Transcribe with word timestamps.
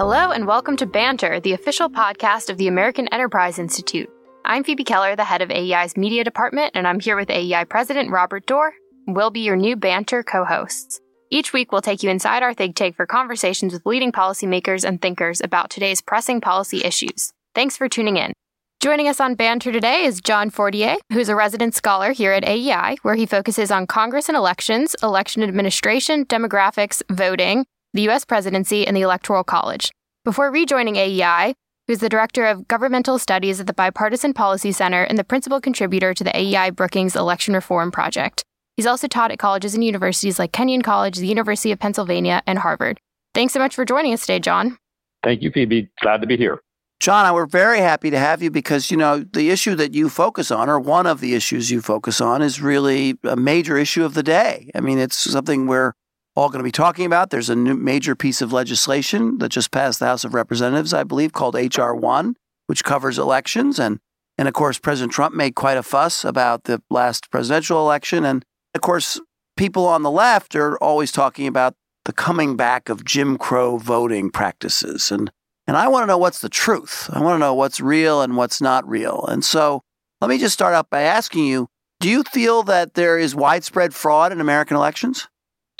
Hello, 0.00 0.30
and 0.30 0.46
welcome 0.46 0.78
to 0.78 0.86
Banter, 0.86 1.40
the 1.40 1.52
official 1.52 1.90
podcast 1.90 2.48
of 2.48 2.56
the 2.56 2.68
American 2.68 3.06
Enterprise 3.08 3.58
Institute. 3.58 4.08
I'm 4.46 4.64
Phoebe 4.64 4.82
Keller, 4.82 5.14
the 5.14 5.24
head 5.24 5.42
of 5.42 5.50
AEI's 5.50 5.94
media 5.94 6.24
department, 6.24 6.70
and 6.74 6.88
I'm 6.88 7.00
here 7.00 7.16
with 7.16 7.28
AEI 7.28 7.64
President 7.64 8.10
Robert 8.10 8.46
Doar. 8.46 8.70
We'll 9.06 9.28
be 9.28 9.40
your 9.40 9.56
new 9.56 9.76
Banter 9.76 10.22
co 10.22 10.46
hosts. 10.46 11.02
Each 11.28 11.52
week, 11.52 11.70
we'll 11.70 11.82
take 11.82 12.02
you 12.02 12.08
inside 12.08 12.42
our 12.42 12.54
think 12.54 12.76
tank 12.76 12.96
for 12.96 13.04
conversations 13.04 13.74
with 13.74 13.84
leading 13.84 14.10
policymakers 14.10 14.88
and 14.88 15.02
thinkers 15.02 15.42
about 15.42 15.68
today's 15.68 16.00
pressing 16.00 16.40
policy 16.40 16.82
issues. 16.82 17.30
Thanks 17.54 17.76
for 17.76 17.86
tuning 17.86 18.16
in. 18.16 18.32
Joining 18.80 19.06
us 19.06 19.20
on 19.20 19.34
Banter 19.34 19.70
today 19.70 20.04
is 20.04 20.22
John 20.22 20.48
Fortier, 20.48 20.96
who's 21.12 21.28
a 21.28 21.36
resident 21.36 21.74
scholar 21.74 22.12
here 22.12 22.32
at 22.32 22.48
AEI, 22.48 22.96
where 23.02 23.16
he 23.16 23.26
focuses 23.26 23.70
on 23.70 23.86
Congress 23.86 24.30
and 24.30 24.36
elections, 24.38 24.96
election 25.02 25.42
administration, 25.42 26.24
demographics, 26.24 27.02
voting, 27.10 27.66
the 27.92 28.02
U.S. 28.02 28.24
presidency, 28.24 28.86
and 28.86 28.96
the 28.96 29.02
Electoral 29.02 29.44
College. 29.44 29.90
Before 30.24 30.50
rejoining 30.50 30.96
AEI, 30.96 31.54
he 31.86 31.92
was 31.92 32.00
the 32.00 32.08
director 32.08 32.46
of 32.46 32.68
governmental 32.68 33.18
studies 33.18 33.58
at 33.58 33.66
the 33.66 33.72
Bipartisan 33.72 34.32
Policy 34.32 34.70
Center 34.70 35.02
and 35.02 35.18
the 35.18 35.24
principal 35.24 35.60
contributor 35.60 36.14
to 36.14 36.22
the 36.22 36.36
AEI 36.36 36.70
Brookings 36.70 37.16
Election 37.16 37.54
Reform 37.54 37.90
Project. 37.90 38.44
He's 38.76 38.86
also 38.86 39.08
taught 39.08 39.32
at 39.32 39.38
colleges 39.38 39.74
and 39.74 39.84
universities 39.84 40.38
like 40.38 40.52
Kenyon 40.52 40.82
College, 40.82 41.16
the 41.18 41.26
University 41.26 41.72
of 41.72 41.78
Pennsylvania, 41.78 42.42
and 42.46 42.58
Harvard. 42.60 43.00
Thanks 43.34 43.52
so 43.52 43.58
much 43.58 43.74
for 43.74 43.84
joining 43.84 44.12
us 44.12 44.20
today, 44.22 44.38
John. 44.38 44.78
Thank 45.22 45.42
you, 45.42 45.50
Phoebe. 45.50 45.90
Glad 46.00 46.20
to 46.20 46.26
be 46.26 46.36
here. 46.36 46.60
John, 47.00 47.32
we're 47.34 47.46
very 47.46 47.78
happy 47.78 48.10
to 48.10 48.18
have 48.18 48.42
you 48.42 48.50
because, 48.50 48.90
you 48.90 48.96
know, 48.96 49.20
the 49.20 49.50
issue 49.50 49.74
that 49.74 49.94
you 49.94 50.08
focus 50.10 50.50
on, 50.50 50.68
or 50.68 50.78
one 50.78 51.06
of 51.06 51.20
the 51.20 51.34
issues 51.34 51.70
you 51.70 51.80
focus 51.80 52.20
on, 52.20 52.42
is 52.42 52.60
really 52.60 53.18
a 53.24 53.36
major 53.36 53.76
issue 53.78 54.04
of 54.04 54.14
the 54.14 54.22
day. 54.22 54.70
I 54.74 54.80
mean, 54.80 54.98
it's 54.98 55.16
something 55.16 55.66
we're 55.66 55.94
all 56.40 56.48
going 56.48 56.60
to 56.60 56.64
be 56.64 56.72
talking 56.72 57.04
about. 57.04 57.30
There's 57.30 57.50
a 57.50 57.56
major 57.56 58.16
piece 58.16 58.40
of 58.40 58.52
legislation 58.52 59.38
that 59.38 59.50
just 59.50 59.70
passed 59.70 60.00
the 60.00 60.06
House 60.06 60.24
of 60.24 60.34
Representatives, 60.34 60.94
I 60.94 61.04
believe, 61.04 61.32
called 61.32 61.54
H.R. 61.54 61.94
1, 61.94 62.34
which 62.66 62.82
covers 62.82 63.18
elections. 63.18 63.78
And, 63.78 64.00
and 64.38 64.48
of 64.48 64.54
course, 64.54 64.78
President 64.78 65.12
Trump 65.12 65.34
made 65.34 65.54
quite 65.54 65.76
a 65.76 65.82
fuss 65.82 66.24
about 66.24 66.64
the 66.64 66.82
last 66.88 67.30
presidential 67.30 67.78
election. 67.78 68.24
And 68.24 68.44
of 68.74 68.80
course, 68.80 69.20
people 69.56 69.86
on 69.86 70.02
the 70.02 70.10
left 70.10 70.56
are 70.56 70.78
always 70.78 71.12
talking 71.12 71.46
about 71.46 71.74
the 72.06 72.12
coming 72.12 72.56
back 72.56 72.88
of 72.88 73.04
Jim 73.04 73.36
Crow 73.36 73.76
voting 73.76 74.30
practices. 74.30 75.10
And 75.10 75.30
and 75.66 75.76
I 75.76 75.86
want 75.86 76.02
to 76.02 76.06
know 76.08 76.18
what's 76.18 76.40
the 76.40 76.48
truth. 76.48 77.08
I 77.12 77.20
want 77.20 77.36
to 77.36 77.38
know 77.38 77.54
what's 77.54 77.80
real 77.80 78.22
and 78.22 78.36
what's 78.36 78.60
not 78.60 78.88
real. 78.88 79.24
And 79.28 79.44
so 79.44 79.82
let 80.20 80.28
me 80.28 80.36
just 80.36 80.54
start 80.54 80.74
out 80.74 80.90
by 80.90 81.02
asking 81.02 81.46
you 81.46 81.68
do 82.00 82.08
you 82.08 82.24
feel 82.24 82.62
that 82.64 82.94
there 82.94 83.18
is 83.18 83.36
widespread 83.36 83.94
fraud 83.94 84.32
in 84.32 84.40
American 84.40 84.76
elections? 84.76 85.28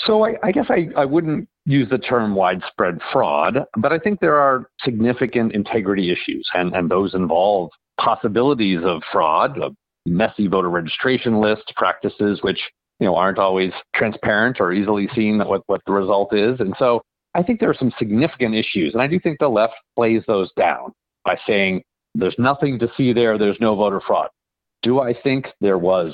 So 0.05 0.25
I, 0.25 0.35
I 0.43 0.51
guess 0.51 0.65
I, 0.69 0.87
I 0.95 1.05
wouldn't 1.05 1.47
use 1.65 1.89
the 1.89 1.97
term 1.97 2.33
widespread 2.35 2.99
fraud, 3.11 3.59
but 3.77 3.91
I 3.91 3.99
think 3.99 4.19
there 4.19 4.39
are 4.39 4.67
significant 4.83 5.53
integrity 5.53 6.11
issues, 6.11 6.47
and, 6.53 6.73
and 6.75 6.89
those 6.89 7.13
involve 7.13 7.69
possibilities 7.99 8.79
of 8.83 9.01
fraud, 9.11 9.57
a 9.57 9.69
messy 10.05 10.47
voter 10.47 10.69
registration 10.69 11.39
list, 11.39 11.71
practices 11.75 12.39
which 12.41 12.59
you 12.99 13.05
know 13.05 13.15
aren't 13.15 13.37
always 13.37 13.71
transparent 13.95 14.57
or 14.59 14.71
easily 14.71 15.07
seen 15.15 15.39
what, 15.39 15.61
what 15.67 15.81
the 15.85 15.91
result 15.91 16.33
is. 16.33 16.59
And 16.59 16.73
so 16.79 17.01
I 17.35 17.43
think 17.43 17.59
there 17.59 17.69
are 17.69 17.75
some 17.75 17.93
significant 17.99 18.55
issues, 18.55 18.93
and 18.93 19.01
I 19.01 19.07
do 19.07 19.19
think 19.19 19.39
the 19.39 19.49
left 19.49 19.73
plays 19.95 20.23
those 20.27 20.51
down 20.57 20.91
by 21.23 21.37
saying 21.45 21.83
there's 22.15 22.35
nothing 22.39 22.79
to 22.79 22.91
see 22.97 23.13
there, 23.13 23.37
there's 23.37 23.59
no 23.61 23.75
voter 23.75 24.01
fraud. 24.05 24.29
Do 24.81 24.99
I 24.99 25.13
think 25.13 25.45
there 25.61 25.77
was 25.77 26.13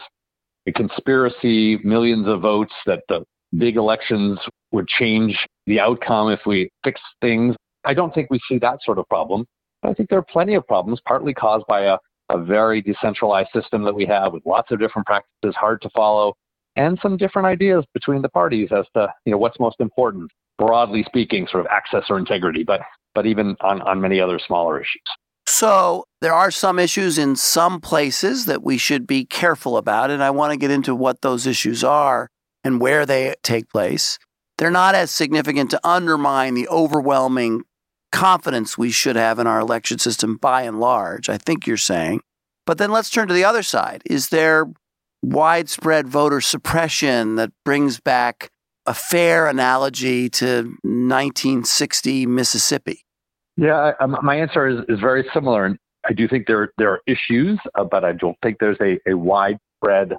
a 0.68 0.74
conspiracy, 0.74 1.78
millions 1.84 2.28
of 2.28 2.42
votes, 2.42 2.74
that 2.86 3.04
the 3.08 3.24
big 3.56 3.78
elections 3.78 4.40
would 4.72 4.88
change 4.88 5.38
the 5.66 5.80
outcome 5.80 6.32
if 6.32 6.40
we 6.46 6.70
fix 6.84 7.00
things? 7.22 7.56
I 7.86 7.94
don't 7.94 8.14
think 8.14 8.30
we 8.30 8.40
see 8.50 8.58
that 8.60 8.80
sort 8.84 8.98
of 8.98 9.08
problem. 9.08 9.46
I 9.84 9.94
think 9.94 10.10
there 10.10 10.20
are 10.20 10.26
plenty 10.30 10.56
of 10.56 10.68
problems, 10.68 11.00
partly 11.08 11.34
caused 11.34 11.66
by 11.68 11.82
a, 11.82 11.98
a 12.30 12.44
very 12.44 12.82
decentralized 12.82 13.50
system 13.54 13.84
that 13.84 13.94
we 13.94 14.06
have 14.06 14.34
with 14.34 14.46
lots 14.46 14.72
of 14.72 14.80
different 14.80 15.06
practices, 15.06 15.56
hard 15.56 15.82
to 15.84 15.90
follow, 15.96 16.34
and 16.76 17.00
some 17.02 17.18
different 17.18 17.46
ideas 17.46 17.86
between 17.94 18.22
the 18.22 18.30
parties 18.30 18.70
as 18.72 18.86
to 18.96 19.08
you 19.26 19.32
know 19.32 19.38
what's 19.38 19.60
most 19.60 19.78
important 19.80 20.32
broadly 20.58 21.04
speaking, 21.04 21.48
sort 21.50 21.66
of 21.66 21.72
access 21.72 22.06
or 22.10 22.18
integrity, 22.18 22.64
but 22.64 22.82
but 23.14 23.26
even 23.26 23.56
on, 23.62 23.82
on 23.82 24.00
many 24.02 24.20
other 24.20 24.40
smaller 24.40 24.80
issues. 24.80 25.02
So 25.48 26.06
there 26.22 26.34
are 26.34 26.52
some 26.52 26.78
issues 26.78 27.18
in 27.18 27.36
some 27.36 27.80
places 27.80 28.46
that 28.46 28.62
we 28.62 28.78
should 28.78 29.08
be 29.08 29.26
careful 29.26 29.78
about, 29.78 30.12
and 30.12 30.22
I 30.22 30.30
want 30.30 30.52
to 30.52 30.58
get 30.58 30.72
into 30.72 30.94
what 30.94 31.22
those 31.22 31.48
issues 31.48 31.84
are 31.84 32.30
and 32.64 32.82
where 32.82 33.06
they 33.06 33.36
take 33.44 33.70
place. 33.70 34.18
They're 34.58 34.72
not 34.72 34.96
as 34.96 35.12
significant 35.12 35.72
to 35.72 35.88
undermine 35.88 36.56
the 36.56 36.68
overwhelming 36.68 37.64
confidence 38.12 38.78
we 38.78 38.92
should 38.92 39.16
have 39.16 39.40
in 39.40 39.48
our 39.48 39.60
election 39.60 40.00
system 40.00 40.38
by 40.38 40.64
and 40.64 40.80
large, 40.80 41.30
I 41.30 41.38
think 41.38 41.68
you're 41.68 41.78
saying. 41.78 42.22
But 42.66 42.78
then 42.78 42.92
let's 42.92 43.10
turn 43.10 43.28
to 43.28 43.34
the 43.34 43.46
other 43.46 43.64
side. 43.64 44.02
Is 44.06 44.30
there 44.30 44.66
widespread 45.22 46.08
voter 46.08 46.42
suppression 46.42 47.36
that 47.36 47.52
brings 47.64 48.00
back 48.00 48.50
a 48.86 48.94
fair 48.94 49.48
analogy 49.48 50.30
to 50.30 50.64
1960 50.84 52.26
Mississippi? 52.26 53.04
Yeah, 53.58 53.92
I, 54.00 54.06
my 54.06 54.36
answer 54.36 54.68
is, 54.68 54.80
is 54.88 55.00
very 55.00 55.28
similar. 55.34 55.66
And 55.66 55.78
I 56.08 56.14
do 56.14 56.28
think 56.28 56.48
there, 56.48 56.72
there 56.78 56.92
are 56.92 57.02
issues, 57.08 57.60
uh, 57.76 57.84
but 57.84 58.04
I 58.04 58.14
don't 58.14 58.38
think 58.42 58.58
there's 58.60 58.78
a, 58.80 58.98
a 59.10 59.16
widespread 59.16 60.14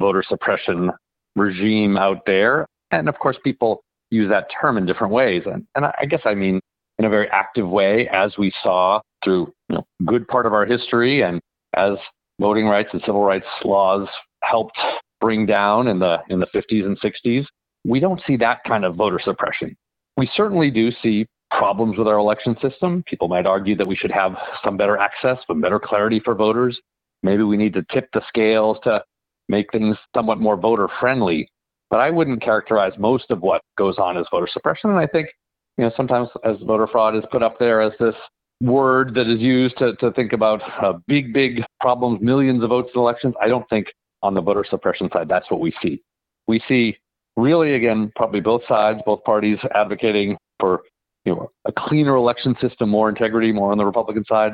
voter 0.00 0.22
suppression 0.26 0.90
regime 1.36 1.96
out 1.96 2.24
there. 2.26 2.66
And 2.90 3.08
of 3.08 3.18
course, 3.18 3.36
people 3.42 3.82
use 4.10 4.28
that 4.28 4.48
term 4.60 4.76
in 4.76 4.86
different 4.86 5.12
ways. 5.12 5.42
And, 5.46 5.64
and 5.74 5.86
I 5.86 6.04
guess 6.08 6.22
I 6.24 6.34
mean 6.34 6.60
in 6.98 7.04
a 7.06 7.08
very 7.08 7.28
active 7.30 7.68
way, 7.68 8.08
as 8.08 8.36
we 8.36 8.52
saw 8.62 9.00
through 9.24 9.52
you 9.68 9.76
know, 9.76 9.84
good 10.06 10.28
part 10.28 10.46
of 10.46 10.52
our 10.52 10.66
history 10.66 11.22
and 11.22 11.40
as 11.74 11.92
voting 12.40 12.66
rights 12.66 12.90
and 12.92 13.00
civil 13.06 13.24
rights 13.24 13.46
laws 13.64 14.08
helped 14.42 14.76
bring 15.20 15.46
down 15.46 15.88
in 15.88 15.98
the 15.98 16.18
in 16.28 16.40
the 16.40 16.46
50s 16.48 16.84
and 16.84 17.00
60s 17.00 17.46
we 17.84 18.00
don't 18.00 18.20
see 18.26 18.36
that 18.36 18.62
kind 18.64 18.84
of 18.84 18.96
voter 18.96 19.20
suppression. 19.22 19.76
We 20.16 20.30
certainly 20.34 20.70
do 20.70 20.90
see 21.02 21.26
problems 21.50 21.98
with 21.98 22.08
our 22.08 22.16
election 22.18 22.56
system. 22.62 23.02
People 23.06 23.28
might 23.28 23.46
argue 23.46 23.76
that 23.76 23.86
we 23.86 23.96
should 23.96 24.12
have 24.12 24.36
some 24.64 24.76
better 24.76 24.96
access, 24.96 25.38
some 25.46 25.60
better 25.60 25.80
clarity 25.80 26.20
for 26.20 26.34
voters. 26.34 26.78
Maybe 27.22 27.42
we 27.42 27.56
need 27.56 27.74
to 27.74 27.84
tip 27.92 28.08
the 28.12 28.22
scales 28.28 28.78
to 28.84 29.02
make 29.48 29.70
things 29.72 29.96
somewhat 30.14 30.40
more 30.40 30.56
voter 30.56 30.88
friendly. 31.00 31.48
But 31.90 32.00
I 32.00 32.10
wouldn't 32.10 32.42
characterize 32.42 32.92
most 32.98 33.30
of 33.30 33.40
what 33.40 33.62
goes 33.76 33.98
on 33.98 34.16
as 34.16 34.26
voter 34.30 34.48
suppression. 34.50 34.90
And 34.90 34.98
I 34.98 35.06
think, 35.06 35.28
you 35.76 35.84
know, 35.84 35.92
sometimes 35.96 36.28
as 36.44 36.56
voter 36.66 36.86
fraud 36.86 37.16
is 37.16 37.24
put 37.30 37.42
up 37.42 37.58
there 37.58 37.82
as 37.82 37.92
this 38.00 38.14
word 38.62 39.14
that 39.14 39.28
is 39.28 39.40
used 39.40 39.76
to, 39.78 39.94
to 39.96 40.10
think 40.12 40.32
about 40.32 40.62
uh, 40.82 40.94
big, 41.06 41.34
big 41.34 41.62
problems, 41.80 42.20
millions 42.22 42.62
of 42.62 42.70
votes 42.70 42.90
in 42.94 43.00
elections. 43.00 43.34
I 43.42 43.48
don't 43.48 43.68
think 43.68 43.88
on 44.22 44.34
the 44.34 44.40
voter 44.40 44.64
suppression 44.68 45.10
side 45.12 45.28
that's 45.28 45.50
what 45.50 45.60
we 45.60 45.74
see. 45.82 46.00
We 46.46 46.62
see 46.68 46.96
really, 47.36 47.74
again, 47.74 48.12
probably 48.16 48.40
both 48.40 48.62
sides, 48.68 49.00
both 49.04 49.22
parties 49.24 49.58
advocating 49.74 50.36
for 50.60 50.82
you 51.24 51.34
know 51.34 51.50
a 51.66 51.72
cleaner 51.72 52.16
election 52.16 52.56
system, 52.60 52.88
more 52.88 53.08
integrity, 53.08 53.52
more 53.52 53.72
on 53.72 53.78
the 53.78 53.84
Republican 53.84 54.24
side, 54.24 54.52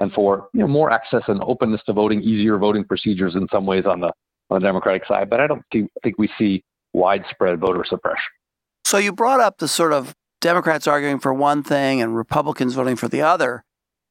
and 0.00 0.12
for 0.12 0.48
you 0.52 0.60
know 0.60 0.68
more 0.68 0.90
access 0.90 1.22
and 1.28 1.42
openness 1.42 1.82
to 1.86 1.92
voting, 1.92 2.20
easier 2.22 2.58
voting 2.58 2.84
procedures 2.84 3.34
in 3.34 3.46
some 3.52 3.66
ways 3.66 3.84
on 3.86 4.00
the 4.00 4.12
on 4.50 4.60
the 4.60 4.66
Democratic 4.66 5.06
side. 5.06 5.30
But 5.30 5.40
I 5.40 5.46
don't 5.46 5.62
think, 5.72 5.90
think 6.02 6.18
we 6.18 6.28
see 6.38 6.62
widespread 6.92 7.60
voter 7.60 7.84
suppression. 7.88 8.30
So 8.84 8.98
you 8.98 9.12
brought 9.12 9.40
up 9.40 9.58
the 9.58 9.68
sort 9.68 9.92
of 9.92 10.14
Democrats 10.40 10.86
arguing 10.86 11.18
for 11.18 11.32
one 11.32 11.62
thing 11.62 12.00
and 12.00 12.16
Republicans 12.16 12.74
voting 12.74 12.96
for 12.96 13.08
the 13.08 13.22
other, 13.22 13.62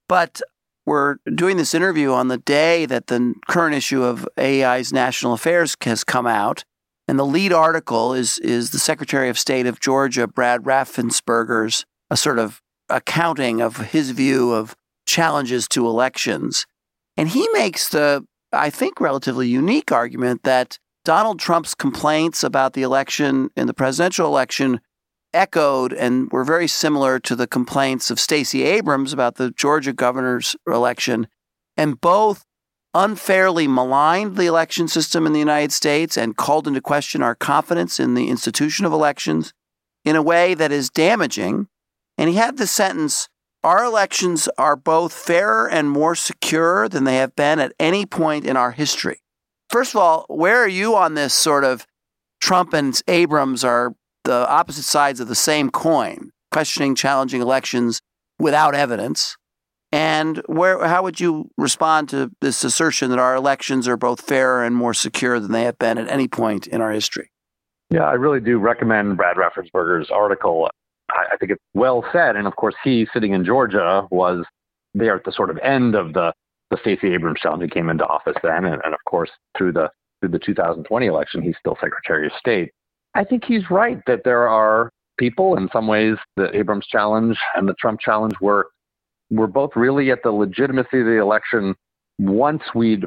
but 0.07 0.41
we're 0.85 1.17
doing 1.35 1.57
this 1.57 1.73
interview 1.73 2.11
on 2.11 2.29
the 2.29 2.37
day 2.37 2.85
that 2.85 3.07
the 3.07 3.35
current 3.47 3.75
issue 3.75 4.03
of 4.03 4.27
AEI's 4.37 4.93
National 4.93 5.33
Affairs 5.33 5.75
has 5.81 6.03
come 6.03 6.25
out. 6.25 6.63
And 7.07 7.19
the 7.19 7.25
lead 7.25 7.51
article 7.51 8.13
is 8.13 8.37
is 8.39 8.69
the 8.69 8.79
Secretary 8.79 9.29
of 9.29 9.37
State 9.37 9.65
of 9.65 9.79
Georgia, 9.79 10.27
Brad 10.27 10.63
Raffensperger's 10.63 11.85
a 12.09 12.17
sort 12.17 12.39
of 12.39 12.61
accounting 12.89 13.61
of 13.61 13.77
his 13.77 14.11
view 14.11 14.51
of 14.51 14.75
challenges 15.05 15.67
to 15.69 15.87
elections. 15.87 16.65
And 17.17 17.29
he 17.29 17.47
makes 17.53 17.89
the, 17.89 18.25
I 18.51 18.69
think, 18.69 18.99
relatively 18.99 19.47
unique 19.47 19.91
argument 19.91 20.43
that 20.43 20.79
Donald 21.05 21.39
Trump's 21.39 21.75
complaints 21.75 22.43
about 22.43 22.73
the 22.73 22.81
election 22.81 23.49
in 23.55 23.67
the 23.67 23.73
presidential 23.73 24.27
election 24.27 24.81
echoed 25.33 25.93
and 25.93 26.31
were 26.31 26.43
very 26.43 26.67
similar 26.67 27.19
to 27.19 27.35
the 27.35 27.47
complaints 27.47 28.09
of 28.09 28.19
Stacey 28.19 28.63
Abrams 28.63 29.13
about 29.13 29.35
the 29.35 29.51
Georgia 29.51 29.93
governor's 29.93 30.55
election. 30.67 31.27
And 31.77 32.01
both 32.01 32.45
unfairly 32.93 33.67
maligned 33.67 34.35
the 34.35 34.47
election 34.47 34.87
system 34.87 35.25
in 35.27 35.33
the 35.33 35.39
United 35.39 35.71
States 35.71 36.17
and 36.17 36.35
called 36.35 36.67
into 36.67 36.81
question 36.81 37.21
our 37.21 37.35
confidence 37.35 37.99
in 37.99 38.15
the 38.15 38.29
institution 38.29 38.85
of 38.85 38.91
elections 38.91 39.53
in 40.03 40.15
a 40.15 40.21
way 40.21 40.53
that 40.55 40.71
is 40.71 40.89
damaging. 40.89 41.67
And 42.17 42.29
he 42.29 42.35
had 42.35 42.57
the 42.57 42.67
sentence 42.67 43.29
Our 43.63 43.83
elections 43.83 44.47
are 44.57 44.75
both 44.75 45.11
fairer 45.11 45.69
and 45.69 45.89
more 45.89 46.15
secure 46.15 46.87
than 46.87 47.03
they 47.03 47.17
have 47.17 47.35
been 47.35 47.59
at 47.59 47.73
any 47.79 48.05
point 48.05 48.45
in 48.45 48.55
our 48.55 48.71
history. 48.71 49.19
First 49.69 49.93
of 49.93 50.01
all, 50.01 50.25
where 50.29 50.57
are 50.57 50.67
you 50.67 50.95
on 50.95 51.13
this 51.13 51.33
sort 51.33 51.63
of 51.63 51.85
Trump 52.41 52.73
and 52.73 52.99
Abrams 53.07 53.63
are 53.63 53.93
the 54.23 54.49
opposite 54.49 54.83
sides 54.83 55.19
of 55.19 55.27
the 55.27 55.35
same 55.35 55.69
coin, 55.69 56.31
questioning, 56.51 56.95
challenging 56.95 57.41
elections 57.41 58.01
without 58.37 58.75
evidence. 58.75 59.35
And 59.91 60.41
where, 60.45 60.85
how 60.87 61.03
would 61.03 61.19
you 61.19 61.49
respond 61.57 62.09
to 62.09 62.31
this 62.41 62.63
assertion 62.63 63.09
that 63.09 63.19
our 63.19 63.35
elections 63.35 63.87
are 63.87 63.97
both 63.97 64.21
fairer 64.21 64.63
and 64.63 64.75
more 64.75 64.93
secure 64.93 65.39
than 65.39 65.51
they 65.51 65.63
have 65.63 65.79
been 65.79 65.97
at 65.97 66.09
any 66.09 66.27
point 66.27 66.67
in 66.67 66.79
our 66.79 66.91
history? 66.91 67.31
Yeah, 67.89 68.03
I 68.03 68.13
really 68.13 68.39
do 68.39 68.59
recommend 68.59 69.17
Brad 69.17 69.35
Raffensperger's 69.35 70.11
article. 70.11 70.69
I, 71.11 71.33
I 71.33 71.37
think 71.37 71.51
it's 71.51 71.61
well 71.73 72.05
said. 72.11 72.35
And 72.35 72.47
of 72.47 72.55
course, 72.55 72.75
he, 72.83 73.07
sitting 73.13 73.33
in 73.33 73.45
Georgia, 73.45 74.07
was 74.11 74.45
there 74.93 75.15
at 75.15 75.23
the 75.23 75.31
sort 75.31 75.49
of 75.49 75.57
end 75.59 75.95
of 75.95 76.13
the, 76.13 76.33
the 76.71 76.77
Stacey 76.81 77.13
Abrams 77.13 77.39
challenge. 77.39 77.63
He 77.63 77.69
came 77.69 77.89
into 77.89 78.05
office 78.05 78.37
then. 78.43 78.65
And, 78.65 78.81
and 78.83 78.93
of 78.93 78.99
course, 79.07 79.29
through 79.57 79.73
the, 79.73 79.89
through 80.21 80.29
the 80.29 80.39
2020 80.39 81.05
election, 81.05 81.41
he's 81.41 81.55
still 81.59 81.77
Secretary 81.81 82.27
of 82.27 82.33
State. 82.39 82.71
I 83.15 83.23
think 83.23 83.43
he's 83.45 83.69
right 83.69 83.99
that 84.05 84.23
there 84.23 84.47
are 84.47 84.91
people, 85.17 85.57
in 85.57 85.69
some 85.73 85.87
ways, 85.87 86.15
the 86.35 86.55
Abrams 86.55 86.85
challenge 86.87 87.37
and 87.55 87.67
the 87.67 87.73
Trump 87.75 87.99
challenge 87.99 88.33
were 88.41 88.67
were 89.31 89.47
both 89.47 89.69
really 89.75 90.09
at 90.09 90.23
the 90.23 90.31
legitimacy 90.31 91.01
of 91.01 91.05
the 91.05 91.19
election 91.21 91.75
once 92.17 92.63
we'd 92.73 93.05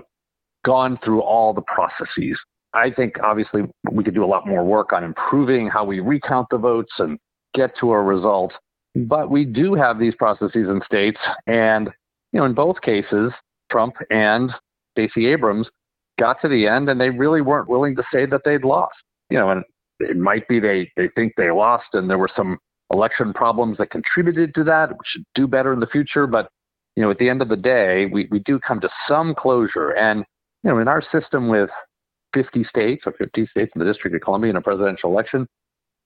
gone 0.65 0.99
through 1.05 1.21
all 1.21 1.53
the 1.53 1.63
processes. 1.63 2.39
I 2.75 2.91
think 2.91 3.15
obviously 3.23 3.63
we 3.91 4.05
could 4.05 4.15
do 4.15 4.25
a 4.25 4.27
lot 4.27 4.47
more 4.47 4.65
work 4.65 4.93
on 4.93 5.05
improving 5.05 5.67
how 5.67 5.85
we 5.85 6.01
recount 6.01 6.49
the 6.51 6.59
votes 6.59 6.93
and 6.99 7.19
get 7.55 7.77
to 7.81 7.93
a 7.93 8.03
result. 8.03 8.53
Hmm. 8.95 9.05
But 9.05 9.31
we 9.31 9.45
do 9.45 9.75
have 9.75 9.99
these 9.99 10.15
processes 10.15 10.69
in 10.69 10.81
states. 10.85 11.19
And, 11.47 11.91
you 12.33 12.41
know, 12.41 12.47
in 12.47 12.55
both 12.55 12.81
cases, 12.81 13.33
Trump 13.71 13.95
and 14.11 14.53
Stacey 14.93 15.27
Abrams 15.27 15.69
got 16.19 16.41
to 16.43 16.49
the 16.49 16.67
end 16.67 16.89
and 16.89 17.01
they 17.01 17.11
really 17.11 17.41
weren't 17.41 17.69
willing 17.69 17.97
to 17.97 18.03
say 18.13 18.27
that 18.27 18.43
they'd 18.45 18.65
lost. 18.65 18.95
You 19.31 19.39
know, 19.39 19.51
and 19.51 19.65
it 20.01 20.17
might 20.17 20.47
be 20.49 20.61
they, 20.61 20.91
they 20.97 21.09
think 21.15 21.33
they 21.37 21.51
lost 21.51 21.87
and 21.95 22.09
there 22.09 22.19
were 22.19 22.31
some 22.37 22.59
election 22.93 23.33
problems 23.33 23.79
that 23.79 23.91
contributed 23.91 24.55
to 24.55 24.65
that. 24.65 24.91
We 24.91 24.99
should 25.07 25.25
do 25.35 25.47
better 25.47 25.73
in 25.73 25.81
the 25.81 25.87
future. 25.87 26.27
But, 26.27 26.49
you 26.97 27.03
know, 27.03 27.11
at 27.11 27.19
the 27.19 27.31
end 27.31 27.41
of 27.41 27.49
the 27.49 27.57
day, 27.57 28.07
we, 28.13 28.29
we 28.31 28.41
do 28.41 28.59
come 28.59 28.81
to 28.81 28.91
some 29.09 29.35
closure. 29.35 29.91
And, 29.91 30.25
you 30.63 30.71
know, 30.71 30.79
in 30.79 30.89
our 30.89 31.03
system 31.11 31.49
with 31.49 31.71
50 32.35 32.65
states 32.65 33.05
or 33.07 33.13
50 33.13 33.47
states 33.47 33.73
in 33.75 33.79
the 33.79 33.91
District 33.91 34.15
of 34.15 34.23
Columbia 34.23 34.51
in 34.51 34.57
a 34.57 34.61
presidential 34.61 35.11
election, 35.11 35.47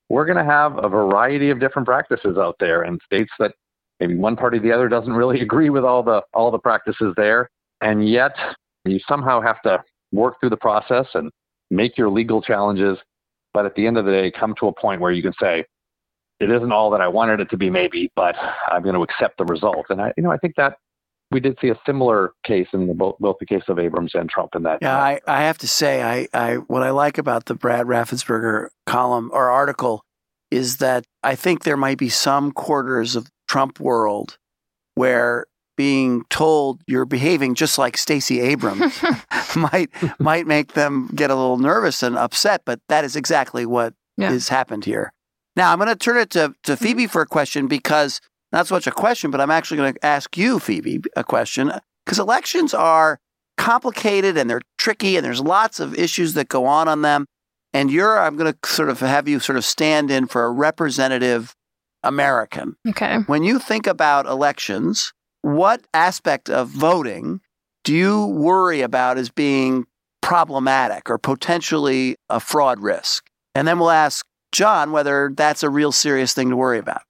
we're 0.09 0.27
going 0.27 0.39
to 0.39 0.45
have 0.45 0.83
a 0.83 0.89
variety 0.89 1.51
of 1.51 1.61
different 1.61 1.87
practices 1.87 2.37
out 2.39 2.57
there 2.61 2.83
and 2.83 3.01
states 3.05 3.33
that 3.39 3.53
maybe 4.01 4.15
one 4.15 4.37
party 4.37 4.59
or 4.59 4.61
the 4.61 4.73
other 4.73 4.89
doesn't 4.89 5.13
really 5.13 5.41
agree 5.43 5.71
with 5.71 5.85
all 5.85 6.03
the 6.03 6.23
all 6.35 6.51
the 6.51 6.59
practices 6.59 7.15
there. 7.17 7.51
And 7.81 8.09
yet 8.09 8.35
you 8.85 9.01
somehow 9.09 9.41
have 9.41 9.61
to 9.63 9.83
work 10.13 10.41
through 10.41 10.51
the 10.51 10.57
process 10.57 11.07
and 11.15 11.31
make 11.71 11.99
your 11.99 12.09
legal 12.09 12.41
challenges. 12.41 12.99
But 13.53 13.67
at 13.67 13.75
the 13.75 13.87
end 13.87 13.99
of 13.99 14.05
the 14.05 14.13
day, 14.13 14.31
come 14.31 14.55
to 14.61 14.69
a 14.69 14.73
point 14.73 15.01
where 15.01 15.13
you 15.13 15.23
can 15.23 15.33
say, 15.41 15.65
it 16.39 16.51
isn't 16.51 16.73
all 16.73 16.91
that 16.91 17.01
I 17.01 17.09
wanted 17.09 17.41
it 17.41 17.49
to 17.51 17.57
be, 17.57 17.71
maybe, 17.71 18.13
but 18.15 18.37
I'm 18.71 18.83
going 18.83 18.95
to 18.95 19.03
accept 19.03 19.39
the 19.39 19.47
result. 19.47 19.87
And 19.89 20.03
I, 20.03 20.13
you 20.19 20.23
know, 20.23 20.31
I 20.31 20.37
think 20.37 20.55
that 20.57 20.77
we 21.31 21.41
did 21.41 21.59
see 21.61 21.69
a 21.69 21.79
similar 21.85 22.33
case 22.45 22.69
in 22.73 22.87
the, 22.87 22.95
both, 22.95 23.17
both 23.19 23.37
the 23.41 23.47
case 23.47 23.65
of 23.69 23.79
Abrams 23.79 24.13
and 24.15 24.29
Trump 24.29 24.55
in 24.55 24.63
that. 24.63 24.79
Yeah, 24.81 24.97
I, 24.97 25.21
I 25.27 25.43
have 25.43 25.59
to 25.59 25.69
say, 25.69 26.03
I, 26.03 26.29
I 26.33 26.55
what 26.57 26.83
I 26.83 26.91
like 26.91 27.19
about 27.19 27.47
the 27.47 27.55
Brad 27.55 27.87
Raffensperger 27.87 28.69
column 28.87 29.31
or 29.33 29.51
article 29.51 30.05
is 30.51 30.77
that 30.77 31.05
I 31.23 31.35
think 31.35 31.65
there 31.65 31.77
might 31.77 31.99
be 31.99 32.09
some 32.09 32.53
quarters 32.53 33.17
of 33.17 33.29
Trump 33.49 33.81
world 33.81 34.39
where 34.95 35.47
being 35.77 36.25
told 36.31 36.81
you're 36.87 37.05
behaving 37.05 37.55
just 37.55 37.77
like 37.77 37.97
Stacey 37.97 38.41
Abrams 38.41 39.03
might 39.57 39.91
might 40.19 40.47
make 40.47 40.73
them 40.73 41.11
get 41.15 41.31
a 41.31 41.35
little 41.35 41.59
nervous 41.59 42.03
and 42.03 42.17
upset, 42.17 42.63
but 42.65 42.81
that 42.89 43.05
is 43.05 43.17
exactly 43.17 43.67
what 43.67 43.95
yeah. 44.17 44.31
has 44.31 44.49
happened 44.49 44.85
here. 44.85 45.13
Now 45.57 45.73
I'm 45.73 45.79
going 45.79 45.89
to 45.89 45.97
turn 45.97 46.19
it 46.19 46.31
to, 46.31 46.55
to 46.63 46.73
mm-hmm. 46.73 46.85
Phoebe 46.85 47.07
for 47.07 47.23
a 47.23 47.27
question 47.27 47.67
because 47.67 48.21
not 48.57 48.67
so 48.67 48.75
much 48.75 48.87
a 48.87 48.91
question, 48.91 49.31
but 49.31 49.41
I'm 49.41 49.51
actually 49.51 49.77
going 49.77 49.93
to 49.93 50.07
ask 50.07 50.35
you, 50.37 50.59
Phoebe, 50.59 51.03
a 51.15 51.23
question 51.23 51.71
because 52.05 52.19
elections 52.19 52.73
are 52.73 53.21
complicated 53.59 54.39
and 54.39 54.49
they're 54.49 54.63
tricky 54.79 55.17
and 55.17 55.25
there's 55.25 55.43
lots 55.43 55.79
of 55.79 55.95
issues 55.95 56.33
that 56.35 56.49
go 56.49 56.65
on 56.65 56.89
on 56.89 57.03
them. 57.03 57.27
And 57.75 57.91
you're, 57.91 58.19
I'm 58.19 58.37
going 58.37 58.51
to 58.51 58.59
sort 58.69 58.89
of 58.89 59.01
have 59.01 59.29
you 59.29 59.41
sort 59.41 59.59
of 59.59 59.65
stand 59.65 60.11
in 60.11 60.27
for 60.27 60.45
a 60.45 60.51
representative 60.51 61.55
American. 62.03 62.77
Okay. 62.89 63.19
When 63.27 63.43
you 63.43 63.59
think 63.59 63.87
about 63.87 64.25
elections, 64.25 65.13
what 65.43 65.83
aspect 65.93 66.49
of 66.49 66.69
voting 66.69 67.41
do 67.85 67.95
you 67.95 68.27
worry 68.27 68.81
about 68.81 69.19
as 69.19 69.29
being 69.29 69.85
problematic 70.23 71.11
or 71.11 71.19
potentially 71.19 72.17
a 72.31 72.41
fraud 72.41 72.81
risk? 72.81 73.27
And 73.55 73.69
then 73.69 73.79
we'll 73.79 73.91
ask 73.91 74.25
John 74.51 74.93
whether 74.93 75.31
that's 75.37 75.63
a 75.63 75.69
real 75.69 75.93
serious 75.93 76.33
thing 76.33 76.49
to 76.49 76.57
worry 76.57 76.79
about. 76.79 77.03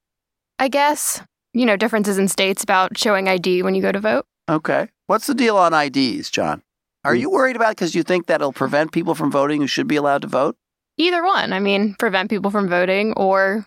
I 0.58 0.68
guess, 0.68 1.22
you 1.56 1.64
know, 1.64 1.76
differences 1.76 2.18
in 2.18 2.28
states 2.28 2.62
about 2.62 2.98
showing 2.98 3.28
ID 3.28 3.62
when 3.62 3.74
you 3.74 3.82
go 3.82 3.90
to 3.90 4.00
vote. 4.00 4.26
Okay. 4.48 4.88
What's 5.06 5.26
the 5.26 5.34
deal 5.34 5.56
on 5.56 5.72
IDs, 5.72 6.30
John? 6.30 6.62
Are 7.04 7.14
you 7.14 7.30
worried 7.30 7.56
about 7.56 7.70
it 7.70 7.76
because 7.76 7.94
you 7.94 8.02
think 8.02 8.26
that'll 8.26 8.52
prevent 8.52 8.92
people 8.92 9.14
from 9.14 9.30
voting 9.30 9.60
who 9.60 9.66
should 9.66 9.86
be 9.86 9.96
allowed 9.96 10.22
to 10.22 10.28
vote? 10.28 10.56
Either 10.98 11.24
one. 11.24 11.52
I 11.52 11.60
mean, 11.60 11.94
prevent 11.98 12.30
people 12.30 12.50
from 12.50 12.68
voting 12.68 13.12
or 13.14 13.66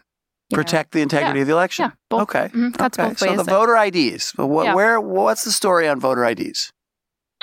protect 0.51 0.93
know. 0.93 0.99
the 0.99 1.03
integrity 1.03 1.39
yeah. 1.39 1.41
of 1.41 1.47
the 1.47 1.53
election. 1.53 1.83
Yeah, 1.85 1.91
both. 2.09 2.21
Okay. 2.23 2.45
Mm-hmm. 2.47 2.69
That's 2.71 2.99
okay. 2.99 3.09
both 3.09 3.21
ways. 3.21 3.31
So 3.31 3.37
the 3.37 3.43
voter 3.43 3.77
IDs. 3.77 4.33
What, 4.35 4.65
yeah. 4.65 4.75
Where? 4.75 4.99
What's 4.99 5.43
the 5.43 5.51
story 5.51 5.87
on 5.87 5.99
voter 5.99 6.25
IDs? 6.25 6.73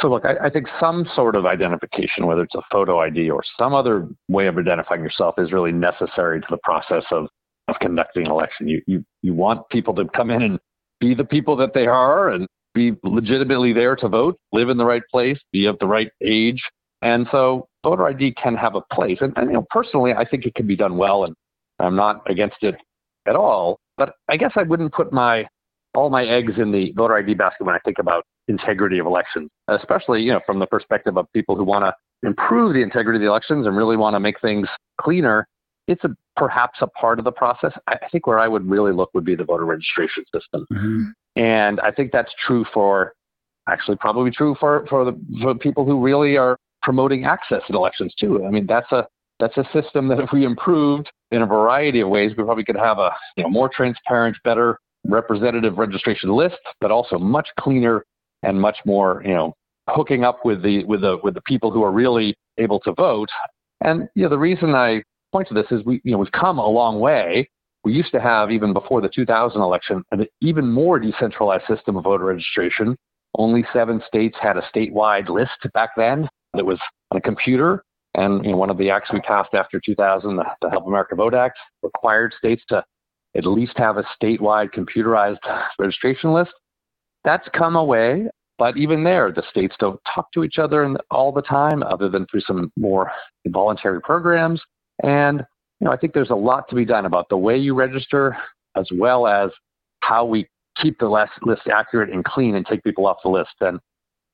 So 0.00 0.08
look, 0.08 0.26
I, 0.26 0.46
I, 0.46 0.50
think 0.50 0.66
some 0.78 1.06
sort 1.14 1.37
of 1.37 1.46
identification, 1.46 2.26
whether 2.26 2.42
it's 2.42 2.54
a 2.54 2.60
photo 2.70 3.00
ID 3.00 3.31
or 3.31 3.42
some 3.58 3.72
other 3.72 4.06
way 4.28 4.46
of 4.46 4.58
identifying 4.58 5.00
yourself, 5.00 5.37
is 5.38 5.52
really 5.52 5.72
necessary 5.72 6.40
to 6.40 6.46
the 6.50 6.58
process 6.58 7.04
of, 7.10 7.28
of 7.68 7.76
conducting 7.80 8.26
an 8.26 8.30
election. 8.30 8.68
You, 8.68 8.82
you 8.86 9.04
you 9.22 9.34
want 9.34 9.68
people 9.70 9.94
to 9.94 10.04
come 10.14 10.30
in 10.30 10.42
and 10.42 10.58
be 11.00 11.14
the 11.14 11.24
people 11.24 11.56
that 11.56 11.74
they 11.74 11.86
are 11.86 12.30
and 12.30 12.46
be 12.74 12.92
legitimately 13.02 13.72
there 13.72 13.96
to 13.96 14.08
vote, 14.08 14.38
live 14.52 14.68
in 14.68 14.76
the 14.76 14.84
right 14.84 15.02
place, 15.10 15.38
be 15.52 15.66
of 15.66 15.78
the 15.78 15.86
right 15.86 16.10
age. 16.22 16.62
And 17.02 17.26
so 17.30 17.68
voter 17.82 18.06
ID 18.06 18.34
can 18.34 18.54
have 18.54 18.74
a 18.74 18.82
place. 18.92 19.18
And, 19.20 19.32
and 19.36 19.48
you 19.48 19.54
know, 19.54 19.66
personally, 19.70 20.12
I 20.12 20.24
think 20.24 20.44
it 20.46 20.54
can 20.54 20.66
be 20.66 20.76
done 20.76 20.96
well, 20.96 21.24
and 21.24 21.34
I'm 21.78 21.96
not 21.96 22.28
against 22.30 22.56
it 22.62 22.76
at 23.26 23.36
all. 23.36 23.78
But 23.96 24.14
I 24.28 24.36
guess 24.36 24.52
I 24.56 24.62
wouldn't 24.62 24.92
put 24.92 25.12
my 25.12 25.46
all 25.94 26.10
my 26.10 26.26
eggs 26.26 26.52
in 26.58 26.72
the 26.72 26.92
voter 26.92 27.16
ID 27.16 27.34
basket 27.34 27.64
when 27.64 27.74
I 27.74 27.78
think 27.84 27.98
about 27.98 28.24
integrity 28.48 28.98
of 28.98 29.06
elections, 29.06 29.50
especially 29.68 30.22
you 30.22 30.32
know 30.32 30.40
from 30.46 30.58
the 30.58 30.66
perspective 30.66 31.16
of 31.16 31.26
people 31.32 31.56
who 31.56 31.64
want 31.64 31.84
to 31.84 31.94
improve 32.26 32.74
the 32.74 32.82
integrity 32.82 33.16
of 33.16 33.22
the 33.22 33.28
elections 33.28 33.66
and 33.66 33.76
really 33.76 33.96
want 33.96 34.14
to 34.14 34.20
make 34.20 34.40
things 34.40 34.68
cleaner. 35.00 35.46
It's 35.88 36.02
a, 36.05 36.11
perhaps 36.37 36.78
a 36.81 36.87
part 36.87 37.19
of 37.19 37.25
the 37.25 37.33
process. 37.33 37.73
I 37.87 37.97
think 38.11 38.26
where 38.26 38.38
I 38.38 38.49
would 38.49 38.69
really 38.69 38.93
look 38.93 39.11
would 39.14 39.25
be 39.25 39.35
the 39.35 39.45
voter 39.45 39.64
registration 39.64 40.25
system, 40.35 40.66
mm-hmm. 40.73 41.02
and 41.40 41.81
I 41.81 41.90
think 41.93 42.12
that's 42.12 42.33
true 42.47 42.64
for 42.75 43.14
actually 43.69 43.97
probably 43.97 44.31
true 44.31 44.57
for 44.59 44.87
for 44.88 45.05
the 45.05 45.19
for 45.43 45.55
people 45.55 45.85
who 45.85 46.00
really 46.00 46.37
are 46.37 46.57
promoting 46.83 47.25
access 47.25 47.62
in 47.69 47.75
elections 47.75 48.14
too. 48.19 48.45
I 48.45 48.50
mean 48.50 48.66
that's 48.66 48.90
a 48.93 49.07
that's 49.38 49.57
a 49.57 49.64
system 49.73 50.09
that 50.09 50.19
if 50.19 50.31
we 50.33 50.45
improved 50.45 51.11
in 51.31 51.43
a 51.43 51.47
variety 51.47 52.00
of 52.00 52.09
ways, 52.09 52.33
we 52.37 52.45
probably 52.45 52.64
could 52.64 52.76
have 52.76 52.99
a 52.99 53.11
you 53.37 53.43
know, 53.43 53.50
more 53.50 53.69
transparent, 53.69 54.37
better 54.45 54.78
representative 55.05 55.78
registration 55.78 56.31
list, 56.31 56.59
but 56.81 56.90
also 56.90 57.19
much 57.19 57.49
cleaner 57.61 58.05
and 58.43 58.61
much 58.61 58.78
more, 58.85 59.23
you 59.25 59.35
know, 59.35 59.55
hooking 59.88 60.25
up 60.25 60.45
with 60.45 60.62
the 60.62 60.85
with 60.85 61.02
the 61.02 61.19
with 61.23 61.35
the 61.35 61.43
people 61.43 61.71
who 61.71 61.83
are 61.83 61.93
really 61.93 62.35
able 62.59 62.81
to 62.81 62.93
vote. 62.93 63.28
And 63.83 64.09
you 64.14 64.23
know, 64.23 64.28
the 64.28 64.38
reason 64.38 64.75
I 64.75 65.02
point 65.33 65.49
to 65.49 65.54
this 65.54 65.66
is 65.71 65.85
we 65.85 66.00
you 66.04 66.12
know 66.12 66.18
we've 66.18 66.33
come 66.33 66.59
a 66.59 66.68
long 66.68 67.00
way. 67.00 67.49
We 67.85 67.92
used 67.92 68.12
to 68.12 68.21
have 68.21 68.50
even 68.50 68.73
before 68.73 69.00
the 69.00 69.09
2000 69.09 69.61
election 69.61 70.02
an 70.11 70.26
even 70.40 70.71
more 70.71 70.99
decentralized 70.99 71.66
system 71.68 71.97
of 71.97 72.04
voter 72.04 72.25
registration. 72.25 72.97
Only 73.38 73.64
seven 73.73 74.02
states 74.06 74.37
had 74.40 74.56
a 74.56 74.68
statewide 74.75 75.28
list 75.28 75.73
back 75.73 75.90
then 75.97 76.28
that 76.54 76.64
was 76.64 76.80
on 77.11 77.18
a 77.18 77.21
computer. 77.21 77.85
And 78.14 78.45
you 78.45 78.52
know, 78.52 78.56
one 78.56 78.71
of 78.71 78.78
the 78.78 78.90
acts 78.90 79.12
we 79.12 79.21
passed 79.21 79.54
after 79.54 79.80
2000, 79.85 80.37
the, 80.37 80.45
the 80.62 80.71
Help 80.71 80.87
America 80.87 81.14
Vote 81.14 81.35
Act, 81.35 81.59
required 81.83 82.35
states 82.38 82.62
to 82.71 82.83
at 83.37 83.47
least 83.47 83.75
have 83.76 83.99
a 83.99 84.04
statewide 84.21 84.71
computerized 84.75 85.38
registration 85.78 86.33
list. 86.33 86.52
That's 87.25 87.47
come 87.54 87.76
away, 87.76 88.26
but 88.59 88.76
even 88.76 89.04
there, 89.04 89.33
the 89.33 89.42
states 89.50 89.75
don't 89.78 90.00
talk 90.14 90.33
to 90.33 90.45
each 90.45 90.59
other 90.59 90.97
all 91.11 91.33
the 91.33 91.42
time, 91.42 91.83
other 91.83 92.09
than 92.09 92.26
through 92.26 92.40
some 92.40 92.73
more 92.76 93.11
voluntary 93.49 94.00
programs. 94.00 94.62
And 95.03 95.45
you 95.81 95.85
know, 95.85 95.93
I 95.93 95.97
think 95.97 96.15
there's 96.15 96.31
a 96.31 96.35
lot 96.35 96.69
to 96.71 96.75
be 96.75 96.85
done 96.85 97.05
about 97.05 97.29
the 97.29 97.37
way 97.37 97.57
you 97.57 97.75
register, 97.75 98.37
as 98.76 98.88
well 98.93 99.26
as 99.26 99.50
how 100.00 100.25
we 100.25 100.49
keep 100.81 100.99
the 100.99 101.09
list, 101.09 101.67
accurate 101.71 102.11
and 102.11 102.25
clean 102.25 102.55
and 102.55 102.67
take 102.67 102.83
people 102.85 103.07
off 103.07 103.19
the 103.23 103.31
list. 103.31 103.55
And 103.61 103.79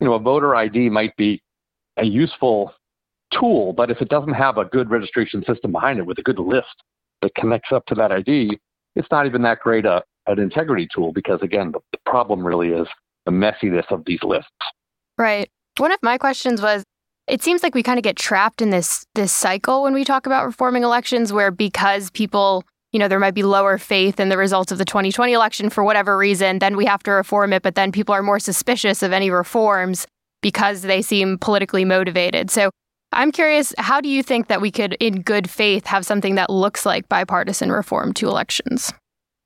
you 0.01 0.07
know, 0.07 0.15
a 0.15 0.19
voter 0.19 0.55
ID 0.55 0.89
might 0.91 1.17
be 1.17 1.43
a 1.97 2.05
useful 2.05 2.73
tool, 3.39 3.73
but 3.73 3.91
if 3.91 4.01
it 4.01 4.09
doesn't 4.09 4.35
have 4.35 4.59
a 4.59 4.65
good 4.65 4.91
registration 4.91 5.45
system 5.47 5.73
behind 5.73 5.99
it 5.99 6.07
with 6.07 6.19
a 6.19 6.23
good 6.23 6.39
list 6.39 6.83
that 7.23 7.35
connects 7.35 7.73
up 7.73 7.87
to 7.87 7.95
that 7.95 8.13
ID, 8.13 8.59
it's 8.97 9.09
not 9.11 9.27
even 9.27 9.43
that 9.43 9.61
great 9.61 9.85
a, 9.85 10.03
an 10.27 10.39
integrity 10.39 10.89
tool 10.95 11.13
because, 11.13 11.41
again, 11.43 11.73
the, 11.73 11.81
the 11.93 11.99
problem 12.07 12.47
really 12.47 12.69
is 12.69 12.87
the 13.27 13.33
messiness 13.33 13.91
of 13.91 14.05
these 14.05 14.23
lists. 14.23 14.51
Right. 15.19 15.49
One 15.79 15.93
of 15.93 15.99
my 16.03 16.19
questions 16.19 16.61
was 16.61 16.85
it 17.29 17.43
seems 17.43 17.63
like 17.63 17.75
we 17.75 17.83
kind 17.83 17.99
of 17.99 18.03
get 18.03 18.17
trapped 18.17 18.61
in 18.61 18.71
this 18.71 19.07
this 19.15 19.33
cycle 19.33 19.83
when 19.83 19.95
we 19.95 20.05
talk 20.05 20.27
about 20.27 20.45
reforming 20.45 20.83
elections 20.83 21.33
where 21.33 21.51
because 21.51 22.11
people 22.11 22.65
you 22.93 22.99
know, 22.99 23.09
there 23.09 23.19
might 23.19 23.35
be 23.35 23.43
lower 23.43 23.79
faith 23.79 24.21
in 24.21 24.29
the 24.29 24.37
results 24.37 24.71
of 24.71 24.79
the 24.79 24.85
2020 24.85 25.33
election 25.33 25.71
for 25.71 25.83
whatever 25.83 26.17
reason, 26.17 26.59
then 26.59 26.77
we 26.77 26.85
have 26.85 27.03
to 27.05 27.11
reform 27.11 27.53
it. 27.55 27.63
But 27.63 27.75
then 27.75 27.91
people 27.91 28.15
are 28.15 28.23
more 28.23 28.39
suspicious 28.39 29.03
of 29.03 29.13
any 29.13 29.31
reforms 29.31 30.07
because 30.43 30.83
they 30.83 31.01
seem 31.01 31.39
politically 31.39 31.87
motivated. 31.87 32.51
So 32.51 32.71
I'm 33.13 33.33
curious, 33.33 33.75
how 33.79 34.01
do 34.01 34.09
you 34.09 34.23
think 34.23 34.49
that 34.49 34.61
we 34.61 34.71
could, 34.71 34.95
in 34.95 35.23
good 35.23 35.49
faith, 35.49 35.87
have 35.87 36.05
something 36.05 36.35
that 36.35 36.51
looks 36.51 36.85
like 36.85 37.09
bipartisan 37.09 37.73
reform 37.73 38.13
to 38.15 38.29
elections? 38.29 38.93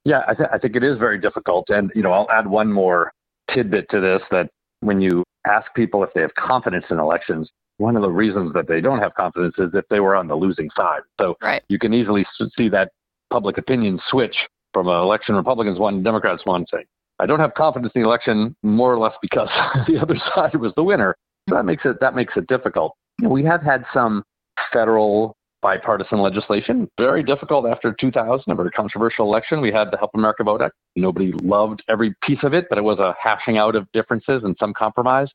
Yeah, 0.04 0.22
I, 0.26 0.34
th- 0.34 0.48
I 0.52 0.58
think 0.58 0.76
it 0.76 0.82
is 0.82 0.98
very 0.98 1.18
difficult. 1.18 1.68
And, 1.70 1.92
you 1.94 2.02
know, 2.02 2.12
I'll 2.12 2.30
add 2.32 2.48
one 2.48 2.72
more 2.72 3.12
tidbit 3.52 3.88
to 3.90 4.00
this 4.00 4.22
that 4.30 4.48
when 4.80 5.00
you 5.00 5.22
ask 5.46 5.72
people 5.74 6.02
if 6.02 6.10
they 6.14 6.20
have 6.20 6.34
confidence 6.34 6.86
in 6.90 6.98
elections, 6.98 7.48
one 7.78 7.96
of 7.96 8.02
the 8.02 8.10
reasons 8.10 8.52
that 8.54 8.68
they 8.68 8.80
don't 8.80 8.98
have 8.98 9.14
confidence 9.14 9.54
is 9.58 9.70
if 9.74 9.84
they 9.88 10.00
were 10.00 10.16
on 10.16 10.28
the 10.28 10.34
losing 10.34 10.70
side. 10.76 11.00
So 11.20 11.36
right. 11.42 11.62
you 11.68 11.78
can 11.78 11.92
easily 11.92 12.26
see 12.56 12.68
that 12.70 12.92
public 13.30 13.58
opinion 13.58 14.00
switch 14.08 14.36
from 14.72 14.88
an 14.88 14.94
election 14.94 15.34
Republicans 15.34 15.78
won, 15.78 16.02
Democrats 16.02 16.42
won, 16.46 16.66
saying, 16.70 16.84
I 17.18 17.26
don't 17.26 17.40
have 17.40 17.54
confidence 17.54 17.92
in 17.94 18.02
the 18.02 18.08
election 18.08 18.54
more 18.62 18.92
or 18.92 18.98
less 18.98 19.14
because 19.22 19.48
the 19.86 19.98
other 20.00 20.16
side 20.34 20.54
was 20.56 20.72
the 20.76 20.82
winner. 20.82 21.16
So 21.48 21.54
that 21.54 21.64
makes 21.64 21.84
it 21.84 22.00
that 22.00 22.14
makes 22.14 22.36
it 22.36 22.46
difficult. 22.48 22.94
You 23.20 23.28
know, 23.28 23.32
we 23.32 23.44
have 23.44 23.62
had 23.62 23.84
some 23.94 24.24
federal 24.72 25.36
bipartisan 25.62 26.20
legislation. 26.20 26.88
Very 26.98 27.22
difficult 27.22 27.66
after 27.66 27.94
2000, 27.98 28.52
a 28.52 28.54
very 28.54 28.70
controversial 28.70 29.26
election. 29.26 29.60
We 29.60 29.72
had 29.72 29.90
the 29.90 29.96
Help 29.96 30.10
America 30.14 30.44
Vote 30.44 30.60
Act. 30.60 30.74
Nobody 30.94 31.32
loved 31.42 31.82
every 31.88 32.14
piece 32.22 32.38
of 32.42 32.52
it, 32.52 32.66
but 32.68 32.78
it 32.78 32.82
was 32.82 32.98
a 32.98 33.14
hashing 33.20 33.56
out 33.56 33.74
of 33.74 33.90
differences 33.92 34.42
and 34.44 34.56
some 34.60 34.74
compromise. 34.74 35.28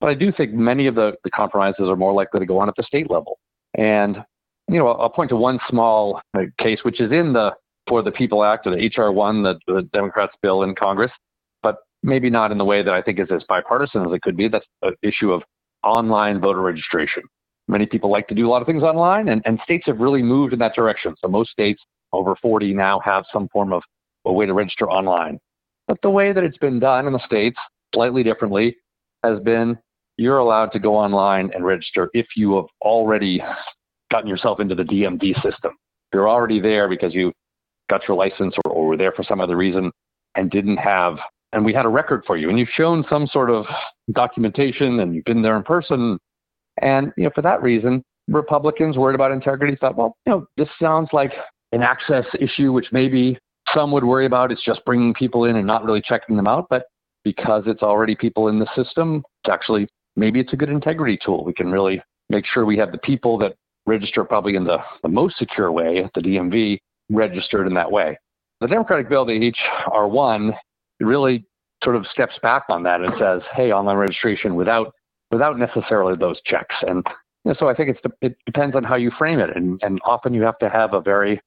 But 0.00 0.10
I 0.10 0.14
do 0.14 0.30
think 0.30 0.52
many 0.52 0.86
of 0.86 0.94
the, 0.94 1.14
the 1.24 1.30
compromises 1.30 1.88
are 1.88 1.96
more 1.96 2.12
likely 2.12 2.40
to 2.40 2.46
go 2.46 2.58
on 2.58 2.68
at 2.68 2.76
the 2.76 2.84
state 2.84 3.10
level. 3.10 3.38
And, 3.76 4.18
you 4.68 4.78
know, 4.78 4.88
I'll 4.88 5.10
point 5.10 5.30
to 5.30 5.36
one 5.36 5.58
small 5.68 6.20
case, 6.58 6.80
which 6.82 7.00
is 7.00 7.10
in 7.10 7.32
the 7.32 7.52
For 7.88 8.02
the 8.02 8.12
People 8.12 8.44
Act 8.44 8.66
or 8.66 8.70
the 8.70 8.82
H.R. 8.82 9.12
1, 9.12 9.42
the, 9.42 9.58
the 9.66 9.82
Democrats' 9.92 10.34
bill 10.40 10.62
in 10.62 10.74
Congress, 10.74 11.10
but 11.62 11.78
maybe 12.02 12.30
not 12.30 12.52
in 12.52 12.58
the 12.58 12.64
way 12.64 12.82
that 12.82 12.94
I 12.94 13.02
think 13.02 13.18
is 13.18 13.28
as 13.30 13.42
bipartisan 13.48 14.06
as 14.06 14.12
it 14.12 14.22
could 14.22 14.36
be. 14.36 14.48
That's 14.48 14.66
an 14.82 14.94
issue 15.02 15.32
of 15.32 15.42
online 15.82 16.40
voter 16.40 16.60
registration. 16.60 17.24
Many 17.66 17.86
people 17.86 18.10
like 18.10 18.28
to 18.28 18.34
do 18.34 18.46
a 18.46 18.50
lot 18.50 18.62
of 18.62 18.66
things 18.66 18.82
online, 18.82 19.28
and, 19.28 19.42
and 19.44 19.58
states 19.64 19.84
have 19.86 19.98
really 19.98 20.22
moved 20.22 20.52
in 20.52 20.58
that 20.60 20.74
direction. 20.74 21.14
So 21.20 21.28
most 21.28 21.50
states, 21.50 21.82
over 22.12 22.34
40 22.40 22.72
now, 22.72 23.00
have 23.00 23.24
some 23.32 23.48
form 23.48 23.72
of 23.72 23.82
a 24.24 24.32
way 24.32 24.46
to 24.46 24.54
register 24.54 24.88
online. 24.88 25.38
But 25.86 25.98
the 26.02 26.10
way 26.10 26.32
that 26.32 26.44
it's 26.44 26.58
been 26.58 26.78
done 26.78 27.06
in 27.06 27.12
the 27.12 27.24
states, 27.26 27.58
slightly 27.94 28.22
differently, 28.22 28.76
has 29.22 29.40
been 29.40 29.78
you're 30.18 30.38
allowed 30.38 30.72
to 30.72 30.78
go 30.78 30.96
online 30.96 31.50
and 31.54 31.64
register 31.64 32.10
if 32.12 32.26
you 32.36 32.56
have 32.56 32.66
already 32.82 33.42
gotten 34.10 34.28
yourself 34.28 34.60
into 34.60 34.74
the 34.74 34.82
DMV 34.82 35.34
system. 35.42 35.72
You're 36.12 36.28
already 36.28 36.60
there 36.60 36.88
because 36.88 37.14
you 37.14 37.32
got 37.88 38.06
your 38.06 38.16
license 38.16 38.54
or, 38.64 38.72
or 38.72 38.86
were 38.86 38.96
there 38.96 39.12
for 39.12 39.22
some 39.22 39.40
other 39.40 39.56
reason 39.56 39.90
and 40.34 40.50
didn't 40.50 40.76
have, 40.76 41.18
and 41.52 41.64
we 41.64 41.72
had 41.72 41.86
a 41.86 41.88
record 41.88 42.24
for 42.26 42.36
you 42.36 42.50
and 42.50 42.58
you've 42.58 42.68
shown 42.68 43.04
some 43.08 43.26
sort 43.28 43.48
of 43.48 43.64
documentation 44.12 45.00
and 45.00 45.14
you've 45.14 45.24
been 45.24 45.42
there 45.42 45.56
in 45.56 45.62
person. 45.62 46.18
And, 46.82 47.12
you 47.16 47.24
know, 47.24 47.30
for 47.34 47.42
that 47.42 47.62
reason, 47.62 48.02
Republicans 48.28 48.96
worried 48.96 49.14
about 49.14 49.32
integrity 49.32 49.76
thought, 49.80 49.96
well, 49.96 50.16
you 50.26 50.32
know, 50.32 50.46
this 50.56 50.68
sounds 50.80 51.08
like 51.12 51.32
an 51.72 51.82
access 51.82 52.24
issue, 52.40 52.72
which 52.72 52.88
maybe 52.92 53.38
some 53.72 53.92
would 53.92 54.04
worry 54.04 54.26
about. 54.26 54.50
It's 54.50 54.64
just 54.64 54.84
bringing 54.84 55.14
people 55.14 55.44
in 55.44 55.56
and 55.56 55.66
not 55.66 55.84
really 55.84 56.02
checking 56.02 56.36
them 56.36 56.46
out. 56.46 56.66
But 56.68 56.84
because 57.24 57.64
it's 57.66 57.82
already 57.82 58.14
people 58.14 58.48
in 58.48 58.58
the 58.58 58.68
system, 58.74 59.22
it's 59.44 59.52
actually 59.52 59.88
maybe 60.18 60.40
it's 60.40 60.52
a 60.52 60.56
good 60.56 60.68
integrity 60.68 61.18
tool. 61.24 61.44
We 61.44 61.54
can 61.54 61.70
really 61.70 62.02
make 62.28 62.44
sure 62.46 62.66
we 62.66 62.76
have 62.78 62.92
the 62.92 62.98
people 62.98 63.38
that 63.38 63.54
register 63.86 64.24
probably 64.24 64.54
in 64.56 64.64
the, 64.64 64.78
the 65.02 65.08
most 65.08 65.38
secure 65.38 65.72
way 65.72 65.98
at 65.98 66.12
the 66.14 66.20
DMV 66.20 66.78
registered 67.08 67.66
in 67.66 67.74
that 67.74 67.90
way. 67.90 68.18
The 68.60 68.66
Democratic 68.66 69.08
bill, 69.08 69.24
the 69.24 69.52
HR1, 69.88 70.52
really 71.00 71.46
sort 71.82 71.96
of 71.96 72.06
steps 72.08 72.34
back 72.42 72.64
on 72.68 72.82
that 72.82 73.00
and 73.00 73.14
says, 73.18 73.42
hey, 73.54 73.72
online 73.72 73.96
registration 73.96 74.56
without 74.56 74.92
without 75.30 75.58
necessarily 75.58 76.16
those 76.16 76.40
checks. 76.44 76.74
And 76.82 77.04
you 77.44 77.52
know, 77.52 77.54
so 77.58 77.68
I 77.68 77.74
think 77.74 77.90
it's 77.90 78.00
it 78.20 78.36
depends 78.46 78.74
on 78.74 78.82
how 78.82 78.96
you 78.96 79.12
frame 79.16 79.38
it. 79.38 79.56
And, 79.56 79.80
and 79.82 80.00
often 80.04 80.34
you 80.34 80.42
have 80.42 80.58
to 80.58 80.68
have 80.68 80.92
a 80.92 81.00
very 81.00 81.40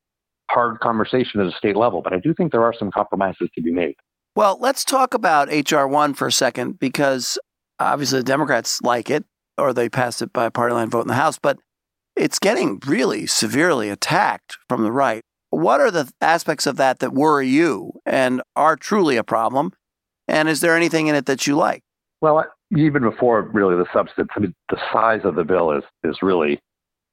hard 0.50 0.80
conversation 0.80 1.42
at 1.42 1.48
a 1.48 1.58
state 1.58 1.76
level. 1.76 2.02
But 2.02 2.14
I 2.14 2.20
do 2.20 2.34
think 2.34 2.52
there 2.52 2.64
are 2.64 2.74
some 2.78 2.92
compromises 2.92 3.50
to 3.56 3.62
be 3.62 3.72
made. 3.72 3.96
Well, 4.36 4.58
let's 4.62 4.86
talk 4.86 5.14
about 5.14 5.50
HR1 5.50 6.16
for 6.16 6.28
a 6.28 6.32
second 6.32 6.80
because 6.80 7.38
obviously 7.86 8.20
the 8.20 8.26
Democrats 8.26 8.82
like 8.82 9.10
it 9.10 9.26
or 9.58 9.74
they 9.74 9.90
passed 9.90 10.22
it 10.22 10.34
by 10.34 10.46
a 10.46 10.52
party 10.52 10.74
line 10.74 10.90
vote 10.90 11.02
in 11.02 11.08
the 11.08 11.14
House, 11.14 11.38
but 11.40 11.60
it's 12.16 12.40
getting 12.40 12.80
really 12.86 13.26
severely 13.26 13.90
attacked 13.90 14.58
from 14.68 14.84
the 14.84 14.92
right. 14.92 15.24
What 15.50 15.82
are 15.82 15.92
the 15.92 16.12
aspects 16.22 16.66
of 16.66 16.78
that 16.78 17.00
that 17.00 17.14
worry 17.14 17.48
you 17.48 17.92
and 18.06 18.42
are 18.56 18.76
truly 18.76 19.18
a 19.18 19.24
problem? 19.24 19.72
And 20.28 20.48
is 20.48 20.62
there 20.62 20.76
anything 20.76 21.08
in 21.08 21.16
it 21.16 21.26
that 21.26 21.46
you 21.46 21.56
like? 21.56 21.84
Well, 22.22 22.46
even 22.76 23.02
before 23.02 23.42
really 23.54 23.76
the 23.76 23.88
substance, 23.94 24.30
I 24.36 24.40
mean, 24.40 24.54
the 24.70 24.80
size 24.94 25.22
of 25.24 25.36
the 25.36 25.44
bill 25.44 25.72
is 25.72 25.84
is 26.04 26.18
really 26.22 26.60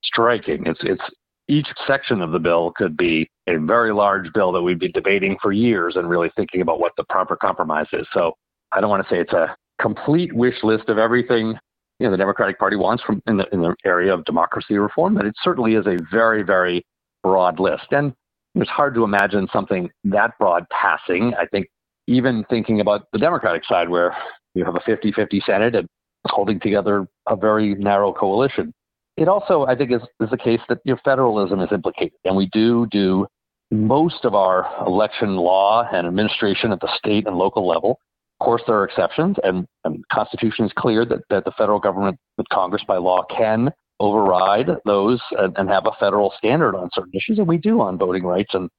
striking. 0.05 0.67
It's 0.67 0.81
it's 0.83 1.03
each 1.49 1.67
section 1.87 2.21
of 2.21 2.31
the 2.31 2.39
bill 2.39 2.73
could 2.77 2.97
be 2.97 3.29
a 3.49 3.57
very 3.57 3.93
large 3.93 4.33
bill 4.35 4.53
that 4.53 4.63
we'd 4.63 4.79
be 4.79 4.93
debating 4.93 5.37
for 5.41 5.51
years 5.51 5.97
and 5.97 6.09
really 6.09 6.31
thinking 6.37 6.61
about 6.61 6.79
what 6.79 6.93
the 6.97 7.05
proper 7.09 7.37
compromise 7.37 7.87
is. 7.93 8.07
So 8.13 8.35
I 8.71 8.81
don't 8.81 8.91
want 8.91 9.03
to 9.03 9.13
say 9.13 9.21
it's 9.21 9.33
a 9.33 9.57
complete 9.81 10.33
wish 10.33 10.63
list 10.63 10.89
of 10.89 10.99
everything 10.99 11.59
you 11.99 12.07
know 12.07 12.11
the 12.13 12.17
Democratic 12.17 12.59
Party 12.59 12.77
wants 12.77 13.03
from 13.03 13.23
in 13.27 13.37
the 13.37 13.47
in 13.53 13.61
the 13.61 13.75
area 13.85 14.13
of 14.13 14.25
democracy 14.25 14.79
reform, 14.79 15.15
but 15.15 15.27
it 15.27 15.35
certainly 15.43 15.75
is 15.75 15.87
a 15.87 15.99
very 16.11 16.43
very 16.43 16.85
broad 17.23 17.59
list, 17.59 17.87
and 17.91 18.13
it's 18.55 18.71
hard 18.71 18.95
to 18.95 19.05
imagine 19.05 19.49
something 19.53 19.91
that 20.05 20.39
broad 20.39 20.65
passing. 20.71 21.35
I 21.35 21.47
think 21.47 21.67
even 22.07 22.45
thinking 22.49 22.81
about 22.81 23.07
the 23.13 23.19
Democratic 23.19 23.65
side, 23.65 23.89
where 23.89 24.17
you 24.55 24.65
have 24.65 24.77
a 24.77 24.81
50-50 24.81 25.45
Senate 25.45 25.75
and 25.75 25.87
holding 26.27 26.59
together 26.59 27.07
a 27.29 27.37
very 27.37 27.75
narrow 27.75 28.13
coalition. 28.13 28.73
It 29.17 29.29
also, 29.29 29.67
I 29.67 29.75
think, 29.75 29.93
is, 29.93 30.01
is 30.21 30.31
the 30.31 30.39
case 30.39 30.61
that 30.69 30.79
your 30.85 30.97
federalism 31.05 31.61
is 31.61 31.69
implicated, 31.71 32.19
and 32.25 32.37
we 32.37 32.47
do 32.47 32.87
do 32.91 33.27
most 33.71 34.25
of 34.25 34.35
our 34.35 34.67
election 34.87 35.37
law 35.37 35.87
and 35.93 36.07
administration 36.07 36.73
at 36.73 36.81
the 36.81 36.89
state 36.97 37.27
and 37.27 37.37
local 37.37 37.67
level 37.67 37.99
of 38.41 38.45
course, 38.45 38.63
there 38.67 38.77
are 38.77 38.85
exceptions, 38.85 39.37
and, 39.43 39.67
and 39.85 39.97
the 39.97 40.15
Constitution 40.15 40.65
is 40.65 40.73
clear 40.77 41.05
that, 41.05 41.23
that 41.29 41.45
the 41.45 41.51
federal 41.59 41.81
government, 41.81 42.19
that 42.37 42.49
Congress 42.51 42.85
by 42.87 42.97
law, 42.97 43.25
can 43.25 43.71
override 43.99 44.69
those 44.85 45.21
and, 45.33 45.57
and 45.59 45.69
have 45.69 45.87
a 45.87 45.97
federal 45.99 46.33
standard 46.39 46.77
on 46.77 46.89
certain 46.93 47.13
issues, 47.15 47.39
and 47.39 47.49
we 47.49 47.57
do 47.59 47.81
on 47.81 47.99
voting 47.99 48.23
rights 48.23 48.51
and 48.55 48.71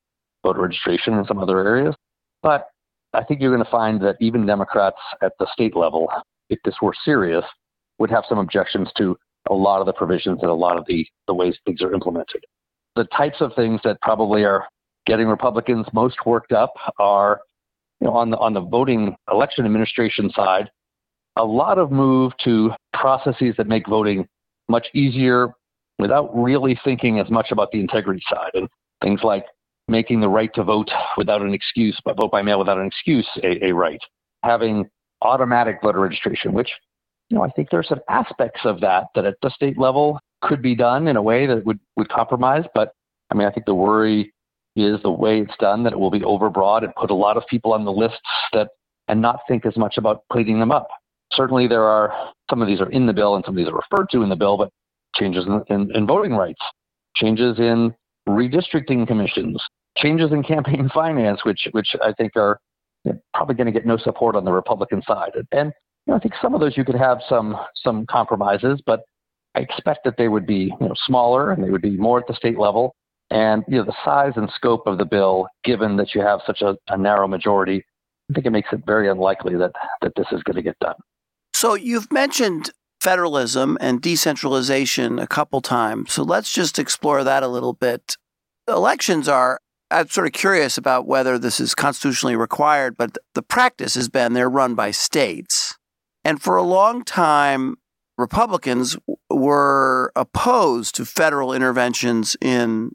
voter 0.43 0.61
registration 0.61 1.13
and 1.15 1.27
some 1.27 1.39
other 1.39 1.59
areas. 1.59 1.93
But 2.41 2.69
I 3.13 3.25
think 3.25 3.41
you're 3.41 3.53
going 3.53 3.65
to 3.65 3.69
find 3.69 3.99
that 4.01 4.15
even 4.21 4.45
Democrats 4.45 4.95
at 5.21 5.33
the 5.39 5.47
state 5.51 5.75
level, 5.75 6.09
if 6.49 6.59
this 6.63 6.75
were 6.81 6.93
serious, 7.03 7.43
would 7.97 8.09
have 8.09 8.23
some 8.29 8.37
objections 8.37 8.89
to 8.97 9.17
a 9.49 9.53
lot 9.53 9.81
of 9.81 9.87
the 9.87 9.93
provisions 9.93 10.39
and 10.41 10.49
a 10.49 10.53
lot 10.53 10.77
of 10.77 10.85
the, 10.87 11.05
the 11.27 11.33
ways 11.33 11.57
things 11.65 11.81
are 11.81 11.93
implemented. 11.93 12.45
The 12.95 13.05
types 13.05 13.41
of 13.41 13.53
things 13.55 13.81
that 13.83 13.99
probably 14.01 14.45
are 14.45 14.65
getting 15.05 15.27
Republicans 15.27 15.85
most 15.91 16.17
worked 16.25 16.53
up 16.53 16.73
are 16.99 17.41
you 17.99 18.07
know, 18.07 18.13
on 18.13 18.29
the 18.29 18.37
on 18.37 18.53
the 18.53 18.61
voting 18.61 19.15
election 19.31 19.65
administration 19.65 20.29
side, 20.31 20.69
a 21.35 21.43
lot 21.43 21.77
of 21.77 21.91
move 21.91 22.33
to 22.43 22.71
processes 22.93 23.55
that 23.57 23.67
make 23.67 23.87
voting 23.87 24.27
much 24.67 24.87
easier 24.93 25.53
without 25.97 26.29
really 26.35 26.79
thinking 26.83 27.19
as 27.19 27.29
much 27.29 27.51
about 27.51 27.71
the 27.71 27.79
integrity 27.79 28.21
side 28.29 28.51
and 28.53 28.69
things 29.01 29.21
like 29.23 29.45
making 29.87 30.21
the 30.21 30.29
right 30.29 30.53
to 30.53 30.63
vote 30.63 30.89
without 31.17 31.41
an 31.41 31.53
excuse, 31.53 31.99
but 32.05 32.15
vote 32.15 32.31
by 32.31 32.41
mail 32.41 32.59
without 32.59 32.77
an 32.77 32.85
excuse, 32.85 33.27
a, 33.43 33.65
a 33.65 33.71
right. 33.73 33.99
Having 34.43 34.89
automatic 35.21 35.79
voter 35.81 35.99
registration, 35.99 36.53
which 36.53 36.69
you 37.29 37.37
know 37.37 37.43
I 37.43 37.49
think 37.49 37.69
there's 37.69 37.89
some 37.89 37.99
aspects 38.09 38.61
of 38.63 38.79
that 38.81 39.05
that 39.15 39.25
at 39.25 39.35
the 39.41 39.49
state 39.49 39.77
level 39.77 40.19
could 40.41 40.61
be 40.61 40.75
done 40.75 41.07
in 41.07 41.17
a 41.17 41.21
way 41.21 41.45
that 41.47 41.65
would 41.65 41.79
would 41.97 42.09
compromise, 42.09 42.63
but 42.73 42.93
I 43.31 43.35
mean 43.35 43.47
I 43.47 43.51
think 43.51 43.65
the 43.65 43.75
worry 43.75 44.33
is 44.85 45.01
the 45.01 45.11
way 45.11 45.39
it's 45.39 45.55
done 45.59 45.83
that 45.83 45.93
it 45.93 45.99
will 45.99 46.11
be 46.11 46.21
overbroad 46.21 46.83
and 46.83 46.93
put 46.95 47.11
a 47.11 47.15
lot 47.15 47.37
of 47.37 47.45
people 47.47 47.73
on 47.73 47.85
the 47.85 47.91
lists 47.91 48.19
that 48.53 48.69
and 49.07 49.21
not 49.21 49.39
think 49.47 49.65
as 49.65 49.75
much 49.75 49.97
about 49.97 50.23
cleaning 50.31 50.59
them 50.59 50.71
up. 50.71 50.87
Certainly, 51.33 51.67
there 51.67 51.83
are 51.83 52.13
some 52.49 52.61
of 52.61 52.67
these 52.67 52.81
are 52.81 52.89
in 52.89 53.05
the 53.05 53.13
bill 53.13 53.35
and 53.35 53.43
some 53.45 53.55
of 53.55 53.57
these 53.57 53.67
are 53.67 53.75
referred 53.75 54.09
to 54.11 54.21
in 54.23 54.29
the 54.29 54.35
bill, 54.35 54.57
but 54.57 54.69
changes 55.15 55.45
in, 55.45 55.63
in, 55.73 55.95
in 55.95 56.07
voting 56.07 56.33
rights, 56.33 56.61
changes 57.15 57.59
in 57.59 57.93
redistricting 58.27 59.07
commissions, 59.07 59.61
changes 59.97 60.31
in 60.31 60.43
campaign 60.43 60.89
finance, 60.93 61.43
which 61.43 61.67
which 61.71 61.95
I 62.03 62.13
think 62.13 62.33
are 62.35 62.59
probably 63.33 63.55
going 63.55 63.67
to 63.67 63.71
get 63.71 63.85
no 63.85 63.97
support 63.97 64.35
on 64.35 64.45
the 64.45 64.51
Republican 64.51 65.01
side. 65.03 65.31
And 65.51 65.71
you 66.05 66.11
know, 66.11 66.15
I 66.15 66.19
think 66.19 66.33
some 66.41 66.53
of 66.53 66.59
those 66.59 66.77
you 66.77 66.85
could 66.85 66.95
have 66.95 67.19
some 67.27 67.57
some 67.83 68.05
compromises, 68.07 68.81
but 68.85 69.01
I 69.55 69.59
expect 69.59 70.03
that 70.05 70.15
they 70.17 70.27
would 70.27 70.45
be 70.45 70.73
you 70.79 70.87
know, 70.87 70.93
smaller 71.05 71.51
and 71.51 71.63
they 71.63 71.69
would 71.69 71.81
be 71.81 71.97
more 71.97 72.19
at 72.19 72.27
the 72.27 72.33
state 72.33 72.57
level. 72.57 72.95
And 73.31 73.63
you 73.67 73.77
know, 73.77 73.83
the 73.83 73.95
size 74.03 74.33
and 74.35 74.49
scope 74.55 74.87
of 74.87 74.97
the 74.97 75.05
bill, 75.05 75.47
given 75.63 75.97
that 75.97 76.15
you 76.15 76.21
have 76.21 76.41
such 76.45 76.61
a, 76.61 76.77
a 76.87 76.97
narrow 76.97 77.27
majority, 77.27 77.85
I 78.29 78.33
think 78.33 78.45
it 78.45 78.51
makes 78.51 78.69
it 78.71 78.81
very 78.85 79.09
unlikely 79.09 79.55
that, 79.55 79.71
that 80.01 80.13
this 80.15 80.27
is 80.31 80.41
going 80.43 80.55
to 80.55 80.61
get 80.61 80.77
done. 80.79 80.95
So 81.53 81.73
you've 81.73 82.11
mentioned 82.11 82.71
federalism 83.01 83.77
and 83.79 84.01
decentralization 84.01 85.19
a 85.19 85.27
couple 85.27 85.61
times. 85.61 86.11
So 86.11 86.23
let's 86.23 86.51
just 86.51 86.79
explore 86.79 87.23
that 87.23 87.43
a 87.43 87.47
little 87.47 87.73
bit. 87.73 88.17
Elections 88.67 89.27
are 89.27 89.59
I'm 89.91 90.07
sort 90.07 90.27
of 90.27 90.33
curious 90.33 90.77
about 90.77 91.07
whether 91.07 91.39
this 91.39 91.59
is 91.59 91.73
constitutionally 91.73 92.35
required, 92.35 92.95
but 92.95 93.17
the 93.33 93.41
practice 93.41 93.95
has 93.95 94.07
been 94.07 94.33
they're 94.33 94.49
run 94.49 94.75
by 94.75 94.91
states. 94.91 95.77
And 96.23 96.41
for 96.41 96.57
a 96.57 96.63
long 96.63 97.03
time, 97.03 97.77
Republicans 98.17 98.97
were 99.29 100.11
opposed 100.15 100.93
to 100.95 101.05
federal 101.05 101.53
interventions 101.53 102.35
in 102.41 102.91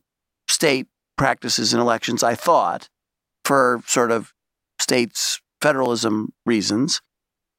state 0.48 0.86
practices 1.16 1.72
in 1.72 1.80
elections, 1.80 2.22
I 2.22 2.34
thought, 2.34 2.88
for 3.44 3.80
sort 3.86 4.10
of 4.10 4.32
states' 4.80 5.40
federalism 5.60 6.32
reasons. 6.44 7.00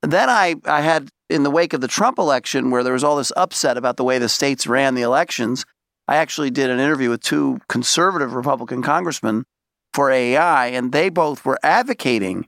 Then 0.02 0.30
I, 0.30 0.56
I 0.66 0.82
had, 0.82 1.10
in 1.30 1.44
the 1.44 1.52
wake 1.52 1.74
of 1.74 1.82
the 1.82 1.88
Trump 1.88 2.20
election, 2.20 2.70
where 2.70 2.84
there 2.84 2.94
was 2.94 3.04
all 3.04 3.18
this 3.18 3.32
upset 3.36 3.78
about 3.78 3.98
the 3.98 4.04
way 4.04 4.20
the 4.20 4.30
states 4.30 4.68
ran 4.68 4.96
the 4.96 5.02
elections, 5.02 5.66
I 6.08 6.18
actually 6.18 6.52
did 6.52 6.70
an 6.70 6.80
interview 6.80 7.10
with 7.10 7.22
two 7.22 7.60
conservative 7.68 8.34
Republican 8.34 8.84
congressmen 8.84 9.46
for 9.94 10.12
AEI, 10.12 10.68
and 10.76 10.92
they 10.92 11.10
both 11.10 11.46
were 11.46 11.58
advocating 11.64 12.48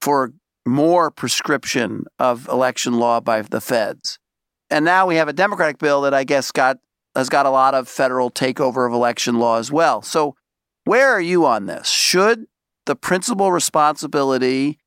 for 0.00 0.32
more 0.64 1.10
prescription 1.10 2.04
of 2.18 2.46
election 2.48 2.94
law 2.94 3.20
by 3.20 3.42
the 3.42 3.60
feds. 3.60 4.18
And 4.70 4.84
now 4.84 5.06
we 5.06 5.16
have 5.16 5.28
a 5.28 5.32
Democratic 5.32 5.78
bill 5.78 6.02
that 6.02 6.14
I 6.14 6.24
guess 6.24 6.52
got 6.52 6.78
has 7.14 7.28
got 7.28 7.46
a 7.46 7.50
lot 7.50 7.74
of 7.74 7.88
federal 7.88 8.30
takeover 8.30 8.86
of 8.86 8.92
election 8.92 9.38
law 9.38 9.58
as 9.58 9.70
well. 9.70 10.02
So 10.02 10.34
where 10.84 11.10
are 11.10 11.20
you 11.20 11.46
on 11.46 11.66
this? 11.66 11.88
Should 11.88 12.46
the 12.86 12.96
principal 12.96 13.52
responsibility 13.52 14.78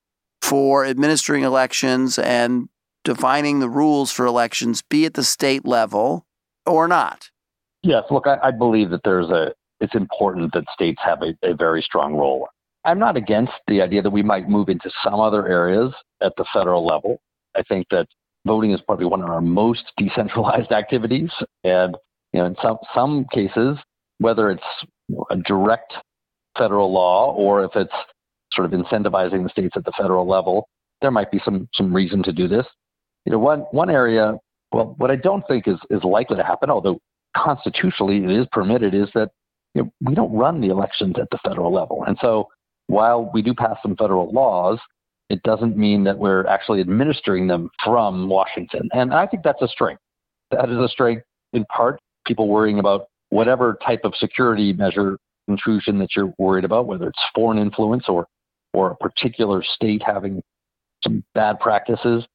for 0.41 0.85
administering 0.85 1.43
elections 1.43 2.19
and 2.19 2.69
defining 3.03 3.59
the 3.59 3.69
rules 3.69 4.11
for 4.11 4.25
elections 4.25 4.81
be 4.81 5.05
at 5.05 5.13
the 5.13 5.23
state 5.23 5.65
level 5.65 6.25
or 6.65 6.87
not? 6.87 7.29
Yes, 7.83 8.03
look, 8.09 8.27
I, 8.27 8.37
I 8.43 8.51
believe 8.51 8.89
that 8.89 9.01
there's 9.03 9.29
a 9.29 9.53
it's 9.81 9.95
important 9.95 10.53
that 10.53 10.63
states 10.73 10.99
have 11.03 11.21
a, 11.21 11.35
a 11.43 11.53
very 11.53 11.81
strong 11.81 12.15
role. 12.15 12.47
I'm 12.85 12.99
not 12.99 13.17
against 13.17 13.53
the 13.67 13.81
idea 13.81 14.01
that 14.01 14.09
we 14.09 14.23
might 14.23 14.49
move 14.49 14.69
into 14.69 14.89
some 15.03 15.19
other 15.19 15.47
areas 15.47 15.93
at 16.21 16.33
the 16.37 16.45
federal 16.53 16.85
level. 16.85 17.19
I 17.55 17.63
think 17.63 17.87
that 17.91 18.07
voting 18.45 18.71
is 18.71 18.81
probably 18.81 19.05
one 19.05 19.21
of 19.21 19.29
our 19.29 19.41
most 19.41 19.83
decentralized 19.97 20.71
activities, 20.71 21.29
and 21.63 21.95
you 22.35 22.41
know, 22.41 22.47
in 22.47 22.55
some 22.61 22.77
some 22.93 23.25
cases, 23.31 23.77
whether 24.17 24.51
it's 24.51 24.61
a 25.29 25.37
direct 25.37 25.93
federal 26.57 26.91
law 26.91 27.33
or 27.33 27.63
if 27.63 27.71
it's 27.75 27.93
sort 28.51 28.65
of 28.65 28.77
incentivizing 28.77 29.43
the 29.43 29.49
states 29.49 29.77
at 29.77 29.85
the 29.85 29.93
federal 29.97 30.27
level, 30.27 30.67
there 31.01 31.11
might 31.11 31.31
be 31.31 31.39
some 31.45 31.69
some 31.75 31.95
reason 31.95 32.21
to 32.23 32.33
do 32.33 32.49
this. 32.49 32.65
You 33.23 33.31
know, 33.31 33.39
one 33.39 33.61
one 33.71 33.89
area, 33.89 34.33
well, 34.73 34.95
what 34.97 35.11
I 35.11 35.15
don't 35.15 35.47
think 35.47 35.65
is 35.65 35.77
is 35.89 36.03
likely 36.03 36.35
to 36.35 36.43
happen, 36.43 36.69
although 36.69 36.99
constitutionally 37.37 38.17
it 38.17 38.29
is 38.29 38.47
permitted, 38.51 38.93
is 38.93 39.07
that 39.15 39.29
you 39.73 39.83
know, 39.83 39.91
we 40.01 40.13
don't 40.13 40.35
run 40.35 40.59
the 40.59 40.67
elections 40.67 41.15
at 41.17 41.29
the 41.31 41.39
federal 41.41 41.73
level, 41.73 42.03
and 42.05 42.17
so 42.19 42.49
while 42.87 43.31
we 43.33 43.43
do 43.43 43.53
pass 43.53 43.77
some 43.81 43.95
federal 43.95 44.29
laws, 44.33 44.77
it 45.29 45.41
doesn't 45.43 45.77
mean 45.77 46.03
that 46.03 46.17
we're 46.17 46.45
actually 46.47 46.81
administering 46.81 47.47
them 47.47 47.69
from 47.81 48.27
Washington, 48.27 48.89
and 48.91 49.13
I 49.13 49.25
think 49.25 49.43
that's 49.43 49.61
a 49.61 49.69
strength. 49.69 50.01
That 50.51 50.69
is 50.69 50.77
a 50.77 50.89
strength 50.89 51.23
in 51.53 51.63
part. 51.73 51.97
People 52.25 52.47
worrying 52.47 52.79
about 52.79 53.07
whatever 53.29 53.77
type 53.85 54.01
of 54.03 54.13
security 54.15 54.73
measure 54.73 55.17
intrusion 55.47 55.99
that 55.99 56.15
you're 56.15 56.33
worried 56.37 56.65
about, 56.65 56.87
whether 56.87 57.07
it's 57.07 57.19
foreign 57.33 57.59
influence 57.59 58.05
or 58.07 58.27
or 58.73 58.91
a 58.91 58.95
particular 58.95 59.63
state 59.63 60.03
having 60.05 60.43
some 61.03 61.23
bad 61.33 61.59
practices. 61.59 62.25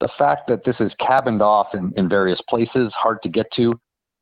The 0.00 0.08
fact 0.16 0.48
that 0.48 0.64
this 0.64 0.76
is 0.80 0.92
cabined 0.98 1.42
off 1.42 1.74
in, 1.74 1.92
in 1.96 2.08
various 2.08 2.40
places, 2.48 2.90
hard 2.94 3.22
to 3.22 3.28
get 3.28 3.46
to, 3.56 3.78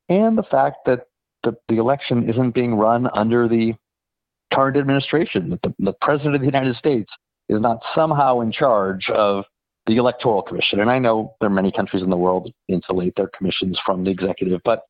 and 0.09 0.37
the 0.37 0.43
fact 0.43 0.79
that 0.87 1.07
the, 1.45 1.57
the 1.69 1.77
election 1.77 2.29
isn't 2.29 2.53
being 2.53 2.75
run 2.75 3.09
under 3.15 3.49
the 3.49 3.75
current 4.53 4.77
administration, 4.77 5.51
that 5.51 5.63
the, 5.63 5.75
the 5.79 5.93
president 6.01 6.35
of 6.35 6.41
the 6.41 6.47
United 6.47 6.75
States 6.77 7.11
is 7.49 7.61
not 7.61 7.79
somehow 7.95 8.41
in 8.41 8.51
charge 8.51 9.09
of 9.11 9.45
the 9.87 9.97
electoral 9.97 10.43
commission. 10.43 10.81
And 10.81 10.91
I 10.91 10.99
know 10.99 11.35
there 11.41 11.49
are 11.49 11.53
many 11.53 11.71
countries 11.71 12.03
in 12.03 12.11
the 12.11 12.17
world 12.17 12.47
that 12.47 12.75
insulate 12.75 13.15
their 13.17 13.31
commissions 13.37 13.79
from 13.87 14.05
the 14.05 14.11
executive, 14.11 14.61
but 14.65 14.83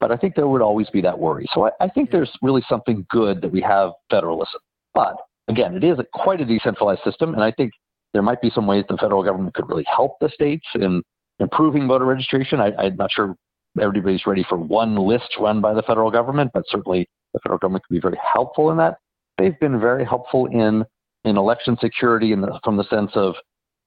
but 0.00 0.10
I 0.10 0.16
think 0.16 0.34
there 0.34 0.48
would 0.48 0.62
always 0.62 0.88
be 0.90 1.00
that 1.02 1.18
worry. 1.18 1.46
So 1.52 1.66
I, 1.66 1.70
I 1.80 1.88
think 1.88 2.10
there's 2.10 2.30
really 2.42 2.62
something 2.68 3.06
good 3.10 3.42
that 3.42 3.52
we 3.52 3.60
have 3.60 3.92
federalism. 4.10 4.60
But 4.94 5.16
again, 5.48 5.76
it 5.76 5.84
is 5.84 5.98
a, 5.98 6.04
quite 6.14 6.40
a 6.40 6.44
decentralized 6.44 7.02
system, 7.04 7.34
and 7.34 7.44
I 7.44 7.52
think 7.52 7.72
there 8.12 8.22
might 8.22 8.40
be 8.40 8.50
some 8.50 8.66
ways 8.66 8.84
the 8.88 8.96
federal 8.96 9.22
government 9.22 9.54
could 9.54 9.68
really 9.68 9.84
help 9.84 10.16
the 10.20 10.28
states 10.30 10.66
in 10.74 11.02
improving 11.38 11.86
voter 11.86 12.06
registration. 12.06 12.60
I, 12.60 12.72
I'm 12.76 12.96
not 12.96 13.12
sure 13.12 13.36
everybody's 13.80 14.26
ready 14.26 14.44
for 14.48 14.58
one 14.58 14.96
list 14.96 15.36
run 15.38 15.60
by 15.60 15.74
the 15.74 15.82
federal 15.82 16.10
government, 16.10 16.50
but 16.52 16.64
certainly 16.68 17.08
the 17.34 17.40
federal 17.40 17.58
government 17.58 17.84
could 17.84 17.94
be 17.94 18.00
very 18.00 18.18
helpful 18.32 18.70
in 18.70 18.76
that. 18.78 18.96
They've 19.38 19.58
been 19.60 19.78
very 19.80 20.04
helpful 20.04 20.46
in 20.46 20.84
in 21.24 21.36
election 21.36 21.76
security 21.80 22.32
in 22.32 22.40
the, 22.40 22.58
from 22.64 22.78
the 22.78 22.84
sense 22.84 23.10
of 23.14 23.34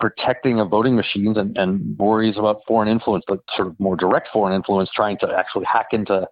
protecting 0.04 0.60
of 0.60 0.70
voting 0.70 0.98
machines 0.98 1.38
and, 1.38 1.58
and 1.58 1.98
worries 1.98 2.36
about 2.38 2.60
foreign 2.68 2.90
influence, 2.90 3.24
but 3.26 3.40
sort 3.56 3.70
of 3.70 3.80
more 3.80 3.96
direct 3.96 4.28
foreign 4.34 4.54
influence, 4.54 4.90
trying 4.94 5.18
to 5.18 5.28
actually 5.34 5.64
hack 5.64 5.88
into 5.94 6.28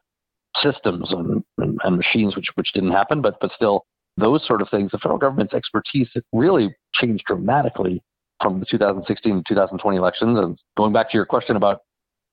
systems 0.62 1.08
and, 1.10 1.42
and, 1.58 1.80
and 1.82 1.96
machines, 1.96 2.36
which 2.36 2.48
which 2.56 2.74
didn't 2.74 2.92
happen, 2.92 3.22
but 3.22 3.36
but 3.40 3.50
still 3.56 3.86
those 4.18 4.46
sort 4.46 4.62
of 4.62 4.68
things, 4.70 4.92
the 4.92 4.98
federal 4.98 5.18
government's 5.18 5.54
expertise 5.54 6.10
really 6.34 6.76
changed 6.96 7.24
dramatically 7.26 8.04
from 8.42 8.60
the 8.60 8.66
2016 8.66 9.38
to 9.38 9.44
2020 9.48 9.98
elections. 9.98 10.38
And 10.38 10.58
going 10.76 10.92
back 10.92 11.10
to 11.12 11.18
your 11.18 11.26
question 11.26 11.56
about 11.56 11.80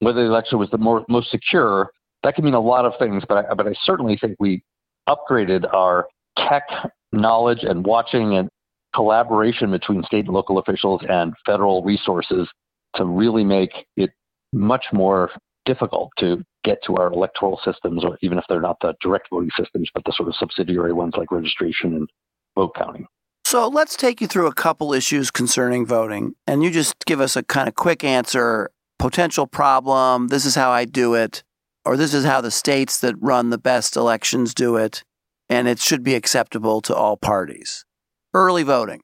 whether 0.01 0.25
the 0.25 0.29
election 0.29 0.59
was 0.59 0.69
the 0.71 0.79
more, 0.79 1.05
most 1.09 1.31
secure, 1.31 1.91
that 2.25 2.35
can 2.35 2.45
mean 2.45 2.55
a 2.55 2.61
lot 2.61 2.85
of 2.85 2.95
things, 2.99 3.23
but 3.29 3.47
I, 3.49 3.55
but 3.55 3.69
I 3.69 3.75
certainly 3.85 4.19
think 4.21 4.35
we 4.41 4.65
upgraded 5.09 5.73
our 5.73 6.09
tech 6.37 6.65
knowledge 7.13 7.63
and 7.63 7.87
watching 7.87 8.35
and 8.35 8.49
collaboration 8.95 9.71
between 9.71 10.03
state 10.05 10.27
and 10.27 10.35
local 10.35 10.59
officials 10.59 11.03
and 11.09 11.35
federal 11.45 11.83
resources 11.83 12.49
to 12.97 13.05
really 13.05 13.45
make 13.45 13.87
it 13.97 14.11
much 14.53 14.87
more 14.93 15.31
difficult 15.65 16.11
to 16.19 16.43
get 16.65 16.79
to 16.85 16.97
our 16.97 17.13
electoral 17.13 17.61
systems, 17.65 18.05
or 18.05 18.19
even 18.23 18.39
if 18.39 18.45
they're 18.49 18.61
not 18.61 18.79
the 18.81 18.95
direct 19.01 19.29
voting 19.31 19.51
systems, 19.57 19.89
but 19.93 20.03
the 20.05 20.13
sort 20.13 20.29
of 20.29 20.35
subsidiary 20.37 20.93
ones 20.93 21.15
like 21.17 21.31
registration 21.31 21.95
and 21.95 22.09
vote 22.55 22.75
counting. 22.75 23.07
So 23.45 23.69
let's 23.69 23.97
take 23.97 24.21
you 24.21 24.27
through 24.27 24.47
a 24.47 24.55
couple 24.55 24.93
issues 24.93 25.31
concerning 25.31 25.87
voting, 25.87 26.35
and 26.47 26.63
you 26.63 26.71
just 26.71 26.95
give 27.07 27.21
us 27.21 27.37
a 27.37 27.43
kind 27.43 27.69
of 27.69 27.75
quick 27.75 28.03
answer 28.05 28.71
potential 28.99 29.47
problem, 29.47 30.29
this 30.29 30.45
is 30.45 30.55
how 30.55 30.71
I 30.71 30.85
do 30.85 31.15
it, 31.15 31.43
or 31.85 31.97
this 31.97 32.13
is 32.13 32.25
how 32.25 32.41
the 32.41 32.51
states 32.51 32.99
that 33.01 33.15
run 33.21 33.51
the 33.51 33.59
best 33.59 33.97
elections 33.97 34.53
do 34.55 34.77
it, 34.77 35.05
and 35.49 35.69
it 35.69 35.79
should 35.79 36.03
be 36.03 36.15
acceptable 36.15 36.81
to 36.83 36.95
all 36.95 37.17
parties. 37.17 37.85
Early 38.35 38.63
voting. 38.63 39.01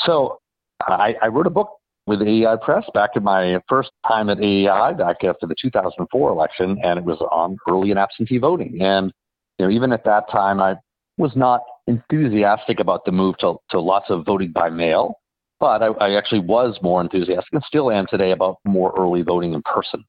So 0.00 0.38
I, 0.82 1.14
I 1.22 1.28
wrote 1.28 1.46
a 1.46 1.50
book 1.50 1.70
with 2.06 2.22
AEI 2.22 2.56
Press 2.62 2.84
back 2.94 3.10
in 3.16 3.24
my 3.24 3.60
first 3.68 3.90
time 4.06 4.30
at 4.30 4.38
AEI 4.38 4.92
back 4.96 5.24
after 5.24 5.46
the 5.46 5.56
2004 5.60 6.30
election, 6.30 6.78
and 6.82 6.98
it 6.98 7.04
was 7.04 7.18
on 7.32 7.56
early 7.68 7.90
and 7.90 7.98
absentee 7.98 8.38
voting. 8.38 8.80
And 8.80 9.12
you 9.58 9.66
know, 9.66 9.72
even 9.72 9.92
at 9.92 10.04
that 10.04 10.30
time, 10.30 10.60
I 10.60 10.76
was 11.18 11.32
not 11.34 11.62
enthusiastic 11.86 12.80
about 12.80 13.04
the 13.04 13.12
move 13.12 13.36
to, 13.38 13.56
to 13.70 13.80
lots 13.80 14.10
of 14.10 14.24
voting 14.24 14.52
by 14.52 14.68
mail, 14.68 15.14
but 15.58 15.82
I, 15.82 15.86
I 15.86 16.16
actually 16.16 16.40
was 16.40 16.78
more 16.82 17.00
enthusiastic 17.00 17.52
and 17.52 17.62
still 17.66 17.90
am 17.90 18.06
today 18.06 18.32
about 18.32 18.58
more 18.64 18.92
early 18.98 19.22
voting 19.22 19.54
in 19.54 19.62
person. 19.62 20.04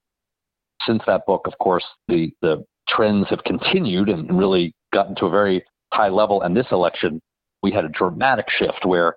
Since 0.86 1.02
that 1.08 1.26
book, 1.26 1.42
of 1.46 1.58
course, 1.60 1.86
the, 2.08 2.32
the 2.42 2.64
trends 2.88 3.28
have 3.30 3.44
continued 3.44 4.10
and 4.10 4.38
really 4.38 4.74
gotten 4.94 5.16
to 5.16 5.26
a 5.26 5.30
very 5.30 5.64
high 5.94 6.10
level. 6.10 6.42
And 6.42 6.56
this 6.56 6.68
election, 6.72 7.22
we 7.64 7.72
had 7.72 7.86
a 7.86 7.90
dramatic 7.90 8.46
shift 8.50 8.86
where 8.86 9.16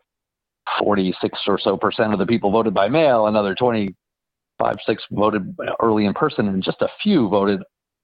46 0.79 1.39
or 1.47 1.59
so 1.59 1.77
percent 1.77 2.13
of 2.13 2.19
the 2.19 2.27
people 2.27 2.51
voted 2.51 2.75
by 2.75 2.89
mail, 2.89 3.27
another 3.27 3.55
25, 3.55 4.77
6 4.85 5.03
voted 5.13 5.57
early 5.81 6.05
in 6.05 6.15
person, 6.15 6.49
and 6.49 6.63
just 6.63 6.81
a 6.83 6.89
few 7.03 7.29
voted 7.29 7.61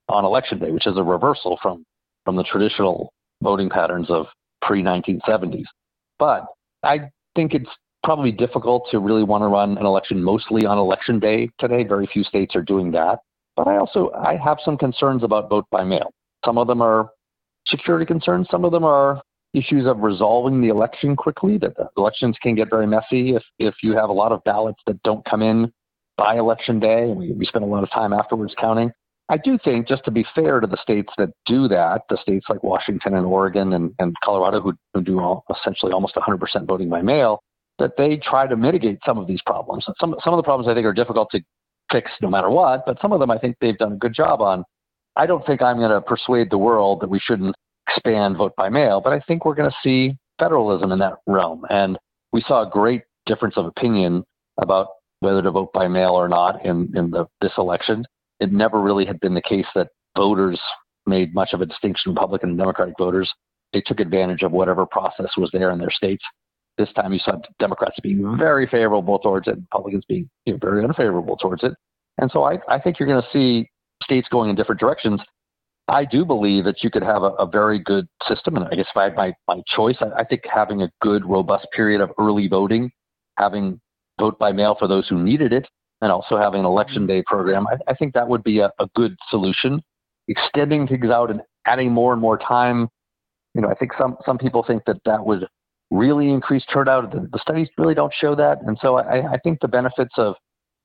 on 0.09 0.25
election 0.25 0.59
day, 0.59 0.71
which 0.71 0.87
is 0.87 0.97
a 0.97 1.03
reversal 1.03 1.59
from, 1.63 1.85
from 2.25 2.37
the 2.37 2.45
traditional 2.45 3.13
voting 3.43 3.69
patterns 3.69 4.11
of 4.11 4.27
pre 4.63 4.83
1970s. 4.83 5.65
But 6.19 6.47
I 6.83 7.11
think 7.35 7.55
it's 7.55 7.71
probably 8.05 8.33
difficult 8.33 8.89
to 8.91 9.01
really 9.01 9.25
want 9.25 9.43
to 9.43 9.49
run 9.49 9.77
an 9.79 9.85
election 9.85 10.23
mostly 10.23 10.65
on 10.65 10.79
election 10.79 11.19
day 11.19 11.51
today. 11.59 11.85
Very 11.85 12.07
few 12.07 12.23
states 12.23 12.55
are 12.55 12.63
doing 12.63 12.91
that. 12.93 13.19
But 13.57 13.69
I 13.69 13.79
also 13.79 14.13
I 14.13 14.37
have 14.37 14.59
some 14.65 14.79
concerns 14.79 15.25
about 15.25 15.49
vote 15.49 15.67
by 15.71 15.83
mail. 15.83 16.13
Some 16.45 16.59
of 16.59 16.67
them 16.67 16.81
are 16.81 17.09
security 17.67 18.07
concerns. 18.07 18.47
Some 18.51 18.65
of 18.65 18.73
them 18.73 18.85
are 18.85 19.21
issues 19.57 19.87
of 19.87 19.99
resolving 19.99 20.61
the 20.61 20.69
election 20.69 21.17
quickly. 21.17 21.59
That 21.59 21.77
the 21.77 21.89
elections 21.97 22.37
can 22.43 22.55
get 22.55 22.71
very 22.71 22.87
messy 22.87 23.35
if 23.35 23.43
if 23.59 23.75
you 23.83 23.95
have 23.97 24.11
a 24.11 24.13
lot 24.13 24.33
of 24.33 24.45
ballots 24.45 24.81
that 24.87 25.03
don't 25.03 25.25
come 25.25 25.43
in 25.43 25.73
by 26.17 26.37
election 26.37 26.81
day, 26.81 27.03
and 27.03 27.17
we, 27.17 27.33
we 27.33 27.45
spend 27.47 27.65
a 27.65 27.69
lot 27.69 27.83
of 27.83 27.91
time 27.91 28.13
afterwards 28.13 28.55
counting. 28.59 28.91
I 29.29 29.37
do 29.37 29.59
think, 29.65 29.89
just 29.89 30.05
to 30.05 30.11
be 30.13 30.25
fair 30.35 30.61
to 30.61 30.67
the 30.67 30.77
states 30.81 31.13
that 31.19 31.31
do 31.47 31.67
that, 31.69 32.03
the 32.09 32.17
states 32.23 32.47
like 32.49 32.63
Washington 32.63 33.15
and 33.15 33.27
Oregon 33.27 33.73
and, 33.73 33.93
and 33.99 34.15
Colorado 34.23 34.61
who, 34.61 34.73
who 34.95 35.03
do 35.03 35.19
all, 35.19 35.45
essentially 35.51 35.93
almost 35.93 36.15
100% 36.15 36.39
voting 36.67 36.89
by 36.89 37.03
mail, 37.03 37.43
that 37.81 37.97
they 37.99 38.19
try 38.19 38.47
to 38.47 38.57
mitigate 38.57 38.99
some 39.05 39.19
of 39.19 39.27
these 39.27 39.41
problems. 39.45 39.85
Some 39.99 40.15
some 40.23 40.33
of 40.33 40.39
the 40.39 40.45
problems 40.45 40.69
I 40.69 40.75
think 40.75 40.87
are 40.87 40.93
difficult 40.93 41.31
to 41.33 41.41
fix 41.91 42.11
no 42.23 42.31
matter 42.31 42.51
what, 42.51 42.87
but 42.87 42.99
some 43.03 43.13
of 43.13 43.21
them 43.21 43.31
I 43.31 43.39
think 43.39 43.57
they've 43.61 43.77
done 43.77 43.93
a 43.93 43.97
good 43.97 44.15
job 44.15 44.41
on. 44.41 44.65
I 45.17 45.27
don't 45.27 45.45
think 45.47 45.63
I'm 45.63 45.79
going 45.79 45.91
to 45.91 46.01
persuade 46.01 46.51
the 46.51 46.59
world 46.59 47.01
that 47.01 47.09
we 47.09 47.19
shouldn't 47.19 47.56
expand 47.97 48.37
vote 48.37 48.55
by 48.57 48.69
mail, 48.69 49.01
but 49.01 49.13
I 49.13 49.21
think 49.21 49.45
we're 49.45 49.55
going 49.55 49.71
to 49.71 49.77
see 49.83 50.17
federalism 50.39 50.93
in 50.93 50.99
that 50.99 51.15
realm. 51.27 51.65
And 51.71 51.99
we 52.33 52.43
saw 52.47 52.63
a 52.63 52.71
great 52.71 53.03
difference 53.25 53.57
of 53.57 53.67
opinion 53.67 54.25
about 54.61 54.89
whether 55.21 55.43
to 55.43 55.51
vote 55.51 55.73
by 55.73 55.89
mail 55.89 56.11
or 56.11 56.29
not 56.29 56.65
in, 56.65 56.93
in 56.95 57.11
the, 57.11 57.27
this 57.41 57.53
election. 57.59 58.05
It 58.41 58.53
never 58.53 58.81
really 58.81 59.07
had 59.07 59.19
been 59.21 59.35
the 59.35 59.43
case 59.43 59.67
that 59.75 59.89
voters 60.17 60.61
made 61.07 61.35
much 61.35 61.53
of 61.53 61.61
a 61.61 61.67
distinction, 61.67 62.13
Republican 62.13 62.51
and 62.51 62.59
Democratic 62.59 62.95
voters. 62.99 63.33
They 63.73 63.81
took 63.81 64.01
advantage 64.01 64.43
of 64.43 64.53
whatever 64.53 64.87
process 64.87 65.31
was 65.37 65.51
there 65.53 65.71
in 65.71 65.79
their 65.79 65.91
states. 65.91 66.25
This 66.79 66.93
time 66.93 67.13
you 67.13 67.19
saw 67.21 67.39
Democrats 67.59 67.97
being 68.03 68.19
mm-hmm. 68.19 68.39
very 68.39 68.67
favorable 68.67 69.19
towards 69.19 69.49
it, 69.49 69.57
Republicans 69.57 70.05
being 70.09 70.29
you 70.45 70.53
know, 70.53 70.59
very 70.61 70.85
unfavorable 70.85 71.37
towards 71.37 71.65
it. 71.65 71.73
And 72.19 72.31
so 72.31 72.43
I, 72.45 72.59
I 72.69 72.79
think 72.79 72.99
you're 72.99 73.09
going 73.09 73.23
to 73.23 73.29
see 73.33 73.69
states 74.03 74.29
going 74.31 74.51
in 74.51 74.57
different 74.57 74.81
directions. 74.81 75.21
I 75.89 76.05
do 76.05 76.25
believe 76.25 76.65
that 76.65 76.83
you 76.83 76.91
could 76.91 77.03
have 77.03 77.23
a, 77.23 77.31
a 77.39 77.47
very 77.47 77.79
good 77.79 78.09
system. 78.29 78.57
And 78.57 78.67
I 78.67 78.71
guess 78.71 78.87
if 78.91 78.97
I 78.97 79.05
had 79.05 79.17
my, 79.17 79.33
my 79.47 79.63
choice, 79.75 79.97
I, 80.01 80.21
I 80.21 80.25
think 80.25 80.43
having 80.53 80.83
a 80.83 80.91
good, 81.01 81.25
robust 81.25 81.67
period 81.75 82.01
of 82.01 82.11
early 82.19 82.49
voting, 82.49 82.91
having 83.39 83.81
vote 84.19 84.39
by 84.39 84.53
mail 84.53 84.75
for 84.79 84.89
those 84.89 85.07
who 85.09 85.23
needed 85.23 85.53
it, 85.53 85.67
and 86.03 86.11
also 86.13 86.37
having 86.37 86.61
an 86.61 86.67
election 86.67 87.03
mm-hmm. 87.03 87.19
day 87.19 87.23
program, 87.27 87.67
I, 87.69 87.77
I 87.91 87.95
think 87.95 88.15
that 88.15 88.29
would 88.29 88.43
be 88.43 88.59
a, 88.59 88.71
a 88.79 88.89
good 88.95 89.17
solution. 89.31 89.81
Extending 90.29 90.89
things 90.89 91.07
out 91.07 91.31
and 91.31 91.41
adding 91.67 91.93
more 91.93 92.13
and 92.13 92.21
more 92.21 92.37
time, 92.37 92.89
you 93.55 93.61
know, 93.61 93.69
I 93.69 93.75
think 93.75 93.93
some, 93.99 94.17
some 94.27 94.39
people 94.39 94.65
think 94.67 94.85
that 94.87 94.97
that 95.05 95.25
would 95.25 95.47
really 95.91 96.31
increase 96.31 96.65
turnout. 96.73 97.13
The, 97.13 97.29
the 97.33 97.39
studies 97.39 97.69
really 97.79 97.95
don't 97.95 98.13
show 98.13 98.35
that. 98.35 98.59
And 98.67 98.77
so 98.83 98.97
I, 98.97 99.35
I 99.35 99.39
think 99.39 99.61
the 99.61 99.69
benefits 99.69 100.15
of 100.19 100.35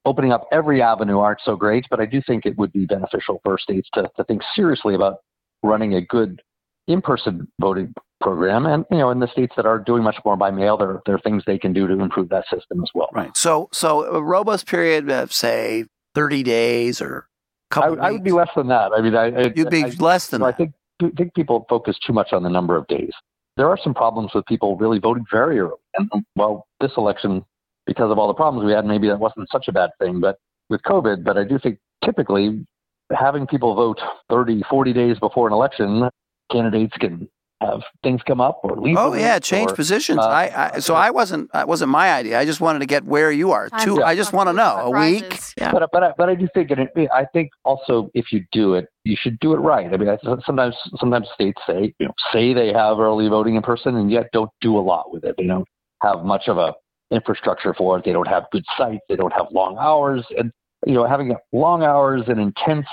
opening 0.06 0.32
up 0.32 0.48
every 0.52 0.82
avenue 0.82 1.20
aren't 1.20 1.42
so 1.44 1.56
great, 1.56 1.86
but 1.90 2.00
I 2.00 2.06
do 2.06 2.22
think 2.26 2.46
it 2.46 2.58
would 2.58 2.74
be 2.74 2.86
beneficial 2.86 3.40
for 3.44 3.58
states 3.58 3.90
to, 3.94 4.10
to 4.18 4.24
think 4.24 4.42
seriously 4.56 4.96
about 4.96 5.18
running 5.64 5.96
a 5.96 6.02
good 6.02 6.42
in-person 6.88 7.48
voting 7.60 7.94
program. 8.20 8.66
And 8.66 8.86
you 8.92 8.98
know, 8.98 9.10
in 9.12 9.20
the 9.20 9.28
states 9.28 9.54
that 9.56 9.66
are 9.66 9.80
doing 9.80 10.04
much 10.04 10.18
more 10.26 10.36
by 10.36 10.52
mail, 10.52 10.78
there 10.78 11.02
there 11.06 11.16
are 11.16 11.22
things 11.22 11.44
they 11.46 11.58
can 11.58 11.74
do 11.74 11.88
to 11.88 12.00
improve 12.00 12.30
that 12.30 12.46
system 12.50 12.82
as 12.82 12.90
well. 12.94 13.10
Right. 13.14 13.36
So 13.36 13.70
so 13.72 14.04
a 14.06 14.22
robust 14.22 14.68
period 14.68 15.10
of 15.10 15.32
say 15.34 15.86
30 16.16 16.44
days 16.44 17.02
or 17.02 17.28
a 17.72 17.74
couple. 17.74 18.02
I, 18.02 18.08
I 18.08 18.12
would 18.12 18.24
be 18.24 18.32
less 18.32 18.50
than 18.56 18.68
that. 18.68 18.92
I 18.96 19.02
mean, 19.02 19.16
I, 19.16 19.26
I 19.26 19.54
you'd 19.56 19.70
be 19.70 19.86
I, 19.86 19.90
less 20.00 20.28
than 20.28 20.42
I 20.42 20.48
that. 20.48 20.58
think 20.58 20.74
I 21.02 21.10
think 21.18 21.34
people 21.34 21.66
focus 21.70 21.98
too 22.06 22.14
much 22.14 22.34
on 22.34 22.44
the 22.44 22.50
number 22.50 22.76
of 22.76 22.88
days. 22.88 23.12
There 23.58 23.68
are 23.68 23.78
some 23.84 23.94
problems 23.94 24.32
with 24.34 24.46
people 24.46 24.78
really 24.78 25.00
voting 25.00 25.26
very 25.32 25.60
early. 25.60 25.74
And 25.96 26.10
well, 26.36 26.68
this 26.80 26.92
election 26.98 27.44
because 27.86 28.12
of 28.12 28.18
all 28.18 28.28
the 28.28 28.34
problems 28.34 28.66
we 28.66 28.72
had, 28.72 28.86
maybe 28.86 29.08
that 29.08 29.20
wasn't 29.20 29.50
such 29.52 29.68
a 29.68 29.72
bad 29.72 29.90
thing. 30.00 30.20
But 30.20 30.38
with 30.70 30.82
COVID, 30.84 31.24
but 31.24 31.38
I 31.38 31.44
do 31.44 31.60
think 31.60 31.80
typically 32.04 32.66
having 33.12 33.48
people 33.48 33.76
vote 33.76 34.00
30, 34.30 34.64
40 34.70 34.94
days 34.94 35.20
before 35.20 35.48
an 35.48 35.54
election, 35.54 36.10
candidates 36.52 36.96
can 37.00 37.28
have 37.62 37.82
things 38.04 38.22
come 38.26 38.42
up 38.42 38.60
or 38.64 38.76
leave. 38.76 38.98
Oh 38.98 39.14
yeah, 39.14 39.40
change 39.40 39.72
or, 39.72 39.76
positions. 39.76 40.20
uh, 40.20 40.28
I, 40.28 40.74
I 40.76 40.80
so 40.80 40.96
I 40.96 41.12
wasn't 41.12 41.52
that 41.54 41.68
wasn't 41.68 41.92
my 41.92 42.12
idea. 42.12 42.40
I 42.40 42.46
just 42.46 42.60
wanted 42.60 42.80
to 42.80 42.86
get 42.86 43.06
where 43.06 43.32
you 43.32 43.52
are. 43.52 43.70
Time 43.70 43.86
Two. 43.86 43.96
for 43.98 44.04
I 44.04 44.16
just 44.16 44.34
want 44.34 44.50
to 44.50 44.54
know 44.54 44.78
a 44.78 44.90
week. 44.90 45.40
Yeah. 45.58 45.72
But 45.72 45.90
but 45.92 46.04
I, 46.04 46.14
but 46.18 46.30
I 46.30 46.36
do 46.36 46.48
think 46.54 46.72
it. 46.72 47.10
I 47.14 47.26
think 47.26 47.52
also 47.64 48.10
if 48.14 48.32
you 48.32 48.44
do 48.52 48.74
it, 48.74 48.88
you 49.04 49.16
should 49.20 49.40
do 49.40 49.54
it 49.54 49.58
right. 49.58 49.94
I 49.94 49.98
mean, 49.98 50.10
I, 50.10 50.18
sometimes 50.44 50.76
sometimes 50.98 51.28
states 51.34 51.62
say 51.68 51.94
you 52.00 52.08
know 52.08 52.14
say 52.34 52.54
they 52.54 52.74
have 52.74 53.00
early 53.00 53.28
voting 53.28 53.56
in 53.56 53.62
person, 53.62 53.96
and 53.96 54.12
yet 54.12 54.30
don't 54.34 54.50
do 54.62 54.78
a 54.78 54.82
lot 54.82 55.14
with 55.14 55.24
it. 55.24 55.36
They 55.38 55.46
don't 55.46 55.68
have 56.02 56.24
much 56.24 56.48
of 56.48 56.58
a 56.58 56.74
infrastructure 57.12 57.74
for 57.74 57.98
it. 57.98 58.06
They 58.06 58.14
don't 58.14 58.28
have 58.28 58.46
good 58.52 58.66
sites. 58.78 59.02
They 59.10 59.16
don't 59.16 59.34
have 59.34 59.48
long 59.52 59.78
hours, 59.80 60.26
and 60.38 60.52
you 60.86 60.94
know 60.94 61.06
having 61.06 61.36
long 61.52 61.84
hours 61.84 62.24
and 62.28 62.40
intense 62.40 62.88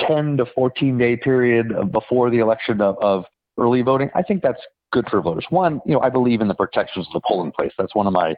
10 0.00 0.36
to 0.38 0.46
14 0.54 0.98
day 0.98 1.16
period 1.16 1.72
before 1.92 2.30
the 2.30 2.38
election 2.38 2.80
of, 2.80 2.96
of 3.00 3.24
early 3.58 3.82
voting, 3.82 4.10
I 4.14 4.22
think 4.22 4.42
that's 4.42 4.60
good 4.92 5.08
for 5.08 5.20
voters. 5.20 5.46
One, 5.50 5.80
you 5.86 5.94
know, 5.94 6.00
I 6.00 6.10
believe 6.10 6.40
in 6.40 6.48
the 6.48 6.54
protections 6.54 7.06
of 7.06 7.12
the 7.12 7.20
polling 7.26 7.52
place. 7.52 7.72
That's 7.78 7.94
one 7.94 8.06
of 8.06 8.12
my 8.12 8.34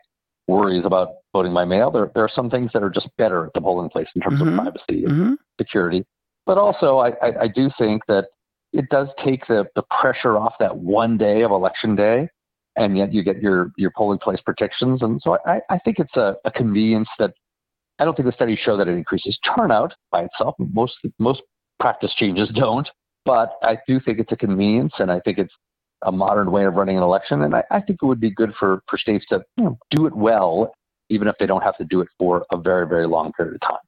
worries 0.49 0.85
about 0.85 1.09
voting 1.33 1.53
by 1.53 1.65
mail. 1.65 1.91
There, 1.91 2.11
there 2.15 2.25
are 2.25 2.31
some 2.33 2.51
things 2.51 2.71
that 2.73 2.83
are 2.83 2.91
just 2.91 3.09
better 3.19 3.47
at 3.47 3.53
the 3.55 3.61
polling 3.61 3.89
place 3.89 4.07
in 4.15 4.21
terms 4.23 4.41
Mhm. 4.41 4.49
of 4.49 4.65
privacy 4.65 5.05
and 5.05 5.13
hmm 5.13 5.35
security. 5.59 6.05
But 6.45 6.59
also, 6.59 6.99
I, 6.99 7.09
I, 7.23 7.41
I 7.43 7.49
do 7.49 7.71
think 7.79 8.03
that 8.07 8.27
it 8.73 8.89
does 8.91 9.09
take 9.25 9.47
the, 9.47 9.67
the 9.75 9.83
pressure 9.99 10.37
off 10.37 10.55
that 10.61 10.77
one 10.77 11.17
day 11.17 11.43
of 11.43 11.51
election 11.51 11.97
day, 11.97 12.29
and 12.77 12.97
yet 12.97 13.13
you 13.13 13.23
get 13.23 13.41
your, 13.41 13.73
your 13.77 13.91
polling 13.97 14.19
place 14.19 14.41
protections. 14.45 15.03
And 15.03 15.21
so 15.23 15.39
I, 15.47 15.61
I 15.71 15.79
think 15.79 15.99
it's 15.99 16.17
a, 16.17 16.37
a 16.45 16.51
convenience 16.51 17.09
that 17.19 17.33
I 17.99 18.05
don't 18.05 18.15
think 18.15 18.27
the 18.27 18.33
studies 18.33 18.59
show 18.59 18.77
that 18.77 18.89
it 18.89 18.93
increases 18.93 19.39
turnout 19.57 19.95
by 20.11 20.25
itself. 20.25 20.55
Most 20.59 20.95
most 21.19 21.43
practice 21.81 22.15
changes 22.15 22.49
don't, 22.55 22.89
but 23.25 23.53
I 23.63 23.79
do 23.89 24.01
think 24.01 24.19
it's 24.19 24.33
a 24.33 24.37
convenience, 24.37 24.93
and 24.99 25.11
I 25.11 25.21
think 25.21 25.39
it's 25.39 25.53
a 26.03 26.13
modern 26.13 26.51
way 26.51 26.65
of 26.67 26.75
running 26.75 26.99
an 26.99 27.03
election. 27.03 27.43
And 27.43 27.55
I, 27.55 27.65
I 27.71 27.81
think 27.81 28.01
it 28.03 28.07
would 28.07 28.21
be 28.21 28.31
good 28.31 28.53
for, 28.59 28.83
for 28.89 28.99
states 28.99 29.25
to 29.31 29.43
you 29.57 29.65
know, 29.65 29.79
do 29.91 30.07
it 30.07 30.15
well, 30.15 30.73
even 31.09 31.27
if 31.27 31.37
they 31.41 31.47
don't 31.47 31.63
have 31.63 31.77
to 31.79 31.85
do 31.85 32.01
it 32.03 32.09
for 32.19 32.45
a 32.53 32.59
very 32.59 32.87
very 32.87 33.07
long 33.07 33.33
period 33.33 33.55
of 33.55 33.61
time. 33.63 33.79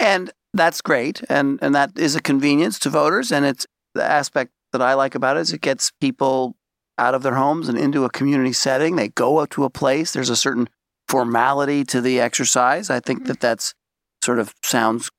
And 0.00 0.30
that's 0.52 0.82
great, 0.82 1.22
and 1.30 1.58
and 1.62 1.74
that 1.74 1.96
is 1.96 2.14
a 2.14 2.20
convenience 2.20 2.78
to 2.80 2.90
voters. 2.90 3.32
And 3.32 3.46
it's 3.46 3.66
the 3.94 4.04
aspect 4.04 4.52
that 4.72 4.82
I 4.82 4.92
like 4.92 5.14
about 5.14 5.38
it 5.38 5.40
is 5.40 5.52
it 5.54 5.62
gets 5.62 5.90
people 6.00 6.57
out 6.98 7.14
of 7.14 7.22
their 7.22 7.34
homes 7.34 7.68
and 7.68 7.78
into 7.78 8.04
a 8.04 8.10
community 8.10 8.52
setting. 8.52 8.96
They 8.96 9.08
go 9.08 9.38
up 9.38 9.50
to 9.50 9.64
a 9.64 9.70
place. 9.70 10.12
There's 10.12 10.30
a 10.30 10.36
certain 10.36 10.68
formality 11.08 11.84
to 11.84 12.00
the 12.00 12.20
exercise. 12.20 12.90
I 12.90 13.00
think 13.00 13.26
that 13.26 13.40
that's 13.40 13.74
sort 14.22 14.38
of 14.38 14.54
sounds 14.62 15.10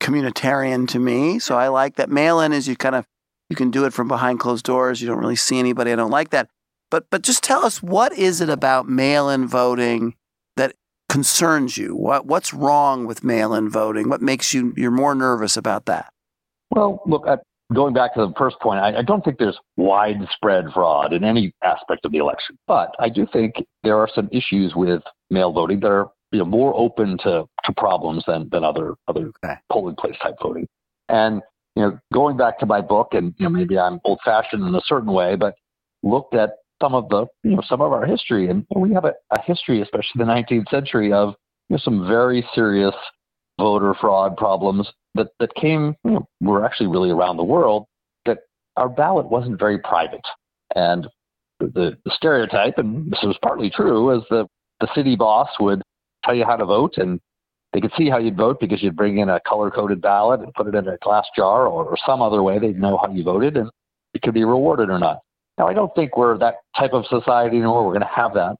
communitarian 0.00 0.88
to 0.88 0.98
me. 0.98 1.38
So 1.38 1.56
I 1.56 1.68
like 1.68 1.96
that. 1.96 2.10
Mail 2.10 2.40
in 2.40 2.52
is 2.52 2.68
you 2.68 2.76
kind 2.76 2.94
of 2.94 3.06
you 3.48 3.56
can 3.56 3.70
do 3.70 3.84
it 3.84 3.92
from 3.92 4.08
behind 4.08 4.40
closed 4.40 4.64
doors. 4.64 5.00
You 5.00 5.08
don't 5.08 5.18
really 5.18 5.36
see 5.36 5.58
anybody. 5.58 5.92
I 5.92 5.96
don't 5.96 6.10
like 6.10 6.30
that. 6.30 6.48
But 6.90 7.06
but 7.10 7.22
just 7.22 7.42
tell 7.42 7.64
us 7.64 7.82
what 7.82 8.12
is 8.12 8.40
it 8.40 8.48
about 8.48 8.88
mail 8.88 9.28
in 9.28 9.46
voting 9.46 10.14
that 10.56 10.74
concerns 11.08 11.76
you? 11.76 11.94
What 11.94 12.26
what's 12.26 12.52
wrong 12.54 13.06
with 13.06 13.24
mail 13.24 13.54
in 13.54 13.68
voting? 13.68 14.08
What 14.08 14.22
makes 14.22 14.54
you 14.54 14.72
you're 14.76 14.90
more 14.90 15.14
nervous 15.14 15.56
about 15.56 15.86
that? 15.86 16.12
Well, 16.70 17.00
look, 17.06 17.26
uh, 17.26 17.38
going 17.72 17.94
back 17.94 18.14
to 18.14 18.20
the 18.20 18.32
first 18.38 18.58
point, 18.60 18.80
I, 18.80 18.98
I 18.98 19.02
don't 19.02 19.24
think 19.24 19.38
there's 19.38 19.58
widespread 19.76 20.66
fraud 20.72 21.12
in 21.12 21.24
any 21.24 21.52
aspect 21.62 22.04
of 22.04 22.12
the 22.12 22.18
election, 22.18 22.58
but 22.66 22.94
I 22.98 23.08
do 23.08 23.26
think 23.32 23.56
there 23.82 23.98
are 23.98 24.08
some 24.14 24.28
issues 24.32 24.74
with 24.74 25.02
mail 25.30 25.52
voting 25.52 25.80
that 25.80 25.90
are 25.90 26.08
you 26.32 26.40
know, 26.40 26.44
more 26.44 26.74
open 26.76 27.18
to, 27.18 27.44
to 27.64 27.72
problems 27.76 28.24
than, 28.26 28.48
than 28.50 28.64
other 28.64 28.94
other 29.06 29.30
Okay. 29.44 29.54
polling 29.70 29.96
place 29.96 30.16
type 30.22 30.34
voting. 30.42 30.66
And 31.08 31.42
you 31.76 31.82
know, 31.82 31.98
going 32.12 32.36
back 32.36 32.58
to 32.60 32.66
my 32.66 32.80
book, 32.80 33.08
and 33.12 33.34
you 33.38 33.44
know, 33.44 33.50
maybe 33.50 33.78
I'm 33.78 34.00
old 34.04 34.20
fashioned 34.24 34.66
in 34.66 34.74
a 34.74 34.80
certain 34.84 35.12
way, 35.12 35.36
but 35.36 35.54
looked 36.02 36.34
at 36.34 36.50
some 36.82 36.94
of 36.94 37.08
the 37.08 37.26
you 37.44 37.56
know 37.56 37.62
some 37.66 37.80
of 37.80 37.92
our 37.92 38.04
history, 38.04 38.48
and 38.48 38.66
we 38.74 38.92
have 38.92 39.04
a, 39.04 39.14
a 39.30 39.40
history, 39.42 39.80
especially 39.80 40.12
the 40.16 40.24
19th 40.24 40.68
century, 40.70 41.12
of 41.12 41.34
you 41.68 41.74
know, 41.74 41.80
some 41.82 42.06
very 42.06 42.46
serious 42.54 42.94
voter 43.58 43.94
fraud 44.00 44.36
problems 44.36 44.88
that 45.14 45.28
that 45.40 45.54
came 45.54 45.94
you 46.04 46.12
know, 46.12 46.28
were 46.40 46.64
actually 46.64 46.88
really 46.88 47.10
around 47.10 47.36
the 47.36 47.44
world. 47.44 47.86
That 48.26 48.38
our 48.76 48.88
ballot 48.88 49.30
wasn't 49.30 49.58
very 49.58 49.78
private, 49.78 50.24
and 50.74 51.06
the, 51.60 51.96
the 52.04 52.10
stereotype, 52.10 52.78
and 52.78 53.10
this 53.10 53.20
was 53.22 53.36
partly 53.42 53.70
true, 53.70 54.16
is 54.16 54.22
the 54.30 54.46
the 54.80 54.88
city 54.94 55.16
boss 55.16 55.48
would 55.60 55.82
tell 56.24 56.34
you 56.34 56.44
how 56.44 56.56
to 56.56 56.64
vote, 56.64 56.98
and 56.98 57.20
they 57.72 57.80
could 57.80 57.92
see 57.96 58.08
how 58.08 58.18
you'd 58.18 58.36
vote 58.36 58.60
because 58.60 58.82
you'd 58.82 58.96
bring 58.96 59.18
in 59.18 59.28
a 59.28 59.40
color 59.40 59.70
coded 59.70 60.00
ballot 60.00 60.40
and 60.40 60.54
put 60.54 60.66
it 60.66 60.74
in 60.74 60.88
a 60.88 60.96
glass 60.98 61.26
jar 61.36 61.66
or, 61.66 61.84
or 61.84 61.96
some 62.06 62.22
other 62.22 62.42
way. 62.42 62.58
They'd 62.58 62.78
know 62.78 62.98
how 62.98 63.12
you 63.12 63.22
voted, 63.22 63.56
and 63.56 63.70
it 64.14 64.22
could 64.22 64.34
be 64.34 64.44
rewarded 64.44 64.88
or 64.90 64.98
not. 64.98 65.18
Now, 65.58 65.66
I 65.66 65.74
don't 65.74 65.92
think 65.94 66.16
we're 66.16 66.38
that 66.38 66.56
type 66.78 66.92
of 66.92 67.04
society 67.06 67.56
anymore. 67.56 67.84
We're 67.84 67.94
going 67.94 68.00
to 68.00 68.14
have 68.14 68.34
that, 68.34 68.56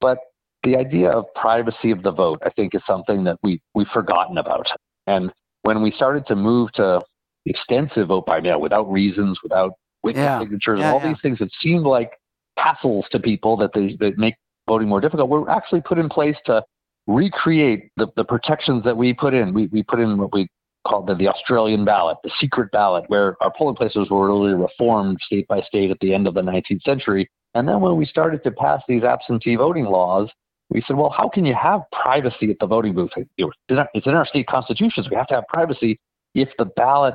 but 0.00 0.18
the 0.64 0.76
idea 0.76 1.10
of 1.10 1.24
privacy 1.34 1.90
of 1.90 2.02
the 2.02 2.10
vote, 2.10 2.42
I 2.44 2.50
think, 2.50 2.74
is 2.74 2.82
something 2.86 3.24
that 3.24 3.38
we 3.42 3.60
we've 3.74 3.88
forgotten 3.92 4.38
about. 4.38 4.66
And 5.06 5.32
when 5.62 5.82
we 5.82 5.90
started 5.92 6.26
to 6.26 6.36
move 6.36 6.72
to 6.72 7.00
extensive 7.46 8.08
vote 8.08 8.26
by 8.26 8.40
mail 8.40 8.60
without 8.60 8.90
reasons, 8.90 9.38
without 9.42 9.72
witness 10.02 10.24
Yeah. 10.24 10.40
signatures, 10.40 10.80
Yeah, 10.80 10.92
all 10.92 11.00
yeah. 11.00 11.08
these 11.08 11.20
things 11.20 11.38
that 11.38 11.50
seemed 11.60 11.84
like 11.86 12.12
hassles 12.58 13.08
to 13.08 13.18
people 13.18 13.56
that 13.58 13.72
they 13.72 13.96
that 14.00 14.18
make 14.18 14.34
voting 14.68 14.88
more 14.88 15.00
difficult, 15.00 15.28
were 15.28 15.50
actually 15.50 15.80
put 15.80 15.98
in 15.98 16.08
place 16.08 16.36
to 16.46 16.62
recreate 17.06 17.90
the, 17.96 18.06
the 18.16 18.24
protections 18.24 18.84
that 18.84 18.96
we 18.96 19.12
put 19.12 19.34
in. 19.34 19.52
We 19.52 19.66
we 19.66 19.82
put 19.82 20.00
in 20.00 20.18
what 20.18 20.32
we 20.32 20.48
called 20.86 21.06
the, 21.06 21.14
the 21.14 21.28
Australian 21.28 21.84
ballot, 21.84 22.16
the 22.24 22.30
secret 22.40 22.70
ballot, 22.72 23.04
where 23.08 23.36
our 23.42 23.52
polling 23.56 23.76
places 23.76 24.08
were 24.10 24.26
really 24.28 24.54
reformed 24.54 25.18
state 25.26 25.46
by 25.48 25.60
state 25.62 25.90
at 25.90 25.98
the 26.00 26.14
end 26.14 26.26
of 26.26 26.34
the 26.34 26.40
19th 26.40 26.82
century. 26.82 27.28
And 27.54 27.68
then 27.68 27.80
when 27.80 27.96
we 27.96 28.06
started 28.06 28.42
to 28.44 28.50
pass 28.50 28.80
these 28.88 29.02
absentee 29.02 29.56
voting 29.56 29.84
laws, 29.84 30.30
we 30.70 30.82
said, 30.86 30.96
well, 30.96 31.10
how 31.10 31.28
can 31.28 31.44
you 31.44 31.54
have 31.54 31.82
privacy 31.92 32.50
at 32.50 32.58
the 32.60 32.66
voting 32.66 32.94
booth? 32.94 33.10
It's 33.16 33.28
in 33.68 33.78
our, 33.78 33.88
it's 33.94 34.06
in 34.06 34.14
our 34.14 34.26
state 34.26 34.46
constitutions. 34.46 35.08
We 35.10 35.16
have 35.16 35.26
to 35.28 35.34
have 35.34 35.44
privacy 35.48 35.98
if 36.34 36.48
the 36.58 36.64
ballot 36.64 37.14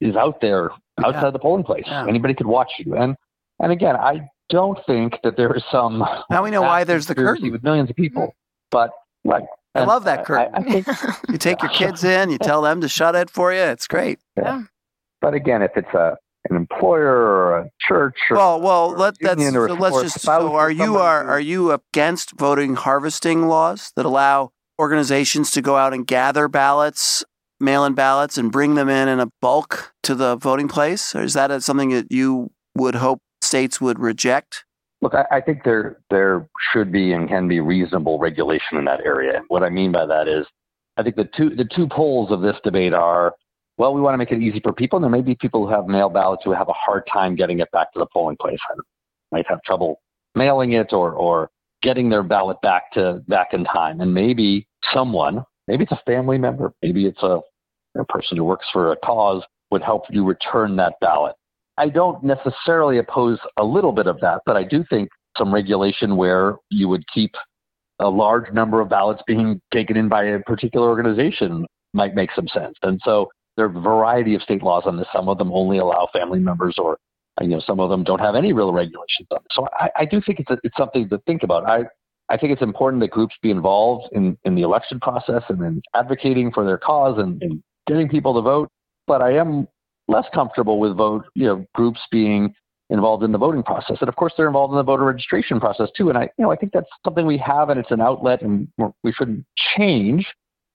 is 0.00 0.16
out 0.16 0.40
there 0.40 0.70
outside 1.04 1.22
Yeah. 1.22 1.30
the 1.30 1.38
polling 1.38 1.64
place. 1.64 1.84
Yeah. 1.86 2.06
Anybody 2.06 2.34
could 2.34 2.46
watch 2.46 2.70
you. 2.78 2.94
And 2.96 3.16
and 3.60 3.72
again, 3.72 3.96
I 3.96 4.28
don't 4.50 4.78
think 4.86 5.14
that 5.24 5.36
there 5.36 5.52
is 5.54 5.62
some 5.70 6.04
Now 6.30 6.42
we 6.44 6.50
know 6.50 6.62
why 6.62 6.84
there's 6.84 7.06
the 7.06 7.14
conspiracy 7.14 7.40
curtain. 7.42 7.52
with 7.52 7.62
millions 7.62 7.88
of 7.90 7.96
people. 7.96 8.22
Mm-hmm. 8.22 8.30
But 8.70 8.90
like 9.24 9.44
I 9.74 9.84
love 9.84 10.04
that 10.04 10.20
I- 10.20 10.24
curtain. 10.24 10.54
I, 10.54 10.58
I 10.58 10.62
think 10.62 10.86
You 11.30 11.38
take 11.38 11.62
your 11.62 11.70
kids 11.70 12.02
in, 12.04 12.30
you 12.30 12.38
tell 12.42 12.60
them 12.62 12.80
to 12.80 12.88
shut 12.88 13.14
it 13.14 13.30
for 13.30 13.52
you. 13.52 13.60
It's 13.60 13.86
great. 13.86 14.18
Yeah. 14.36 14.62
But 15.20 15.34
again, 15.34 15.62
if 15.62 15.70
it's 15.76 15.92
a 15.94 16.16
an 16.50 16.56
employer 16.56 17.12
or 17.12 17.58
a 17.58 17.70
church. 17.80 18.16
Or, 18.30 18.36
well, 18.36 18.60
well, 18.60 18.90
let, 18.90 19.14
that's, 19.20 19.42
so 19.42 19.74
let's 19.74 20.02
just. 20.02 20.20
So, 20.20 20.54
are 20.54 20.70
you 20.70 20.96
are 20.96 21.24
are 21.24 21.40
you 21.40 21.72
against 21.72 22.32
voting 22.32 22.74
harvesting 22.74 23.48
laws 23.48 23.92
that 23.96 24.06
allow 24.06 24.50
organizations 24.78 25.50
to 25.52 25.62
go 25.62 25.76
out 25.76 25.92
and 25.94 26.06
gather 26.06 26.48
ballots, 26.48 27.24
mail-in 27.60 27.94
ballots, 27.94 28.36
and 28.38 28.52
bring 28.52 28.74
them 28.74 28.88
in 28.88 29.08
in 29.08 29.20
a 29.20 29.28
bulk 29.40 29.92
to 30.02 30.14
the 30.14 30.36
voting 30.36 30.68
place? 30.68 31.14
Or 31.14 31.22
is 31.22 31.34
that 31.34 31.62
something 31.62 31.90
that 31.90 32.10
you 32.10 32.50
would 32.74 32.96
hope 32.96 33.20
states 33.42 33.80
would 33.80 33.98
reject? 33.98 34.64
Look, 35.02 35.14
I, 35.14 35.24
I 35.36 35.40
think 35.40 35.64
there 35.64 35.98
there 36.10 36.48
should 36.72 36.90
be 36.90 37.12
and 37.12 37.28
can 37.28 37.48
be 37.48 37.60
reasonable 37.60 38.18
regulation 38.18 38.78
in 38.78 38.84
that 38.86 39.00
area. 39.04 39.42
What 39.48 39.62
I 39.62 39.70
mean 39.70 39.92
by 39.92 40.06
that 40.06 40.26
is, 40.28 40.46
I 40.96 41.02
think 41.02 41.16
the 41.16 41.28
two 41.36 41.50
the 41.50 41.68
two 41.74 41.86
poles 41.86 42.30
of 42.30 42.40
this 42.40 42.56
debate 42.64 42.94
are 42.94 43.34
well, 43.78 43.94
we 43.94 44.00
want 44.00 44.14
to 44.14 44.18
make 44.18 44.32
it 44.32 44.40
easy 44.40 44.60
for 44.60 44.72
people. 44.72 44.96
And 44.96 45.04
there 45.04 45.10
may 45.10 45.22
be 45.22 45.34
people 45.34 45.66
who 45.66 45.72
have 45.72 45.86
mail 45.86 46.08
ballots 46.08 46.42
who 46.44 46.52
have 46.52 46.68
a 46.68 46.72
hard 46.72 47.04
time 47.12 47.36
getting 47.36 47.60
it 47.60 47.70
back 47.72 47.92
to 47.92 47.98
the 47.98 48.06
polling 48.12 48.36
place 48.40 48.58
and 48.70 48.80
might 49.32 49.46
have 49.48 49.62
trouble 49.62 50.00
mailing 50.34 50.72
it 50.72 50.92
or, 50.92 51.12
or 51.12 51.50
getting 51.82 52.08
their 52.08 52.22
ballot 52.22 52.60
back 52.62 52.92
to 52.92 53.22
back 53.28 53.48
in 53.52 53.64
time. 53.64 54.00
And 54.00 54.12
maybe 54.12 54.66
someone, 54.92 55.44
maybe 55.68 55.84
it's 55.84 55.92
a 55.92 56.02
family 56.06 56.38
member, 56.38 56.72
maybe 56.82 57.06
it's 57.06 57.22
a, 57.22 57.40
a 57.98 58.04
person 58.04 58.36
who 58.36 58.44
works 58.44 58.66
for 58.72 58.92
a 58.92 58.96
cause 58.96 59.42
would 59.70 59.82
help 59.82 60.04
you 60.10 60.24
return 60.24 60.76
that 60.76 60.94
ballot. 61.00 61.34
I 61.78 61.88
don't 61.88 62.22
necessarily 62.22 62.98
oppose 62.98 63.38
a 63.58 63.64
little 63.64 63.92
bit 63.92 64.06
of 64.06 64.20
that, 64.20 64.42
but 64.46 64.56
I 64.56 64.64
do 64.64 64.84
think 64.88 65.10
some 65.36 65.52
regulation 65.52 66.16
where 66.16 66.56
you 66.70 66.88
would 66.88 67.04
keep 67.12 67.34
a 67.98 68.08
large 68.08 68.52
number 68.52 68.80
of 68.80 68.88
ballots 68.88 69.22
being 69.26 69.60
taken 69.72 69.96
in 69.96 70.08
by 70.08 70.24
a 70.24 70.40
particular 70.40 70.88
organization 70.88 71.66
might 71.92 72.14
make 72.14 72.30
some 72.34 72.48
sense. 72.48 72.76
And 72.82 73.00
so 73.04 73.28
there 73.56 73.66
are 73.66 73.68
a 73.68 73.80
variety 73.80 74.34
of 74.34 74.42
state 74.42 74.62
laws 74.62 74.84
on 74.86 74.96
this. 74.96 75.06
Some 75.12 75.28
of 75.28 75.38
them 75.38 75.52
only 75.52 75.78
allow 75.78 76.08
family 76.12 76.38
members, 76.38 76.76
or 76.78 76.98
you 77.40 77.48
know, 77.48 77.60
some 77.60 77.80
of 77.80 77.90
them 77.90 78.04
don't 78.04 78.20
have 78.20 78.34
any 78.34 78.52
real 78.52 78.72
regulations 78.72 79.28
on 79.30 79.38
it. 79.38 79.46
So 79.52 79.66
I, 79.78 79.90
I 79.96 80.04
do 80.04 80.20
think 80.24 80.40
it's 80.40 80.50
a, 80.50 80.58
it's 80.62 80.76
something 80.76 81.08
to 81.08 81.18
think 81.26 81.42
about. 81.42 81.68
I 81.68 81.84
I 82.28 82.36
think 82.36 82.52
it's 82.52 82.62
important 82.62 83.00
that 83.02 83.10
groups 83.10 83.34
be 83.42 83.50
involved 83.50 84.08
in 84.12 84.36
in 84.44 84.54
the 84.54 84.62
election 84.62 85.00
process 85.00 85.42
and 85.48 85.60
in 85.62 85.82
advocating 85.94 86.52
for 86.52 86.64
their 86.64 86.78
cause 86.78 87.18
and, 87.18 87.42
and 87.42 87.62
getting 87.86 88.08
people 88.08 88.34
to 88.34 88.40
vote. 88.40 88.68
But 89.06 89.22
I 89.22 89.36
am 89.36 89.68
less 90.08 90.26
comfortable 90.34 90.78
with 90.78 90.96
vote 90.96 91.24
you 91.34 91.46
know 91.46 91.66
groups 91.74 92.00
being 92.10 92.54
involved 92.90 93.24
in 93.24 93.32
the 93.32 93.38
voting 93.38 93.62
process. 93.62 93.96
And 94.00 94.08
of 94.08 94.16
course, 94.16 94.32
they're 94.36 94.46
involved 94.46 94.72
in 94.72 94.76
the 94.76 94.84
voter 94.84 95.04
registration 95.04 95.58
process 95.58 95.88
too. 95.96 96.08
And 96.08 96.18
I, 96.18 96.22
you 96.38 96.44
know, 96.44 96.52
I 96.52 96.56
think 96.56 96.72
that's 96.72 96.88
something 97.04 97.26
we 97.26 97.38
have, 97.38 97.68
and 97.68 97.80
it's 97.80 97.90
an 97.90 98.00
outlet, 98.00 98.42
and 98.42 98.68
we 99.02 99.12
shouldn't 99.12 99.44
change. 99.76 100.26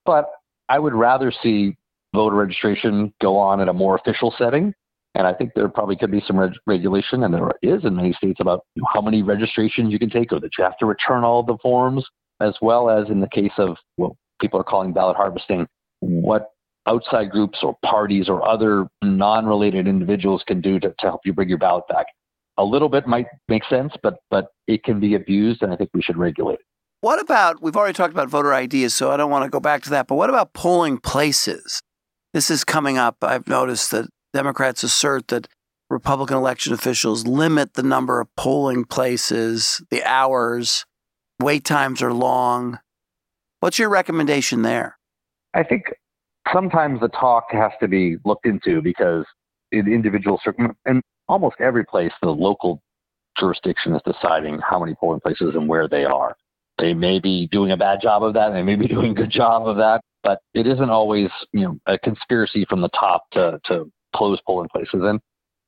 But 0.05 0.29
I 0.67 0.79
would 0.79 0.93
rather 0.93 1.31
see 1.31 1.77
voter 2.13 2.35
registration 2.35 3.13
go 3.21 3.37
on 3.37 3.59
in 3.59 3.69
a 3.69 3.73
more 3.73 3.95
official 3.95 4.33
setting. 4.37 4.73
And 5.13 5.27
I 5.27 5.33
think 5.33 5.51
there 5.55 5.67
probably 5.67 5.97
could 5.97 6.11
be 6.11 6.23
some 6.25 6.39
reg- 6.39 6.53
regulation, 6.65 7.23
and 7.23 7.33
there 7.33 7.51
is 7.61 7.83
in 7.83 7.95
many 7.95 8.13
states 8.13 8.39
about 8.39 8.61
how 8.93 9.01
many 9.01 9.21
registrations 9.23 9.91
you 9.91 9.99
can 9.99 10.09
take, 10.09 10.31
or 10.31 10.39
that 10.39 10.51
you 10.57 10.63
have 10.63 10.77
to 10.77 10.85
return 10.85 11.23
all 11.23 11.43
the 11.43 11.57
forms, 11.61 12.05
as 12.39 12.55
well 12.61 12.89
as 12.89 13.09
in 13.09 13.19
the 13.19 13.27
case 13.27 13.51
of 13.57 13.75
what 13.97 14.13
people 14.39 14.59
are 14.59 14.63
calling 14.63 14.93
ballot 14.93 15.17
harvesting, 15.17 15.67
what 15.99 16.51
outside 16.87 17.29
groups 17.29 17.59
or 17.61 17.75
parties 17.85 18.29
or 18.29 18.47
other 18.47 18.87
non-related 19.03 19.85
individuals 19.85 20.43
can 20.47 20.61
do 20.61 20.79
to, 20.79 20.89
to 20.89 21.05
help 21.05 21.21
you 21.25 21.33
bring 21.33 21.49
your 21.49 21.57
ballot 21.57 21.83
back. 21.89 22.05
A 22.57 22.63
little 22.63 22.89
bit 22.89 23.05
might 23.05 23.27
make 23.49 23.65
sense, 23.65 23.93
but 24.01 24.19
but 24.29 24.47
it 24.67 24.83
can 24.83 24.99
be 24.99 25.15
abused, 25.15 25.61
and 25.61 25.73
I 25.73 25.75
think 25.75 25.89
we 25.93 26.01
should 26.01 26.17
regulate 26.17 26.55
it. 26.55 26.65
What 27.01 27.19
about, 27.19 27.63
we've 27.63 27.75
already 27.75 27.93
talked 27.93 28.13
about 28.13 28.29
voter 28.29 28.53
IDs, 28.53 28.93
so 28.93 29.09
I 29.09 29.17
don't 29.17 29.31
want 29.31 29.43
to 29.43 29.49
go 29.49 29.59
back 29.59 29.81
to 29.83 29.89
that, 29.89 30.05
but 30.05 30.15
what 30.15 30.29
about 30.29 30.53
polling 30.53 30.99
places? 30.99 31.81
This 32.33 32.49
is 32.49 32.63
coming 32.63 32.97
up. 32.97 33.17
I've 33.21 33.47
noticed 33.47 33.91
that 33.91 34.05
Democrats 34.33 34.83
assert 34.83 35.27
that 35.29 35.47
Republican 35.89 36.37
election 36.37 36.73
officials 36.73 37.27
limit 37.27 37.73
the 37.73 37.83
number 37.83 38.21
of 38.21 38.33
polling 38.37 38.85
places, 38.85 39.81
the 39.89 40.03
hours, 40.03 40.85
wait 41.41 41.65
times 41.65 42.01
are 42.01 42.13
long. 42.13 42.79
What's 43.59 43.77
your 43.77 43.89
recommendation 43.89 44.61
there? 44.61 44.97
I 45.53 45.63
think 45.63 45.93
sometimes 46.53 47.01
the 47.01 47.09
talk 47.09 47.45
has 47.51 47.71
to 47.81 47.89
be 47.89 48.15
looked 48.23 48.45
into 48.45 48.81
because 48.81 49.25
in 49.73 49.91
individual 49.91 50.39
and 50.85 51.01
almost 51.27 51.57
every 51.59 51.85
place 51.85 52.11
the 52.21 52.29
local 52.29 52.81
jurisdiction 53.37 53.93
is 53.93 54.01
deciding 54.05 54.59
how 54.59 54.79
many 54.79 54.95
polling 54.95 55.19
places 55.19 55.55
and 55.55 55.67
where 55.67 55.87
they 55.87 56.05
are. 56.05 56.35
They 56.81 56.93
may 56.93 57.19
be 57.19 57.47
doing 57.47 57.71
a 57.71 57.77
bad 57.77 58.01
job 58.01 58.23
of 58.23 58.33
that. 58.33 58.47
And 58.47 58.55
they 58.55 58.63
may 58.63 58.75
be 58.75 58.87
doing 58.95 59.11
a 59.11 59.13
good 59.13 59.31
job 59.31 59.67
of 59.67 59.77
that 59.77 60.01
but 60.23 60.39
it 60.53 60.67
isn't 60.67 60.89
always 60.89 61.29
you 61.51 61.61
know 61.61 61.79
a 61.87 61.97
conspiracy 61.97 62.65
from 62.69 62.81
the 62.81 62.89
top 62.89 63.29
to 63.31 63.59
to 63.65 63.91
close 64.15 64.39
polling 64.45 64.69
places. 64.69 65.01
And 65.03 65.19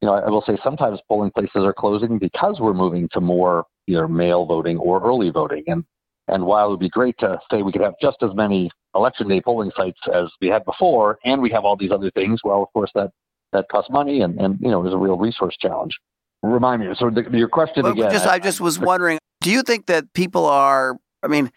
you 0.02 0.08
know, 0.08 0.15
I 0.15 0.30
will 0.30 0.43
say 0.45 0.58
sometimes 0.63 0.99
polling 1.08 1.32
places 1.32 1.63
are 1.63 1.73
closing 1.73 2.19
because 2.19 2.60
we're 2.60 2.73
moving 2.73 3.08
to 3.13 3.21
more 3.21 3.65
either 3.88 4.08
mail 4.08 4.45
voting 4.45 4.78
or 4.78 5.02
early 5.04 5.30
voting. 5.30 5.63
And 5.67 5.84
and 6.28 6.45
while 6.45 6.67
it 6.67 6.71
would 6.71 6.80
be 6.80 6.89
great 6.89 7.17
to 7.19 7.39
say 7.52 7.62
we 7.62 7.71
could 7.71 7.82
have 7.82 7.95
just 8.02 8.17
as 8.21 8.32
many 8.34 8.69
election 8.95 9.28
day 9.28 9.41
polling 9.41 9.71
sites 9.76 9.99
as 10.13 10.30
we 10.41 10.47
had 10.47 10.65
before, 10.65 11.19
and 11.26 11.41
we 11.41 11.49
have 11.52 11.63
all 11.65 11.76
these 11.76 11.91
other 11.91 12.12
things, 12.12 12.39
well, 12.43 12.63
of 12.63 12.71
course 12.73 12.91
that 12.95 13.12
that 13.52 13.67
costs 13.69 13.91
money 13.91 14.21
and 14.21 14.39
and 14.39 14.58
you 14.62 14.69
know 14.69 14.86
is 14.86 14.93
a 14.93 14.97
real 14.97 15.17
resource 15.17 15.56
challenge. 15.60 15.97
Remind 16.41 16.82
me. 16.82 16.93
So 16.97 17.10
the, 17.10 17.26
your 17.32 17.47
question 17.47 17.84
well, 17.84 17.93
again. 17.93 18.12
Just, 18.12 18.28
I, 18.28 18.34
I 18.34 18.39
just 18.39 18.60
was 18.60 18.78
wondering. 18.91 19.19
Do 19.41 19.52
you 19.52 19.63
think 19.63 19.88
that 19.88 20.13
people 20.13 20.45
are? 20.45 20.97
I 21.23 21.27
mean, 21.27 21.51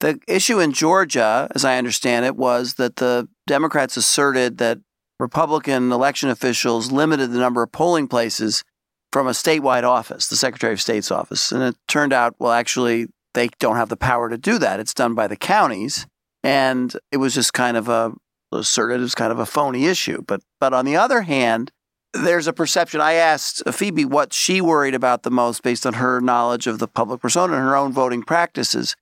the 0.00 0.18
issue 0.26 0.58
in 0.58 0.72
Georgia, 0.72 1.48
as 1.54 1.64
I 1.64 1.78
understand 1.78 2.26
it, 2.26 2.36
was 2.36 2.74
that 2.74 2.96
the 2.96 3.28
Democrats 3.46 3.96
asserted 3.96 4.58
that 4.58 4.78
Republican 5.20 5.92
election 5.92 6.28
officials 6.28 6.90
limited 6.90 7.30
the 7.30 7.38
number 7.38 7.62
of 7.62 7.70
polling 7.70 8.08
places 8.08 8.64
from 9.12 9.28
a 9.28 9.30
statewide 9.30 9.84
office, 9.84 10.26
the 10.26 10.36
Secretary 10.36 10.72
of 10.72 10.80
State's 10.80 11.10
office. 11.10 11.52
And 11.52 11.62
it 11.62 11.76
turned 11.86 12.12
out, 12.12 12.34
well, 12.38 12.52
actually, 12.52 13.06
they 13.34 13.48
don't 13.60 13.76
have 13.76 13.88
the 13.88 13.96
power 13.96 14.28
to 14.28 14.38
do 14.38 14.58
that. 14.58 14.80
It's 14.80 14.94
done 14.94 15.14
by 15.14 15.28
the 15.28 15.36
counties. 15.36 16.06
And 16.42 16.96
it 17.12 17.18
was 17.18 17.34
just 17.34 17.52
kind 17.52 17.76
of 17.76 17.88
a 17.88 18.12
asserted 18.50 19.00
as 19.00 19.14
kind 19.14 19.32
of 19.32 19.38
a 19.38 19.46
phony 19.46 19.86
issue. 19.86 20.22
But 20.26 20.42
but 20.60 20.74
on 20.74 20.84
the 20.84 20.96
other 20.96 21.22
hand, 21.22 21.70
there's 22.12 22.46
a 22.46 22.52
perception. 22.52 23.00
I 23.00 23.14
asked 23.14 23.62
Phoebe 23.70 24.04
what 24.04 24.32
she 24.32 24.60
worried 24.60 24.94
about 24.94 25.22
the 25.22 25.30
most 25.30 25.62
based 25.62 25.86
on 25.86 25.94
her 25.94 26.20
knowledge 26.20 26.66
of 26.66 26.78
the 26.78 26.88
public 26.88 27.20
persona 27.20 27.54
and 27.54 27.62
her 27.62 27.76
own 27.76 27.92
voting 27.92 28.22
practices. 28.22 28.96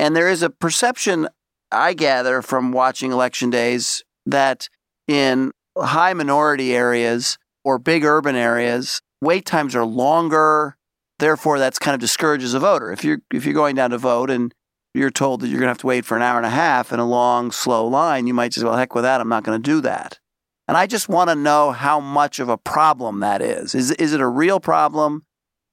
And 0.00 0.16
there 0.16 0.30
is 0.30 0.42
a 0.42 0.48
perception, 0.48 1.28
I 1.70 1.92
gather 1.92 2.40
from 2.40 2.72
watching 2.72 3.12
election 3.12 3.50
days, 3.50 4.02
that 4.24 4.70
in 5.06 5.52
high 5.76 6.14
minority 6.14 6.74
areas 6.74 7.36
or 7.66 7.78
big 7.78 8.02
urban 8.02 8.34
areas, 8.34 9.02
wait 9.20 9.44
times 9.44 9.76
are 9.76 9.84
longer. 9.84 10.78
Therefore, 11.18 11.58
that's 11.58 11.78
kind 11.78 11.94
of 11.94 12.00
discourages 12.00 12.54
a 12.54 12.60
voter. 12.60 12.90
If 12.90 13.04
you're 13.04 13.18
if 13.30 13.44
you're 13.44 13.52
going 13.52 13.76
down 13.76 13.90
to 13.90 13.98
vote 13.98 14.30
and 14.30 14.54
you're 14.94 15.10
told 15.10 15.42
that 15.42 15.48
you're 15.48 15.60
going 15.60 15.66
to 15.66 15.72
have 15.72 15.78
to 15.78 15.86
wait 15.86 16.06
for 16.06 16.16
an 16.16 16.22
hour 16.22 16.38
and 16.38 16.46
a 16.46 16.50
half 16.50 16.94
in 16.94 16.98
a 16.98 17.06
long, 17.06 17.50
slow 17.50 17.86
line, 17.86 18.26
you 18.26 18.32
might 18.32 18.52
just 18.52 18.64
well, 18.64 18.78
heck 18.78 18.94
with 18.94 19.04
that. 19.04 19.20
I'm 19.20 19.28
not 19.28 19.44
going 19.44 19.62
to 19.62 19.70
do 19.70 19.82
that. 19.82 20.18
And 20.66 20.78
I 20.78 20.86
just 20.86 21.10
want 21.10 21.28
to 21.28 21.34
know 21.34 21.72
how 21.72 22.00
much 22.00 22.38
of 22.38 22.48
a 22.48 22.56
problem 22.56 23.20
that 23.20 23.42
is. 23.42 23.74
Is 23.74 23.90
is 23.90 24.14
it 24.14 24.22
a 24.22 24.26
real 24.26 24.60
problem? 24.60 25.26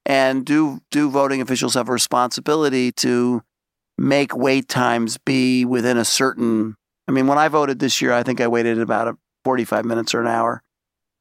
And 0.06 0.46
do 0.46 0.82
do 0.92 1.10
voting 1.10 1.40
officials 1.40 1.76
have 1.76 1.88
a 1.88 1.94
responsibility 1.94 2.92
to 2.92 3.42
make 3.97 4.36
wait 4.36 4.67
times 4.67 5.17
be 5.17 5.65
within 5.65 5.97
a 5.97 6.05
certain. 6.05 6.75
I 7.07 7.12
mean, 7.12 7.27
when 7.27 7.38
I 7.38 7.47
voted 7.47 7.79
this 7.79 8.01
year, 8.01 8.13
I 8.13 8.23
think 8.23 8.41
I 8.41 8.47
waited 8.47 8.79
about 8.79 9.07
a 9.07 9.17
45 9.43 9.86
minutes 9.86 10.13
or 10.13 10.21
an 10.21 10.27
hour. 10.27 10.62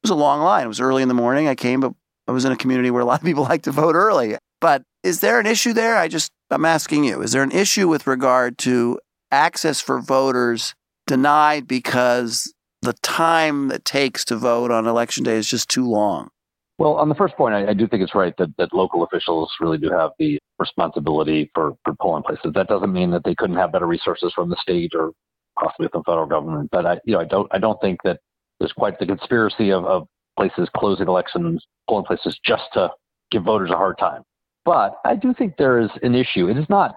It 0.03 0.07
was 0.07 0.11
a 0.11 0.15
long 0.15 0.41
line. 0.41 0.65
It 0.65 0.67
was 0.67 0.81
early 0.81 1.01
in 1.01 1.07
the 1.07 1.13
morning. 1.13 1.47
I 1.47 1.55
came, 1.55 1.79
but 1.79 1.93
I 2.27 2.31
was 2.31 2.45
in 2.45 2.51
a 2.51 2.57
community 2.57 2.91
where 2.91 3.01
a 3.01 3.05
lot 3.05 3.19
of 3.19 3.25
people 3.25 3.43
like 3.49 3.63
to 3.63 3.71
vote 3.71 3.95
early. 3.95 4.37
But 4.59 4.83
is 5.03 5.19
there 5.19 5.39
an 5.39 5.45
issue 5.45 5.73
there? 5.73 5.97
I 5.97 6.07
just, 6.07 6.31
I'm 6.49 6.65
asking 6.65 7.05
you, 7.05 7.21
is 7.21 7.31
there 7.31 7.43
an 7.43 7.51
issue 7.51 7.87
with 7.87 8.07
regard 8.07 8.57
to 8.59 8.99
access 9.31 9.81
for 9.81 9.99
voters 9.99 10.73
denied 11.05 11.67
because 11.67 12.53
the 12.81 12.93
time 12.93 13.71
it 13.71 13.85
takes 13.85 14.25
to 14.25 14.35
vote 14.35 14.71
on 14.71 14.87
election 14.87 15.23
day 15.23 15.35
is 15.35 15.49
just 15.49 15.69
too 15.69 15.87
long? 15.87 16.29
Well, 16.77 16.93
on 16.93 17.09
the 17.09 17.15
first 17.15 17.35
point, 17.35 17.55
I, 17.55 17.69
I, 17.69 17.73
do 17.73 17.87
think 17.87 18.03
it's 18.03 18.13
right 18.13 18.35
that, 18.37 18.55
that 18.57 18.73
local 18.73 19.03
officials 19.03 19.51
really 19.59 19.79
do 19.79 19.89
have 19.89 20.11
the 20.19 20.37
responsibility 20.59 21.49
for, 21.55 21.73
for 21.83 21.95
polling 21.99 22.23
places. 22.23 22.51
That 22.53 22.67
doesn't 22.67 22.93
mean 22.93 23.09
that 23.11 23.23
they 23.23 23.33
couldn't 23.33 23.55
have 23.55 23.71
better 23.71 23.87
resources 23.87 24.31
from 24.35 24.49
the 24.49 24.57
state 24.61 24.91
or 24.93 25.11
possibly 25.59 25.87
from 25.87 26.01
the 26.01 26.11
federal 26.11 26.27
government. 26.27 26.69
But 26.71 26.85
I, 26.85 26.99
you 27.03 27.13
know, 27.13 27.21
I 27.21 27.25
don't, 27.25 27.47
I 27.51 27.57
don't 27.57 27.81
think 27.81 28.03
that 28.03 28.19
there's 28.59 28.73
quite 28.73 28.99
the 28.99 29.07
conspiracy 29.07 29.71
of, 29.71 29.85
of 29.85 30.07
places 30.37 30.69
closing 30.77 31.07
elections, 31.07 31.65
polling 31.89 32.05
places 32.05 32.39
just 32.45 32.65
to 32.73 32.91
give 33.31 33.43
voters 33.43 33.71
a 33.71 33.75
hard 33.75 33.97
time. 33.97 34.21
But 34.63 34.99
I 35.03 35.15
do 35.15 35.33
think 35.33 35.57
there 35.57 35.79
is 35.79 35.89
an 36.03 36.13
issue. 36.13 36.47
It 36.47 36.57
is 36.57 36.65
not 36.69 36.95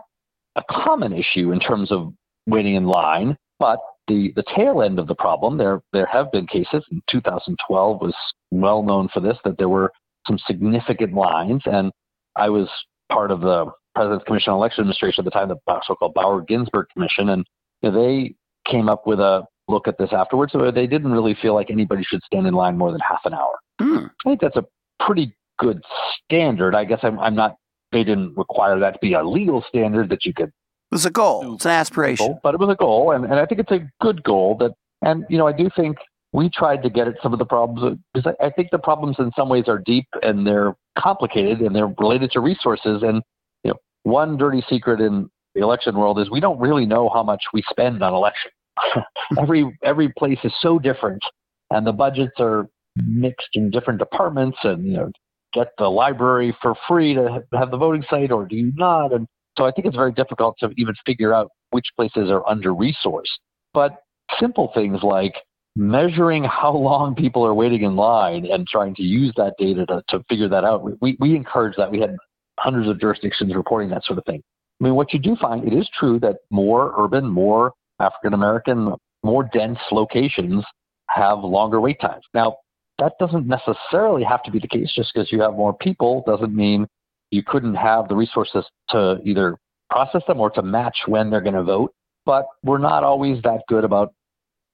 a 0.56 0.62
common 0.70 1.12
issue 1.12 1.52
in 1.52 1.60
terms 1.60 1.90
of 1.90 2.12
waiting 2.46 2.74
in 2.74 2.84
line, 2.84 3.36
but 3.58 3.78
the, 4.08 4.32
the 4.36 4.44
tail 4.56 4.82
end 4.82 4.98
of 4.98 5.06
the 5.06 5.14
problem, 5.14 5.56
there 5.56 5.82
there 5.92 6.06
have 6.06 6.32
been 6.32 6.46
cases. 6.46 6.84
In 6.90 7.02
2012 7.10 8.00
was 8.00 8.14
well 8.50 8.82
known 8.82 9.08
for 9.12 9.20
this 9.20 9.36
that 9.44 9.58
there 9.58 9.68
were 9.68 9.92
some 10.26 10.38
significant 10.46 11.14
lines, 11.14 11.62
and 11.66 11.92
I 12.36 12.48
was 12.48 12.68
part 13.10 13.30
of 13.30 13.40
the 13.40 13.66
President's 13.94 14.24
Commission 14.24 14.52
on 14.52 14.58
Election 14.58 14.82
Administration 14.82 15.22
at 15.22 15.24
the 15.24 15.30
time, 15.30 15.48
the 15.48 15.80
so-called 15.86 16.14
Bauer 16.14 16.42
Ginsberg 16.42 16.86
Commission, 16.92 17.30
and 17.30 17.44
you 17.82 17.90
know, 17.90 18.02
they 18.02 18.34
came 18.66 18.88
up 18.88 19.06
with 19.06 19.20
a 19.20 19.44
look 19.68 19.88
at 19.88 19.98
this 19.98 20.12
afterwards. 20.12 20.52
So 20.52 20.70
they 20.70 20.86
didn't 20.86 21.12
really 21.12 21.36
feel 21.40 21.54
like 21.54 21.70
anybody 21.70 22.02
should 22.04 22.22
stand 22.24 22.46
in 22.46 22.54
line 22.54 22.76
more 22.76 22.92
than 22.92 23.00
half 23.00 23.20
an 23.24 23.34
hour. 23.34 23.58
Hmm. 23.80 24.06
I 24.26 24.30
think 24.30 24.40
that's 24.40 24.56
a 24.56 24.64
pretty 25.04 25.34
good 25.58 25.82
standard. 26.24 26.74
I 26.74 26.84
guess 26.84 27.00
I'm, 27.02 27.18
I'm 27.18 27.34
not, 27.34 27.56
they 27.92 28.04
didn't 28.04 28.36
require 28.36 28.78
that 28.80 28.92
to 28.92 28.98
be 29.00 29.14
a 29.14 29.22
legal 29.22 29.64
standard 29.68 30.08
that 30.10 30.24
you 30.24 30.34
could 30.34 30.52
was 30.90 31.06
a 31.06 31.10
goal. 31.10 31.54
It's 31.54 31.64
an 31.64 31.70
aspiration. 31.70 32.26
goal, 32.26 32.40
but 32.42 32.54
it 32.54 32.60
was 32.60 32.68
a 32.68 32.74
goal, 32.74 33.12
and, 33.12 33.24
and 33.24 33.34
I 33.34 33.46
think 33.46 33.60
it's 33.60 33.70
a 33.70 33.88
good 34.00 34.22
goal. 34.22 34.56
That, 34.58 34.72
and 35.02 35.24
you 35.28 35.38
know, 35.38 35.46
I 35.46 35.52
do 35.52 35.68
think 35.76 35.96
we 36.32 36.48
tried 36.48 36.82
to 36.82 36.90
get 36.90 37.08
at 37.08 37.14
some 37.22 37.32
of 37.32 37.38
the 37.38 37.44
problems 37.44 37.98
because 38.12 38.34
I, 38.40 38.46
I 38.46 38.50
think 38.50 38.70
the 38.70 38.78
problems 38.78 39.16
in 39.18 39.30
some 39.36 39.48
ways 39.48 39.64
are 39.68 39.78
deep 39.78 40.06
and 40.22 40.46
they're 40.46 40.74
complicated 40.98 41.60
and 41.60 41.74
they're 41.74 41.92
related 41.98 42.30
to 42.32 42.40
resources. 42.40 43.02
And 43.02 43.22
you 43.64 43.70
know, 43.70 43.76
one 44.04 44.36
dirty 44.36 44.62
secret 44.68 45.00
in 45.00 45.28
the 45.54 45.62
election 45.62 45.96
world 45.96 46.18
is 46.20 46.30
we 46.30 46.40
don't 46.40 46.60
really 46.60 46.86
know 46.86 47.08
how 47.12 47.22
much 47.22 47.42
we 47.52 47.62
spend 47.70 48.02
on 48.02 48.14
election. 48.14 48.50
every 49.38 49.76
every 49.82 50.12
place 50.18 50.38
is 50.44 50.52
so 50.60 50.78
different, 50.78 51.22
and 51.70 51.86
the 51.86 51.92
budgets 51.92 52.38
are 52.38 52.68
mixed 52.96 53.50
in 53.54 53.70
different 53.70 53.98
departments. 53.98 54.58
And 54.62 54.86
you 54.86 54.92
know, 54.92 55.10
get 55.52 55.68
the 55.78 55.88
library 55.88 56.56
for 56.62 56.74
free 56.88 57.14
to 57.14 57.42
have 57.52 57.70
the 57.70 57.76
voting 57.76 58.04
site, 58.08 58.30
or 58.30 58.46
do 58.46 58.56
you 58.56 58.72
not? 58.76 59.12
And 59.12 59.26
so 59.56 59.64
I 59.64 59.72
think 59.72 59.86
it's 59.86 59.96
very 59.96 60.12
difficult 60.12 60.56
to 60.60 60.70
even 60.76 60.94
figure 61.04 61.34
out 61.34 61.50
which 61.70 61.86
places 61.96 62.30
are 62.30 62.48
under 62.48 62.70
resourced. 62.70 63.38
But 63.74 64.02
simple 64.38 64.70
things 64.74 65.02
like 65.02 65.34
measuring 65.76 66.44
how 66.44 66.72
long 66.72 67.14
people 67.14 67.46
are 67.46 67.54
waiting 67.54 67.82
in 67.82 67.96
line 67.96 68.46
and 68.46 68.66
trying 68.66 68.94
to 68.96 69.02
use 69.02 69.32
that 69.36 69.54
data 69.58 69.86
to, 69.86 70.02
to 70.08 70.24
figure 70.28 70.48
that 70.48 70.64
out. 70.64 71.00
We, 71.00 71.16
we 71.20 71.36
encourage 71.36 71.76
that. 71.76 71.90
We 71.90 72.00
had 72.00 72.16
hundreds 72.58 72.88
of 72.88 73.00
jurisdictions 73.00 73.54
reporting 73.54 73.90
that 73.90 74.04
sort 74.04 74.18
of 74.18 74.24
thing. 74.24 74.42
I 74.80 74.84
mean, 74.84 74.94
what 74.94 75.12
you 75.12 75.18
do 75.18 75.36
find, 75.36 75.66
it 75.66 75.76
is 75.76 75.88
true 75.98 76.18
that 76.20 76.36
more 76.50 76.94
urban, 76.98 77.26
more 77.28 77.72
African 78.00 78.34
American, 78.34 78.94
more 79.22 79.48
dense 79.52 79.78
locations 79.92 80.64
have 81.08 81.40
longer 81.40 81.80
wait 81.80 82.00
times. 82.00 82.24
Now, 82.34 82.56
that 82.98 83.12
doesn't 83.18 83.46
necessarily 83.46 84.22
have 84.24 84.42
to 84.44 84.50
be 84.50 84.58
the 84.58 84.68
case. 84.68 84.92
Just 84.94 85.12
because 85.14 85.32
you 85.32 85.40
have 85.40 85.52
more 85.52 85.74
people 85.74 86.22
doesn't 86.26 86.54
mean 86.54 86.86
you 87.30 87.42
couldn't 87.42 87.74
have 87.74 88.08
the 88.08 88.16
resources 88.16 88.64
to 88.90 89.20
either 89.24 89.56
process 89.90 90.22
them 90.26 90.40
or 90.40 90.50
to 90.50 90.62
match 90.62 90.96
when 91.06 91.30
they're 91.30 91.40
going 91.40 91.54
to 91.54 91.62
vote. 91.62 91.92
But 92.26 92.46
we're 92.62 92.78
not 92.78 93.02
always 93.02 93.42
that 93.42 93.62
good 93.68 93.84
about 93.84 94.12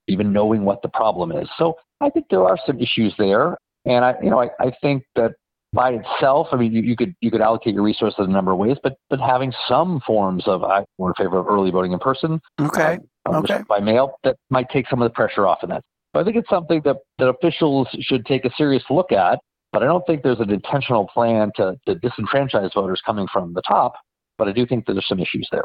even 0.08 0.32
knowing 0.32 0.64
what 0.64 0.82
the 0.82 0.88
problem 0.88 1.32
is. 1.32 1.48
So 1.58 1.76
I 2.00 2.10
think 2.10 2.26
there 2.30 2.44
are 2.44 2.58
some 2.66 2.78
issues 2.80 3.14
there. 3.18 3.56
And 3.84 4.04
I, 4.04 4.14
you 4.22 4.30
know, 4.30 4.40
I, 4.40 4.50
I 4.60 4.72
think 4.82 5.04
that 5.14 5.32
by 5.72 5.92
itself, 5.92 6.48
I 6.52 6.56
mean, 6.56 6.72
you, 6.72 6.82
you 6.82 6.96
could 6.96 7.14
you 7.20 7.30
could 7.30 7.40
allocate 7.40 7.74
your 7.74 7.82
resources 7.82 8.18
in 8.20 8.26
a 8.26 8.32
number 8.32 8.52
of 8.52 8.58
ways, 8.58 8.76
but 8.82 8.94
but 9.10 9.20
having 9.20 9.52
some 9.68 10.00
forms 10.06 10.44
of 10.46 10.64
I'm 10.64 10.84
in 10.98 11.12
favor 11.14 11.38
of 11.38 11.46
early 11.46 11.70
voting 11.70 11.92
in 11.92 11.98
person, 11.98 12.40
Okay. 12.60 12.98
uh, 13.26 13.38
Okay. 13.38 13.62
by 13.68 13.78
mail, 13.78 14.18
that 14.24 14.36
might 14.50 14.68
take 14.70 14.88
some 14.88 15.02
of 15.02 15.06
the 15.10 15.14
pressure 15.14 15.46
off 15.46 15.62
in 15.62 15.70
that. 15.70 15.82
But 16.12 16.20
I 16.20 16.24
think 16.24 16.36
it's 16.36 16.48
something 16.48 16.80
that, 16.84 16.96
that 17.18 17.28
officials 17.28 17.88
should 18.00 18.24
take 18.26 18.44
a 18.44 18.50
serious 18.56 18.82
look 18.88 19.12
at, 19.12 19.38
but 19.72 19.82
I 19.82 19.86
don't 19.86 20.04
think 20.06 20.22
there's 20.22 20.40
an 20.40 20.50
intentional 20.50 21.06
plan 21.06 21.52
to, 21.56 21.76
to 21.86 21.94
disenfranchise 21.96 22.74
voters 22.74 23.02
coming 23.04 23.26
from 23.32 23.54
the 23.54 23.62
top. 23.62 23.94
But 24.38 24.48
I 24.48 24.52
do 24.52 24.66
think 24.66 24.86
that 24.86 24.92
there's 24.92 25.08
some 25.08 25.20
issues 25.20 25.48
there. 25.50 25.64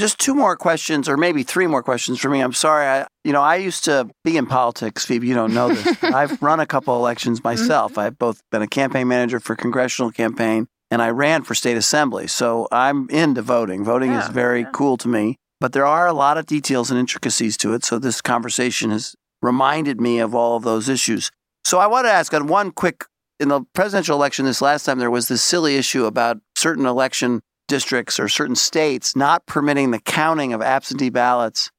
Just 0.00 0.18
two 0.18 0.34
more 0.34 0.56
questions, 0.56 1.08
or 1.08 1.16
maybe 1.16 1.44
three 1.44 1.68
more 1.68 1.82
questions 1.82 2.18
for 2.18 2.28
me. 2.28 2.40
I'm 2.40 2.52
sorry. 2.52 2.86
I, 2.86 3.06
you 3.22 3.32
know, 3.32 3.42
I 3.42 3.56
used 3.56 3.84
to 3.84 4.10
be 4.24 4.36
in 4.36 4.46
politics, 4.46 5.04
Phoebe. 5.04 5.28
You 5.28 5.34
don't 5.34 5.54
know 5.54 5.68
this. 5.68 6.02
I've 6.02 6.42
run 6.42 6.58
a 6.58 6.66
couple 6.66 6.96
elections 6.96 7.38
mm-hmm. 7.38 7.48
myself. 7.48 7.96
I've 7.96 8.18
both 8.18 8.40
been 8.50 8.62
a 8.62 8.66
campaign 8.66 9.06
manager 9.06 9.38
for 9.38 9.54
congressional 9.54 10.10
campaign, 10.10 10.66
and 10.90 11.00
I 11.00 11.10
ran 11.10 11.44
for 11.44 11.54
state 11.54 11.76
assembly. 11.76 12.26
So 12.26 12.66
I'm 12.72 13.08
into 13.08 13.40
voting. 13.40 13.84
Voting 13.84 14.12
is 14.12 14.26
very 14.28 14.62
yeah. 14.62 14.70
cool 14.72 14.96
to 14.96 15.06
me, 15.06 15.36
but 15.60 15.72
there 15.72 15.86
are 15.86 16.08
a 16.08 16.12
lot 16.12 16.38
of 16.38 16.46
details 16.46 16.90
and 16.90 16.98
intricacies 16.98 17.56
to 17.58 17.72
it. 17.74 17.84
So 17.84 18.00
this 18.00 18.20
conversation 18.20 18.90
has 18.90 19.14
reminded 19.42 20.00
me 20.00 20.18
of 20.18 20.34
all 20.34 20.56
of 20.56 20.64
those 20.64 20.88
issues. 20.88 21.30
So 21.64 21.78
I 21.78 21.86
want 21.86 22.06
to 22.06 22.10
ask 22.10 22.34
on 22.34 22.48
one 22.48 22.72
quick 22.72 23.04
in 23.40 23.48
the 23.48 23.62
presidential 23.72 24.16
election 24.16 24.44
this 24.44 24.62
last 24.62 24.84
time 24.84 24.98
there 24.98 25.10
was 25.10 25.28
this 25.28 25.42
silly 25.42 25.76
issue 25.76 26.04
about 26.04 26.38
certain 26.56 26.86
election 26.86 27.42
districts 27.68 28.20
or 28.20 28.28
certain 28.28 28.56
states 28.56 29.16
not 29.16 29.46
permitting 29.46 29.90
the 29.90 30.00
counting 30.00 30.52
of 30.52 30.62
absentee 30.62 31.10
ballots 31.10 31.70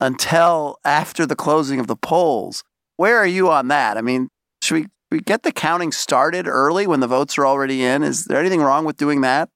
until 0.00 0.78
after 0.84 1.26
the 1.26 1.36
closing 1.36 1.80
of 1.80 1.86
the 1.86 1.96
polls. 1.96 2.64
Where 2.96 3.16
are 3.16 3.26
you 3.26 3.50
on 3.50 3.68
that? 3.68 3.96
I 3.96 4.02
mean, 4.02 4.28
should 4.62 4.74
we, 4.74 4.86
we 5.10 5.20
get 5.20 5.42
the 5.42 5.52
counting 5.52 5.92
started 5.92 6.46
early 6.46 6.86
when 6.86 7.00
the 7.00 7.06
votes 7.06 7.38
are 7.38 7.46
already 7.46 7.82
in? 7.82 8.02
Is 8.02 8.24
there 8.24 8.38
anything 8.38 8.60
wrong 8.60 8.84
with 8.84 8.96
doing 8.96 9.22
that? 9.22 9.48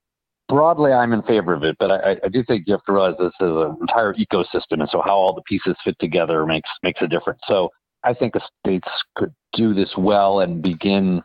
Broadly, 0.49 0.93
I'm 0.93 1.13
in 1.13 1.23
favor 1.23 1.55
of 1.55 1.63
it, 1.63 1.77
but 1.79 1.91
I, 1.91 2.19
I 2.23 2.29
do 2.29 2.45
think 2.45 2.65
you 2.67 2.75
have 2.75 2.85
to 2.85 2.93
realize 2.93 3.15
this 3.19 3.33
is 3.41 3.49
an 3.49 3.77
entire 3.81 4.13
ecosystem, 4.15 4.81
and 4.81 4.89
so 4.91 5.01
how 5.03 5.13
all 5.13 5.35
the 5.35 5.43
pieces 5.43 5.75
fit 5.83 5.99
together 5.99 6.45
makes 6.45 6.69
makes 6.83 7.01
a 7.01 7.07
difference. 7.07 7.41
So 7.49 7.71
I 8.03 8.13
think 8.13 8.35
the 8.35 8.43
states 8.63 8.89
could 9.17 9.33
do 9.55 9.73
this 9.73 9.97
well 9.97 10.41
and 10.41 10.61
begin 10.61 11.23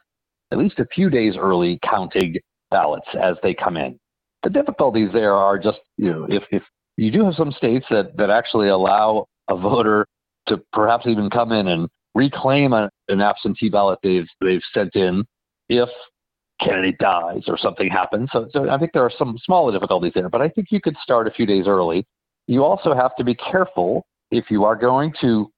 at 0.52 0.58
least 0.58 0.80
a 0.80 0.86
few 0.86 1.10
days 1.10 1.36
early 1.38 1.80
counting 1.84 2.36
ballots 2.72 3.08
as 3.22 3.36
they 3.44 3.54
come 3.54 3.78
in. 3.78 4.00
The 4.44 4.50
difficulties 4.50 5.10
there 5.14 5.34
are 5.34 5.60
just 5.60 5.80
you 5.98 6.12
know 6.12 6.26
if 6.30 6.44
if 6.52 6.64
you 6.98 7.12
do 7.12 7.26
have 7.26 7.36
some 7.36 7.52
states 7.52 7.86
that 7.90 8.16
that 8.18 8.30
actually 8.30 8.70
allow 8.70 9.26
a 9.50 9.56
voter 9.56 10.06
to 10.48 10.62
perhaps 10.74 11.08
even 11.08 11.30
come 11.30 11.52
in 11.52 11.68
and 11.68 11.88
reclaim 12.16 12.74
a, 12.74 12.90
an 13.08 13.22
absentee 13.22 13.70
ballot 13.70 14.00
they've 14.04 14.28
they've 14.42 14.62
sent 14.74 14.96
in 14.96 15.26
if 15.68 15.90
candidate 16.60 16.98
dies 16.98 17.44
or 17.48 17.58
something 17.58 17.90
happens. 17.90 18.30
So, 18.32 18.50
so 18.52 18.70
I 18.70 18.78
think 18.78 18.92
there 18.94 19.04
are 19.04 19.12
some 19.18 19.38
smaller 19.44 19.72
difficulties 19.72 20.12
there, 20.14 20.30
but 20.30 20.42
I 20.42 20.50
think 20.50 20.68
you 20.72 20.82
could 20.82 20.98
start 21.02 21.28
a 21.28 21.32
few 21.32 21.46
days 21.46 21.68
early. 21.68 22.06
You 22.48 22.64
also 22.64 22.94
have 22.94 23.16
to 23.16 23.24
be 23.24 23.36
careful 23.36 24.06
if 24.32 24.52
you 24.52 24.66
are 24.66 24.76
going 24.76 25.14
to 25.22 25.50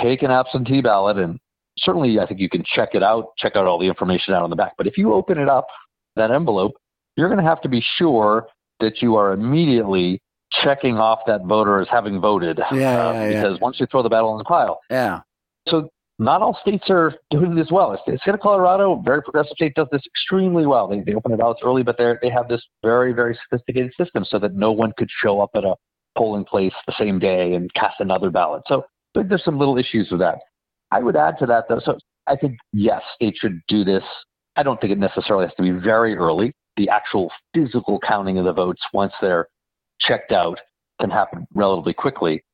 take 0.00 0.22
an 0.22 0.30
absentee 0.30 0.80
ballot, 0.80 1.18
and 1.18 1.38
certainly 1.78 2.18
I 2.18 2.26
think 2.26 2.40
you 2.40 2.48
can 2.48 2.64
check 2.64 2.90
it 2.94 3.02
out, 3.02 3.26
check 3.38 3.56
out 3.56 3.66
all 3.66 3.78
the 3.78 3.86
information 3.86 4.34
out 4.34 4.42
on 4.42 4.50
the 4.50 4.56
back. 4.56 4.72
But 4.78 4.86
if 4.86 4.96
you 4.98 5.12
open 5.14 5.38
it 5.38 5.48
up, 5.48 5.66
that 6.16 6.30
envelope, 6.30 6.72
you're 7.16 7.28
going 7.28 7.42
to 7.42 7.48
have 7.48 7.60
to 7.62 7.68
be 7.68 7.84
sure 7.96 8.46
that 8.80 9.00
you 9.02 9.16
are 9.16 9.32
immediately 9.32 10.20
checking 10.62 10.98
off 10.98 11.20
that 11.26 11.42
voter 11.44 11.80
as 11.80 11.88
having 11.90 12.20
voted. 12.20 12.58
Yeah, 12.72 12.76
yeah, 12.78 13.08
uh, 13.08 13.12
yeah. 13.12 13.28
Because 13.42 13.60
once 13.60 13.80
you 13.80 13.86
throw 13.86 14.02
the 14.02 14.08
ballot 14.10 14.32
in 14.32 14.38
the 14.38 14.44
pile, 14.44 14.80
Yeah. 14.90 15.20
so 15.68 15.88
not 16.18 16.42
all 16.42 16.56
states 16.60 16.84
are 16.90 17.14
doing 17.30 17.54
this 17.54 17.68
well. 17.70 17.98
The 18.06 18.18
state 18.18 18.34
of 18.34 18.40
Colorado, 18.40 19.00
very 19.04 19.22
progressive 19.22 19.54
state, 19.56 19.74
does 19.74 19.88
this 19.90 20.02
extremely 20.06 20.66
well. 20.66 20.86
They, 20.86 21.00
they 21.00 21.14
open 21.14 21.32
it 21.32 21.38
ballots 21.38 21.60
early, 21.64 21.82
but 21.82 21.96
they 21.96 22.14
they 22.20 22.28
have 22.30 22.48
this 22.48 22.62
very 22.82 23.12
very 23.12 23.36
sophisticated 23.48 23.92
system 23.98 24.24
so 24.24 24.38
that 24.38 24.54
no 24.54 24.72
one 24.72 24.92
could 24.98 25.08
show 25.10 25.40
up 25.40 25.50
at 25.54 25.64
a 25.64 25.74
polling 26.16 26.44
place 26.44 26.74
the 26.86 26.92
same 26.98 27.18
day 27.18 27.54
and 27.54 27.72
cast 27.74 27.98
another 27.98 28.30
ballot. 28.30 28.62
So 28.68 28.84
there's 29.14 29.42
some 29.44 29.58
little 29.58 29.78
issues 29.78 30.10
with 30.10 30.20
that. 30.20 30.38
I 30.92 31.00
would 31.00 31.16
add 31.16 31.38
to 31.38 31.46
that 31.46 31.64
though. 31.68 31.80
So 31.84 31.98
I 32.26 32.36
think 32.36 32.58
yes, 32.72 33.02
it 33.20 33.34
should 33.36 33.60
do 33.68 33.84
this. 33.84 34.04
I 34.56 34.62
don't 34.62 34.80
think 34.80 34.92
it 34.92 34.98
necessarily 34.98 35.46
has 35.46 35.54
to 35.56 35.62
be 35.62 35.70
very 35.70 36.14
early. 36.16 36.52
The 36.76 36.88
actual 36.88 37.30
physical 37.54 37.98
counting 37.98 38.38
of 38.38 38.44
the 38.44 38.52
votes 38.52 38.82
once 38.92 39.12
they're 39.20 39.48
checked 40.00 40.32
out 40.32 40.60
can 41.00 41.10
happen 41.10 41.46
relatively 41.54 41.94
quickly. 41.94 42.44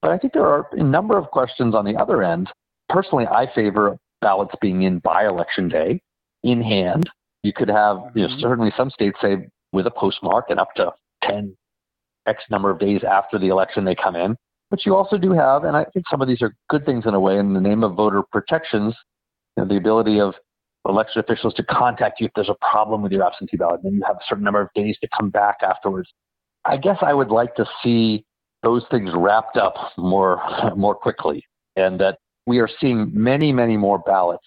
But 0.00 0.12
I 0.12 0.18
think 0.18 0.32
there 0.32 0.46
are 0.46 0.68
a 0.72 0.82
number 0.82 1.18
of 1.18 1.30
questions 1.30 1.74
on 1.74 1.84
the 1.84 1.96
other 1.96 2.22
end 2.22 2.48
personally, 2.88 3.26
I 3.26 3.46
favor 3.54 3.98
ballots 4.20 4.54
being 4.60 4.82
in 4.82 4.98
by 5.00 5.26
election 5.26 5.68
day, 5.68 6.00
in 6.42 6.62
hand. 6.62 7.08
You 7.42 7.52
could 7.52 7.68
have, 7.68 8.10
you 8.14 8.26
know, 8.26 8.34
Mhm. 8.34 8.40
certainly 8.40 8.70
some 8.76 8.90
states 8.90 9.20
say 9.20 9.48
with 9.72 9.86
a 9.86 9.90
postmark 9.90 10.50
and 10.50 10.58
up 10.58 10.74
to 10.74 10.92
10 11.22 11.56
X 12.26 12.42
number 12.50 12.70
of 12.70 12.78
days 12.78 13.04
after 13.04 13.38
the 13.38 13.48
election 13.48 13.84
they 13.84 13.94
come 13.94 14.16
in. 14.16 14.36
But 14.70 14.84
you 14.84 14.94
also 14.94 15.16
do 15.16 15.32
have, 15.32 15.64
and 15.64 15.76
I 15.76 15.84
think 15.84 16.06
some 16.10 16.20
of 16.20 16.28
these 16.28 16.42
are 16.42 16.54
good 16.68 16.84
things 16.84 17.06
in 17.06 17.14
a 17.14 17.20
way, 17.20 17.38
in 17.38 17.54
the 17.54 17.60
name 17.60 17.82
of 17.82 17.94
voter 17.94 18.22
protections, 18.30 18.94
you 19.56 19.62
know, 19.62 19.68
the 19.68 19.76
ability 19.76 20.20
of 20.20 20.34
election 20.86 21.20
officials 21.20 21.54
to 21.54 21.62
contact 21.64 22.20
you 22.20 22.26
if 22.26 22.32
there's 22.34 22.48
a 22.48 22.56
problem 22.70 23.02
with 23.02 23.12
your 23.12 23.24
absentee 23.24 23.56
ballot. 23.56 23.80
And 23.82 23.84
then 23.84 23.94
you 23.94 24.04
have 24.06 24.16
a 24.16 24.24
certain 24.28 24.44
number 24.44 24.60
of 24.60 24.68
days 24.74 24.96
to 25.00 25.08
come 25.16 25.30
back 25.30 25.56
afterwards. 25.62 26.08
I 26.64 26.76
guess 26.76 26.98
I 27.00 27.14
would 27.14 27.30
like 27.30 27.54
to 27.56 27.66
see 27.82 28.24
those 28.62 28.84
things 28.90 29.10
wrapped 29.14 29.56
up 29.56 29.74
more 29.96 30.40
more 30.76 30.94
quickly, 30.94 31.44
and 31.76 31.98
that 32.00 32.18
we 32.46 32.58
are 32.58 32.68
seeing 32.80 33.10
many, 33.12 33.52
many 33.52 33.76
more 33.76 33.98
ballots 33.98 34.44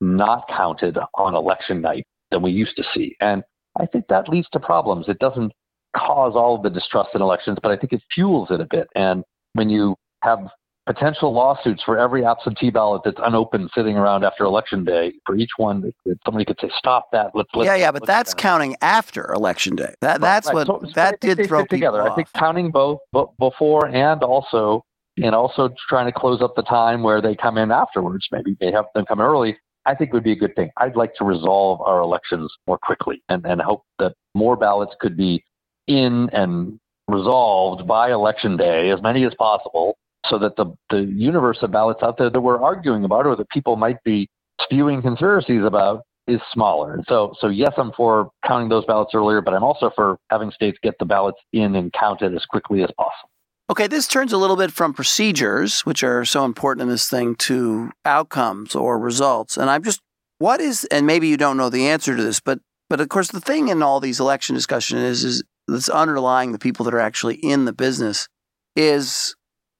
not 0.00 0.46
counted 0.48 0.98
on 1.14 1.34
election 1.34 1.80
night 1.80 2.04
than 2.30 2.42
we 2.42 2.50
used 2.50 2.76
to 2.76 2.84
see. 2.94 3.16
And 3.20 3.42
I 3.80 3.86
think 3.86 4.06
that 4.08 4.28
leads 4.28 4.48
to 4.50 4.60
problems. 4.60 5.08
It 5.08 5.18
doesn't 5.18 5.52
cause 5.96 6.34
all 6.36 6.56
of 6.56 6.62
the 6.62 6.70
distrust 6.70 7.10
in 7.14 7.22
elections, 7.22 7.58
but 7.62 7.72
I 7.72 7.76
think 7.76 7.92
it 7.92 8.02
fuels 8.14 8.48
it 8.50 8.60
a 8.60 8.66
bit. 8.70 8.88
And 8.94 9.24
when 9.58 9.68
you 9.68 9.94
have 10.22 10.38
potential 10.86 11.32
lawsuits 11.34 11.82
for 11.82 11.98
every 11.98 12.24
absentee 12.24 12.70
ballot 12.70 13.02
that's 13.04 13.18
unopened 13.22 13.68
sitting 13.74 13.96
around 13.98 14.24
after 14.24 14.44
election 14.44 14.84
day, 14.84 15.12
for 15.26 15.36
each 15.36 15.50
one, 15.58 15.82
that- 15.82 15.94
that 16.06 16.18
somebody 16.24 16.46
could 16.46 16.58
say, 16.60 16.70
"Stop 16.78 17.10
that." 17.12 17.32
Let's, 17.34 17.50
let's 17.54 17.66
yeah, 17.66 17.74
yeah, 17.74 17.90
but 17.92 18.06
that's 18.06 18.32
counting 18.32 18.74
after 18.80 19.30
election 19.34 19.76
day. 19.76 19.94
That 20.00 20.22
that's 20.22 20.46
Right, 20.46 20.54
what 20.54 20.66
so- 20.66 20.80
so 20.84 20.90
that 20.94 21.20
think 21.20 21.36
did 21.36 21.46
throw 21.48 21.60
fit 21.60 21.70
together. 21.70 21.98
people 21.98 22.12
I 22.12 22.14
think 22.14 22.28
off. 22.34 22.40
counting 22.40 22.70
both 22.70 23.00
bo- 23.12 23.34
before 23.38 23.86
and 23.88 24.22
also, 24.22 24.82
and 25.22 25.34
also 25.34 25.68
trying 25.90 26.06
to 26.06 26.12
close 26.12 26.40
up 26.40 26.54
the 26.56 26.62
time 26.62 27.02
where 27.02 27.20
they 27.20 27.34
come 27.36 27.58
in 27.58 27.70
afterwards. 27.70 28.26
Maybe 28.32 28.56
they 28.58 28.70
have 28.72 28.86
them 28.94 29.04
come 29.04 29.20
early. 29.20 29.58
I 29.84 29.94
think 29.94 30.12
would 30.14 30.24
be 30.24 30.32
a 30.32 30.36
good 30.36 30.54
thing. 30.56 30.70
I'd 30.78 30.96
like 30.96 31.14
to 31.16 31.24
resolve 31.24 31.80
our 31.82 32.00
elections 32.00 32.50
more 32.66 32.78
quickly 32.78 33.22
and, 33.28 33.44
and 33.46 33.60
hope 33.60 33.82
that 33.98 34.14
more 34.34 34.54
ballots 34.56 34.94
could 35.00 35.16
be 35.16 35.44
in 35.86 36.28
and 36.30 36.78
resolved 37.08 37.86
by 37.86 38.12
election 38.12 38.56
day, 38.56 38.90
as 38.90 39.02
many 39.02 39.24
as 39.24 39.34
possible, 39.34 39.96
so 40.26 40.38
that 40.38 40.56
the, 40.56 40.66
the 40.90 41.02
universe 41.02 41.58
of 41.62 41.72
ballots 41.72 42.02
out 42.02 42.18
there 42.18 42.30
that 42.30 42.40
we're 42.40 42.62
arguing 42.62 43.04
about 43.04 43.26
or 43.26 43.34
that 43.34 43.48
people 43.50 43.76
might 43.76 44.02
be 44.04 44.28
spewing 44.60 45.00
conspiracies 45.02 45.64
about 45.64 46.02
is 46.26 46.40
smaller. 46.52 47.02
So, 47.08 47.34
so 47.40 47.48
yes, 47.48 47.72
I'm 47.78 47.92
for 47.96 48.30
counting 48.46 48.68
those 48.68 48.84
ballots 48.84 49.12
earlier, 49.14 49.40
but 49.40 49.54
I'm 49.54 49.64
also 49.64 49.90
for 49.94 50.18
having 50.30 50.50
states 50.50 50.78
get 50.82 50.98
the 50.98 51.06
ballots 51.06 51.38
in 51.52 51.74
and 51.74 51.92
counted 51.92 52.34
as 52.34 52.44
quickly 52.44 52.82
as 52.82 52.90
possible. 52.96 53.30
Okay, 53.70 53.86
this 53.86 54.06
turns 54.06 54.32
a 54.32 54.38
little 54.38 54.56
bit 54.56 54.70
from 54.70 54.94
procedures, 54.94 55.82
which 55.82 56.02
are 56.02 56.24
so 56.24 56.44
important 56.44 56.82
in 56.82 56.88
this 56.88 57.08
thing, 57.08 57.34
to 57.36 57.90
outcomes 58.04 58.74
or 58.74 58.98
results. 58.98 59.56
And 59.56 59.68
I'm 59.68 59.82
just, 59.82 60.00
what 60.38 60.60
is, 60.60 60.84
and 60.90 61.06
maybe 61.06 61.28
you 61.28 61.36
don't 61.36 61.56
know 61.56 61.68
the 61.70 61.88
answer 61.88 62.16
to 62.16 62.22
this, 62.22 62.40
but 62.40 62.60
but 62.88 63.00
of 63.00 63.08
course, 63.10 63.30
the 63.30 63.40
thing 63.40 63.68
in 63.68 63.82
all 63.82 64.00
these 64.00 64.20
election 64.20 64.54
discussions 64.54 65.02
is, 65.02 65.24
is 65.24 65.42
that's 65.68 65.88
underlying 65.88 66.52
the 66.52 66.58
people 66.58 66.84
that 66.84 66.94
are 66.94 67.00
actually 67.00 67.36
in 67.36 67.66
the 67.66 67.72
business 67.72 68.28
is 68.74 69.36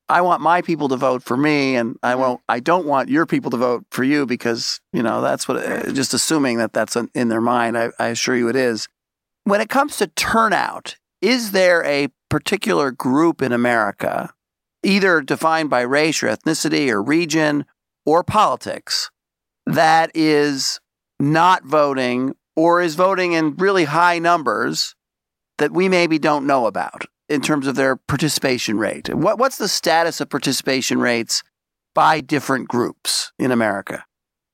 I 0.09 0.22
want 0.22 0.41
my 0.41 0.62
people 0.62 0.89
to 0.89 0.97
vote 0.97 1.22
for 1.22 1.36
me, 1.36 1.76
and 1.76 1.97
I 2.03 2.12
mm-hmm. 2.12 2.20
won't. 2.20 2.41
I 2.49 2.61
don't 2.61 2.86
want 2.86 3.09
your 3.09 3.26
people 3.26 3.51
to 3.51 3.57
vote 3.57 3.84
for 3.91 4.05
you 4.05 4.26
because 4.26 4.80
you 4.93 5.03
know 5.03 5.20
that's 5.20 5.47
what. 5.47 5.59
Uh, 5.59 5.93
just 5.93 6.14
assuming 6.14 6.59
that 6.59 6.72
that's 6.72 6.97
in 7.14 7.28
their 7.28 7.41
mind, 7.41 7.76
I, 7.76 7.91
I 7.99 8.09
assure 8.09 8.36
you 8.36 8.49
it 8.49 8.57
is. 8.57 8.89
When 9.45 9.61
it 9.61 9.68
comes 9.68 9.97
to 9.97 10.07
turnout, 10.09 10.97
is 11.20 11.53
there 11.53 11.84
a 11.84 12.09
particular 12.28 12.91
group 12.91 13.43
in 13.43 13.53
America, 13.53 14.32
either 14.82 15.20
defined 15.20 15.70
by 15.70 15.80
race 15.82 16.22
or 16.22 16.28
ethnicity 16.28 16.91
or 16.91 17.03
region 17.03 17.64
or 18.05 18.22
politics, 18.22 19.11
that 19.66 20.11
is 20.14 20.80
not 21.20 21.64
voting 21.64 22.34
or 22.57 22.80
is 22.80 22.95
voting 22.95 23.32
in 23.32 23.55
really 23.57 23.84
high 23.84 24.18
numbers 24.18 24.95
that 25.59 25.72
we 25.72 25.88
maybe 25.88 26.18
don't 26.18 26.46
know 26.46 26.66
about? 26.66 27.04
in 27.28 27.42
terms 27.42 27.66
of 27.66 27.76
their 27.76 27.96
participation 27.96 28.78
rate? 28.78 29.14
What, 29.14 29.38
what's 29.38 29.59
the 29.59 29.68
status 29.68 30.20
of 30.20 30.30
participation 30.30 31.00
rates 31.00 31.42
by 31.94 32.20
different 32.20 32.68
groups 32.68 33.32
in 33.38 33.50
America? 33.50 34.04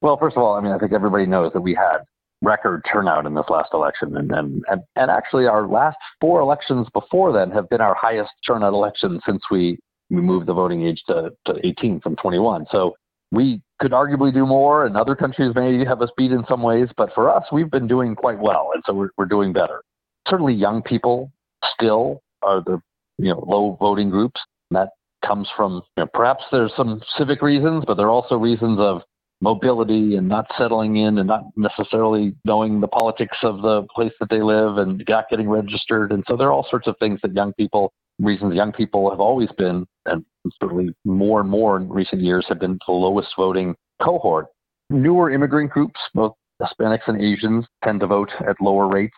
Well, 0.00 0.18
first 0.18 0.36
of 0.36 0.42
all, 0.42 0.54
I 0.54 0.60
mean, 0.60 0.72
I 0.72 0.78
think 0.78 0.92
everybody 0.92 1.26
knows 1.26 1.52
that 1.52 1.60
we 1.60 1.74
had 1.74 1.98
record 2.42 2.84
turnout 2.90 3.26
in 3.26 3.34
this 3.34 3.44
last 3.48 3.70
election. 3.72 4.16
And, 4.16 4.30
and, 4.32 4.62
and, 4.68 4.82
and 4.96 5.10
actually, 5.10 5.46
our 5.46 5.66
last 5.66 5.96
four 6.20 6.40
elections 6.40 6.86
before 6.92 7.32
then 7.32 7.50
have 7.52 7.68
been 7.70 7.80
our 7.80 7.94
highest 7.94 8.30
turnout 8.46 8.74
elections 8.74 9.22
since 9.26 9.42
we, 9.50 9.78
we 10.10 10.20
moved 10.20 10.46
the 10.46 10.52
voting 10.52 10.86
age 10.86 11.02
to, 11.06 11.30
to 11.46 11.66
18 11.66 12.00
from 12.00 12.16
21. 12.16 12.66
So 12.70 12.94
we 13.30 13.62
could 13.80 13.92
arguably 13.92 14.32
do 14.32 14.46
more, 14.46 14.84
and 14.84 14.96
other 14.96 15.16
countries 15.16 15.54
may 15.54 15.84
have 15.84 16.02
us 16.02 16.10
beat 16.16 16.32
in 16.32 16.44
some 16.48 16.62
ways. 16.62 16.88
But 16.96 17.14
for 17.14 17.34
us, 17.34 17.44
we've 17.50 17.70
been 17.70 17.86
doing 17.86 18.14
quite 18.14 18.38
well. 18.38 18.70
And 18.74 18.82
so 18.86 18.92
we're, 18.92 19.10
we're 19.16 19.26
doing 19.26 19.52
better. 19.52 19.82
Certainly, 20.28 20.54
young 20.54 20.82
people 20.82 21.30
still 21.74 22.22
are 22.42 22.62
the 22.62 22.80
you 23.18 23.30
know 23.30 23.44
low 23.46 23.76
voting 23.80 24.10
groups. 24.10 24.40
And 24.70 24.76
that 24.76 24.90
comes 25.26 25.48
from 25.56 25.82
you 25.96 26.04
know, 26.04 26.06
perhaps 26.12 26.44
there's 26.52 26.72
some 26.76 27.00
civic 27.16 27.42
reasons, 27.42 27.84
but 27.86 27.96
there 27.96 28.06
are 28.06 28.10
also 28.10 28.36
reasons 28.36 28.78
of 28.78 29.02
mobility 29.40 30.16
and 30.16 30.28
not 30.28 30.46
settling 30.56 30.96
in 30.96 31.18
and 31.18 31.28
not 31.28 31.44
necessarily 31.56 32.34
knowing 32.44 32.80
the 32.80 32.88
politics 32.88 33.36
of 33.42 33.62
the 33.62 33.82
place 33.94 34.12
that 34.20 34.30
they 34.30 34.40
live 34.40 34.78
and 34.78 35.04
not 35.08 35.28
getting 35.28 35.48
registered. 35.48 36.12
And 36.12 36.24
so 36.26 36.36
there 36.36 36.48
are 36.48 36.52
all 36.52 36.66
sorts 36.70 36.86
of 36.86 36.96
things 36.98 37.20
that 37.22 37.34
young 37.34 37.52
people, 37.54 37.92
reasons 38.18 38.54
young 38.54 38.72
people 38.72 39.10
have 39.10 39.20
always 39.20 39.50
been, 39.58 39.86
and 40.06 40.24
certainly 40.62 40.94
more 41.04 41.40
and 41.40 41.50
more 41.50 41.76
in 41.76 41.88
recent 41.88 42.22
years, 42.22 42.46
have 42.48 42.60
been 42.60 42.78
the 42.86 42.92
lowest 42.92 43.28
voting 43.36 43.74
cohort. 44.02 44.46
Newer 44.90 45.30
immigrant 45.30 45.70
groups, 45.70 46.00
both 46.14 46.34
Hispanics 46.62 47.06
and 47.06 47.20
Asians, 47.20 47.66
tend 47.82 48.00
to 48.00 48.06
vote 48.06 48.30
at 48.48 48.56
lower 48.60 48.88
rates. 48.88 49.16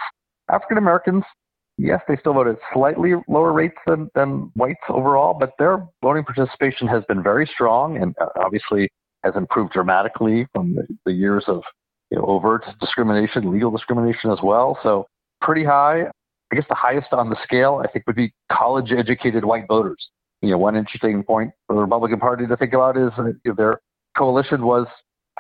African 0.50 0.78
Americans 0.78 1.24
yes, 1.78 2.00
they 2.08 2.16
still 2.16 2.34
vote 2.34 2.46
at 2.46 2.56
slightly 2.72 3.12
lower 3.28 3.52
rates 3.52 3.76
than, 3.86 4.10
than 4.14 4.50
whites 4.54 4.80
overall, 4.88 5.34
but 5.38 5.52
their 5.58 5.86
voting 6.02 6.24
participation 6.24 6.88
has 6.88 7.04
been 7.04 7.22
very 7.22 7.46
strong 7.46 7.96
and 8.00 8.14
uh, 8.20 8.26
obviously 8.36 8.88
has 9.24 9.34
improved 9.36 9.72
dramatically 9.72 10.46
from 10.52 10.74
the, 10.74 10.86
the 11.04 11.12
years 11.12 11.44
of 11.48 11.62
you 12.10 12.18
know, 12.18 12.24
overt 12.24 12.64
discrimination, 12.80 13.50
legal 13.50 13.70
discrimination 13.70 14.30
as 14.30 14.38
well. 14.42 14.78
So 14.82 15.06
pretty 15.40 15.64
high. 15.64 16.04
I 16.52 16.54
guess 16.54 16.64
the 16.68 16.76
highest 16.76 17.12
on 17.12 17.28
the 17.28 17.36
scale, 17.42 17.82
I 17.84 17.90
think, 17.90 18.06
would 18.06 18.16
be 18.16 18.32
college 18.52 18.92
educated 18.92 19.44
white 19.44 19.66
voters. 19.66 20.08
You 20.42 20.50
know, 20.50 20.58
one 20.58 20.76
interesting 20.76 21.24
point 21.24 21.50
for 21.66 21.74
the 21.74 21.80
Republican 21.80 22.20
Party 22.20 22.46
to 22.46 22.56
think 22.56 22.72
about 22.72 22.96
is 22.96 23.10
their 23.56 23.80
coalition 24.16 24.64
was 24.64 24.86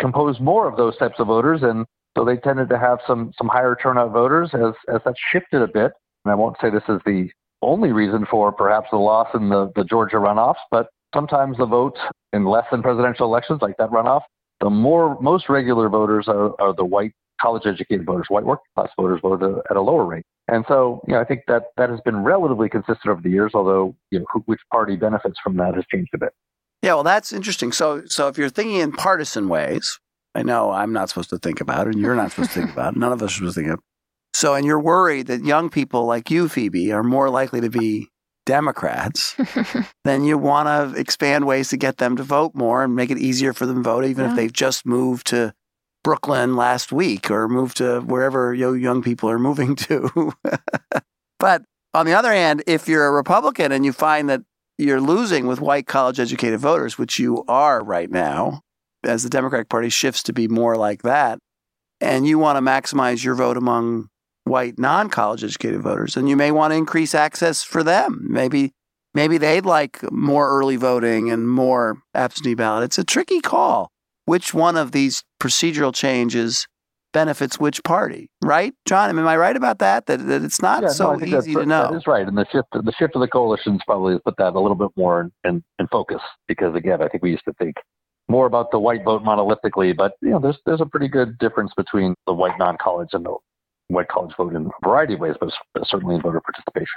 composed 0.00 0.40
more 0.40 0.68
of 0.68 0.76
those 0.76 0.96
types 0.96 1.14
of 1.20 1.28
voters, 1.28 1.62
and 1.62 1.86
so 2.16 2.24
they 2.24 2.36
tended 2.36 2.68
to 2.70 2.78
have 2.78 2.98
some 3.06 3.32
some 3.38 3.48
higher 3.48 3.76
turnout 3.80 4.12
voters. 4.12 4.50
As 4.54 4.74
as 4.92 5.02
that 5.04 5.14
shifted 5.30 5.62
a 5.62 5.68
bit, 5.68 5.92
and 6.24 6.32
I 6.32 6.34
won't 6.34 6.56
say 6.60 6.70
this 6.70 6.82
is 6.88 7.00
the 7.04 7.28
only 7.62 7.92
reason 7.92 8.26
for 8.30 8.50
perhaps 8.50 8.88
the 8.90 8.96
loss 8.96 9.28
in 9.34 9.48
the, 9.48 9.70
the 9.76 9.84
Georgia 9.84 10.16
runoffs, 10.16 10.56
but 10.70 10.88
sometimes 11.14 11.56
the 11.58 11.66
vote 11.66 11.96
in 12.32 12.44
less 12.44 12.64
than 12.70 12.82
presidential 12.82 13.26
elections, 13.26 13.60
like 13.62 13.76
that 13.78 13.90
runoff, 13.90 14.22
the 14.60 14.70
more 14.70 15.20
most 15.20 15.48
regular 15.48 15.88
voters 15.88 16.26
are, 16.28 16.58
are 16.60 16.74
the 16.74 16.84
white 16.84 17.12
college 17.40 17.66
educated 17.66 18.06
voters, 18.06 18.26
white 18.28 18.44
working 18.44 18.64
class 18.74 18.88
voters 18.98 19.20
vote 19.22 19.42
at 19.70 19.76
a 19.76 19.80
lower 19.80 20.04
rate. 20.04 20.24
And 20.48 20.64
so, 20.68 21.02
you 21.06 21.14
know, 21.14 21.20
I 21.20 21.24
think 21.24 21.42
that 21.48 21.64
that 21.76 21.90
has 21.90 22.00
been 22.02 22.22
relatively 22.22 22.68
consistent 22.68 23.08
over 23.08 23.20
the 23.20 23.30
years, 23.30 23.52
although, 23.54 23.94
you 24.10 24.20
know, 24.20 24.26
which 24.46 24.60
party 24.70 24.96
benefits 24.96 25.38
from 25.42 25.56
that 25.56 25.74
has 25.74 25.84
changed 25.92 26.10
a 26.14 26.18
bit. 26.18 26.32
Yeah, 26.82 26.94
well, 26.94 27.02
that's 27.02 27.32
interesting. 27.32 27.72
So, 27.72 28.04
so 28.06 28.28
if 28.28 28.38
you're 28.38 28.48
thinking 28.48 28.76
in 28.76 28.92
partisan 28.92 29.48
ways, 29.48 29.98
I 30.36 30.42
know 30.42 30.70
I'm 30.70 30.92
not 30.92 31.08
supposed 31.08 31.30
to 31.30 31.38
think 31.38 31.60
about 31.60 31.86
it, 31.86 31.94
and 31.94 32.02
you're 32.02 32.14
not 32.14 32.30
supposed 32.30 32.52
to 32.52 32.60
think 32.60 32.72
about 32.72 32.94
it. 32.94 32.98
None 32.98 33.12
of 33.12 33.22
us 33.22 33.32
are 33.32 33.34
supposed 33.34 33.54
to 33.56 33.60
think 33.62 33.72
of 33.72 33.80
so, 34.36 34.52
and 34.52 34.66
you're 34.66 34.78
worried 34.78 35.28
that 35.28 35.46
young 35.46 35.70
people 35.70 36.04
like 36.04 36.30
you, 36.30 36.50
Phoebe, 36.50 36.92
are 36.92 37.02
more 37.02 37.30
likely 37.30 37.62
to 37.62 37.70
be 37.70 38.10
Democrats, 38.44 39.34
then 40.04 40.24
you 40.24 40.36
want 40.36 40.66
to 40.68 41.00
expand 41.00 41.46
ways 41.46 41.70
to 41.70 41.78
get 41.78 41.96
them 41.96 42.16
to 42.16 42.22
vote 42.22 42.54
more 42.54 42.84
and 42.84 42.94
make 42.94 43.10
it 43.10 43.16
easier 43.16 43.54
for 43.54 43.64
them 43.64 43.76
to 43.76 43.82
vote, 43.82 44.04
even 44.04 44.26
yeah. 44.26 44.30
if 44.30 44.36
they've 44.36 44.52
just 44.52 44.84
moved 44.84 45.26
to 45.28 45.54
Brooklyn 46.04 46.54
last 46.54 46.92
week 46.92 47.30
or 47.30 47.48
moved 47.48 47.78
to 47.78 48.00
wherever 48.00 48.52
young 48.52 49.02
people 49.02 49.30
are 49.30 49.38
moving 49.38 49.74
to. 49.74 50.34
but 51.38 51.62
on 51.94 52.04
the 52.04 52.12
other 52.12 52.32
hand, 52.32 52.62
if 52.66 52.88
you're 52.88 53.06
a 53.06 53.12
Republican 53.12 53.72
and 53.72 53.86
you 53.86 53.92
find 53.94 54.28
that 54.28 54.42
you're 54.76 55.00
losing 55.00 55.46
with 55.46 55.62
white 55.62 55.86
college 55.86 56.20
educated 56.20 56.60
voters, 56.60 56.98
which 56.98 57.18
you 57.18 57.42
are 57.48 57.82
right 57.82 58.10
now, 58.10 58.60
as 59.06 59.22
the 59.22 59.30
Democratic 59.30 59.68
Party 59.68 59.88
shifts 59.88 60.22
to 60.24 60.32
be 60.32 60.48
more 60.48 60.76
like 60.76 61.02
that, 61.02 61.38
and 62.00 62.26
you 62.26 62.38
want 62.38 62.56
to 62.56 62.60
maximize 62.60 63.24
your 63.24 63.34
vote 63.34 63.56
among 63.56 64.08
white 64.46 64.78
non-college 64.78 65.42
educated 65.42 65.82
voters 65.82 66.16
and 66.16 66.28
you 66.28 66.36
may 66.36 66.52
want 66.52 66.70
to 66.70 66.76
increase 66.76 67.14
access 67.14 67.62
for 67.62 67.82
them. 67.82 68.26
Maybe 68.28 68.72
maybe 69.12 69.38
they'd 69.38 69.66
like 69.66 70.00
more 70.12 70.48
early 70.48 70.76
voting 70.76 71.30
and 71.30 71.48
more 71.48 71.98
absentee 72.14 72.54
ballot. 72.54 72.84
It's 72.84 72.98
a 72.98 73.04
tricky 73.04 73.40
call. 73.40 73.90
Which 74.24 74.54
one 74.54 74.76
of 74.76 74.92
these 74.92 75.22
procedural 75.40 75.94
changes 75.94 76.66
benefits 77.12 77.58
which 77.58 77.82
party 77.82 78.28
right 78.44 78.74
john? 78.86 79.08
Am 79.08 79.26
i 79.26 79.36
right 79.36 79.56
about 79.56 79.78
that? 79.78 80.06
That, 80.06 80.26
that 80.26 80.42
it's 80.42 80.60
not 80.60 80.82
yeah, 80.82 80.88
so 80.88 81.14
no, 81.14 81.38
easy 81.38 81.54
to 81.54 81.64
know. 81.64 81.90
That 81.90 81.96
is 81.96 82.06
right 82.06 82.26
and 82.26 82.36
the 82.36 82.46
shift 82.52 82.68
the 82.72 82.92
shift 82.98 83.14
of 83.14 83.20
the 83.20 83.28
coalitions 83.28 83.80
probably 83.86 84.18
put 84.18 84.36
that 84.36 84.54
a 84.54 84.60
little 84.60 84.76
bit 84.76 84.90
more 84.96 85.22
in, 85.22 85.32
in, 85.44 85.64
in 85.78 85.86
focus 85.88 86.20
because 86.46 86.74
again 86.74 87.02
i 87.02 87.08
think 87.08 87.22
we 87.22 87.30
used 87.30 87.44
to 87.46 87.54
think 87.54 87.76
more 88.28 88.46
about 88.46 88.70
the 88.70 88.78
white 88.78 89.04
vote 89.04 89.22
monolithically, 89.22 89.96
but 89.96 90.14
you 90.20 90.30
know, 90.30 90.40
there's 90.40 90.58
there's 90.66 90.80
a 90.80 90.86
pretty 90.86 91.08
good 91.08 91.38
difference 91.38 91.72
between 91.76 92.14
the 92.26 92.32
white 92.32 92.58
non-college 92.58 93.10
and 93.12 93.24
the 93.24 93.36
white 93.88 94.08
college 94.08 94.34
vote 94.36 94.54
in 94.54 94.66
a 94.66 94.86
variety 94.86 95.14
of 95.14 95.20
ways, 95.20 95.36
but 95.40 95.50
certainly 95.84 96.16
in 96.16 96.22
voter 96.22 96.40
participation. 96.40 96.96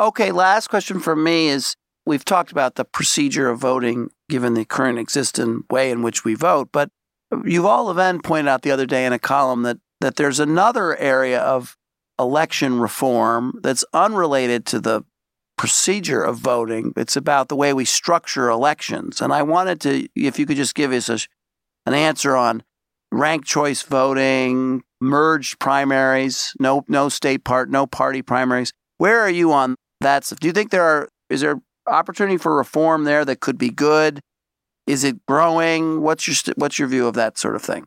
Okay, 0.00 0.32
last 0.32 0.68
question 0.68 0.98
for 0.98 1.14
me 1.14 1.48
is 1.48 1.76
we've 2.04 2.24
talked 2.24 2.50
about 2.50 2.74
the 2.74 2.84
procedure 2.84 3.48
of 3.48 3.60
voting 3.60 4.10
given 4.28 4.54
the 4.54 4.64
current 4.64 4.98
existing 4.98 5.62
way 5.70 5.90
in 5.90 6.02
which 6.02 6.24
we 6.24 6.34
vote, 6.34 6.70
but 6.72 6.90
you've 7.44 7.64
Yuval 7.64 7.86
Levin 7.86 8.20
pointed 8.20 8.48
out 8.48 8.62
the 8.62 8.70
other 8.70 8.86
day 8.86 9.06
in 9.06 9.12
a 9.12 9.18
column 9.18 9.62
that 9.62 9.78
that 10.00 10.16
there's 10.16 10.40
another 10.40 10.96
area 10.96 11.40
of 11.40 11.76
election 12.18 12.78
reform 12.78 13.58
that's 13.62 13.84
unrelated 13.92 14.66
to 14.66 14.80
the 14.80 15.02
procedure 15.56 16.22
of 16.22 16.36
voting. 16.36 16.92
It's 16.96 17.16
about 17.16 17.48
the 17.48 17.56
way 17.56 17.72
we 17.72 17.84
structure 17.84 18.48
elections. 18.48 19.20
And 19.20 19.32
I 19.32 19.42
wanted 19.42 19.80
to, 19.82 20.08
if 20.14 20.38
you 20.38 20.46
could 20.46 20.56
just 20.56 20.74
give 20.74 20.92
us 20.92 21.08
a, 21.08 21.18
an 21.86 21.94
answer 21.94 22.36
on 22.36 22.62
ranked 23.12 23.46
choice 23.46 23.82
voting, 23.82 24.82
merged 25.00 25.58
primaries, 25.58 26.52
no 26.58 26.84
no 26.88 27.08
state 27.08 27.44
part, 27.44 27.70
no 27.70 27.86
party 27.86 28.22
primaries. 28.22 28.72
Where 28.98 29.20
are 29.20 29.30
you 29.30 29.52
on 29.52 29.76
that 30.00 30.24
stuff? 30.24 30.40
Do 30.40 30.46
you 30.46 30.52
think 30.52 30.70
there 30.70 30.82
are 30.82 31.08
is 31.30 31.40
there 31.40 31.60
opportunity 31.86 32.36
for 32.36 32.56
reform 32.56 33.04
there 33.04 33.24
that 33.24 33.40
could 33.40 33.58
be 33.58 33.70
good? 33.70 34.20
Is 34.86 35.04
it 35.04 35.24
growing? 35.26 36.00
What's 36.00 36.26
your 36.26 36.54
what's 36.56 36.78
your 36.78 36.88
view 36.88 37.06
of 37.06 37.14
that 37.14 37.38
sort 37.38 37.56
of 37.56 37.62
thing? 37.62 37.86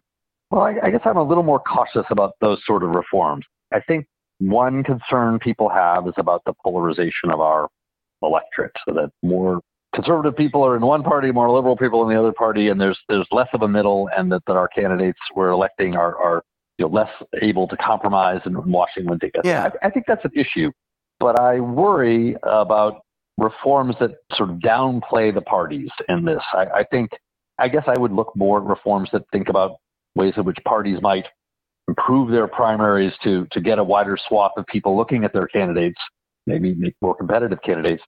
Well, 0.50 0.62
I, 0.62 0.76
I 0.84 0.90
guess 0.92 1.02
I'm 1.04 1.18
a 1.18 1.24
little 1.24 1.44
more 1.44 1.60
cautious 1.60 2.06
about 2.10 2.34
those 2.40 2.60
sort 2.66 2.84
of 2.84 2.92
reforms. 2.92 3.46
I 3.74 3.82
think 3.82 4.08
one 4.40 4.84
concern 4.84 5.40
people 5.40 5.70
have 5.70 6.08
is 6.08 6.14
about 6.18 6.44
the 6.46 6.54
polarization 6.64 7.32
of 7.32 7.40
our 7.40 7.70
electorate, 8.22 8.76
so 8.88 8.94
that 8.94 9.12
more 9.24 9.62
conservative 9.96 10.36
people 10.36 10.64
are 10.64 10.76
in 10.76 10.82
one 10.82 11.04
party, 11.04 11.32
more 11.32 11.50
liberal 11.50 11.76
people 11.76 12.08
in 12.08 12.14
the 12.14 12.20
other 12.20 12.34
party, 12.34 12.70
and 12.70 12.80
there's 12.80 13.00
there's 13.10 13.28
less 13.32 13.48
of 13.54 13.62
a 13.62 13.68
middle, 13.68 14.10
and 14.16 14.32
that, 14.32 14.44
that 14.48 14.56
our 14.56 14.68
candidates 14.68 15.20
we're 15.36 15.50
electing 15.50 15.96
are 15.96 16.16
are 16.18 16.44
you 16.78 16.86
know, 16.86 16.92
less 16.92 17.10
able 17.42 17.68
to 17.68 17.78
compromise 17.78 18.42
and 18.46 18.58
Washington. 18.66 19.20
Yeah. 19.44 19.70
I, 19.82 19.88
I 19.88 19.90
think 19.90 20.06
that's 20.08 20.24
an 20.26 20.32
issue, 20.36 20.72
but 21.20 21.40
I 21.40 21.60
worry 21.60 22.36
about 22.44 23.02
reforms 23.38 23.96
that 24.00 24.12
sort 24.34 24.50
of 24.50 24.58
downplay 24.58 25.34
the 25.34 25.42
parties 25.42 25.90
in 26.10 26.26
this. 26.26 26.42
I, 26.54 26.66
I 26.76 26.84
think, 26.84 27.12
I 27.60 27.68
guess 27.68 27.84
I 27.88 28.00
would 28.00 28.12
look 28.12 28.36
more 28.36 28.60
at 28.60 28.66
reforms 28.66 29.10
that 29.14 29.24
think 29.32 29.50
about 29.50 29.78
ways 30.16 30.34
in 30.38 30.44
which 30.44 30.58
parties 30.66 31.00
might 31.02 31.26
improve 31.88 32.32
their 32.32 32.48
primaries 32.48 33.14
to, 33.24 33.48
to 33.52 33.62
get 33.62 33.80
a 33.80 33.84
wider 33.84 34.18
swath 34.28 34.52
of 34.58 34.66
people 34.68 34.98
looking 34.98 35.24
at 35.24 35.34
their 35.34 35.48
candidates, 35.48 36.00
maybe 36.46 36.74
make 36.74 36.96
more 37.02 37.16
competitive 37.16 37.60
candidates. 37.64 38.04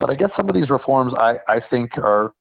But 0.00 0.10
I 0.10 0.14
guess 0.14 0.30
some 0.36 0.48
of 0.48 0.54
these 0.54 0.70
reforms 0.70 1.14
I, 1.16 1.36
I 1.48 1.60
think 1.70 1.96
are 1.96 2.32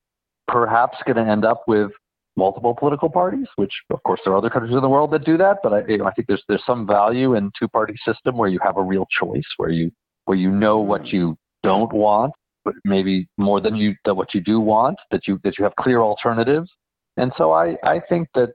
perhaps 0.48 0.98
going 1.06 1.24
to 1.24 1.32
end 1.32 1.46
up 1.46 1.64
with 1.68 1.92
multiple 2.36 2.76
political 2.76 3.10
parties, 3.10 3.48
which 3.56 3.72
of 3.92 4.02
course 4.04 4.20
there 4.26 4.34
are 4.34 4.38
other 4.38 4.50
countries 4.50 4.76
in 4.76 4.82
the 4.82 4.90
world 4.90 5.12
that 5.12 5.24
do 5.24 5.38
that. 5.38 5.58
But 5.64 5.74
I, 5.74 5.84
you 5.88 6.00
know, 6.00 6.06
I 6.06 6.12
think 6.12 6.28
there's 6.28 6.44
there's 6.48 6.64
some 6.66 6.88
value 6.88 7.36
in 7.36 7.52
two 7.58 7.68
party 7.68 7.96
system 8.06 8.38
where 8.38 8.50
you 8.50 8.60
have 8.64 8.78
a 8.78 8.82
real 8.82 9.08
choice, 9.20 9.46
where 9.58 9.70
you 9.70 9.92
where 10.26 10.38
you 10.38 10.52
know 10.52 10.80
what 10.80 11.08
you 11.08 11.38
don't 11.62 11.94
want, 11.94 12.34
but 12.66 12.74
maybe 12.84 13.28
more 13.38 13.62
than 13.62 13.76
you 13.76 13.96
that 14.06 14.16
what 14.16 14.34
you 14.34 14.42
do 14.42 14.60
want, 14.60 14.98
that 15.12 15.28
you 15.28 15.40
that 15.44 15.58
you 15.58 15.64
have 15.64 15.76
clear 15.76 16.02
alternatives. 16.02 16.70
And 17.18 17.32
so 17.38 17.52
I, 17.52 17.78
I 17.84 18.02
think 18.10 18.28
that 18.34 18.54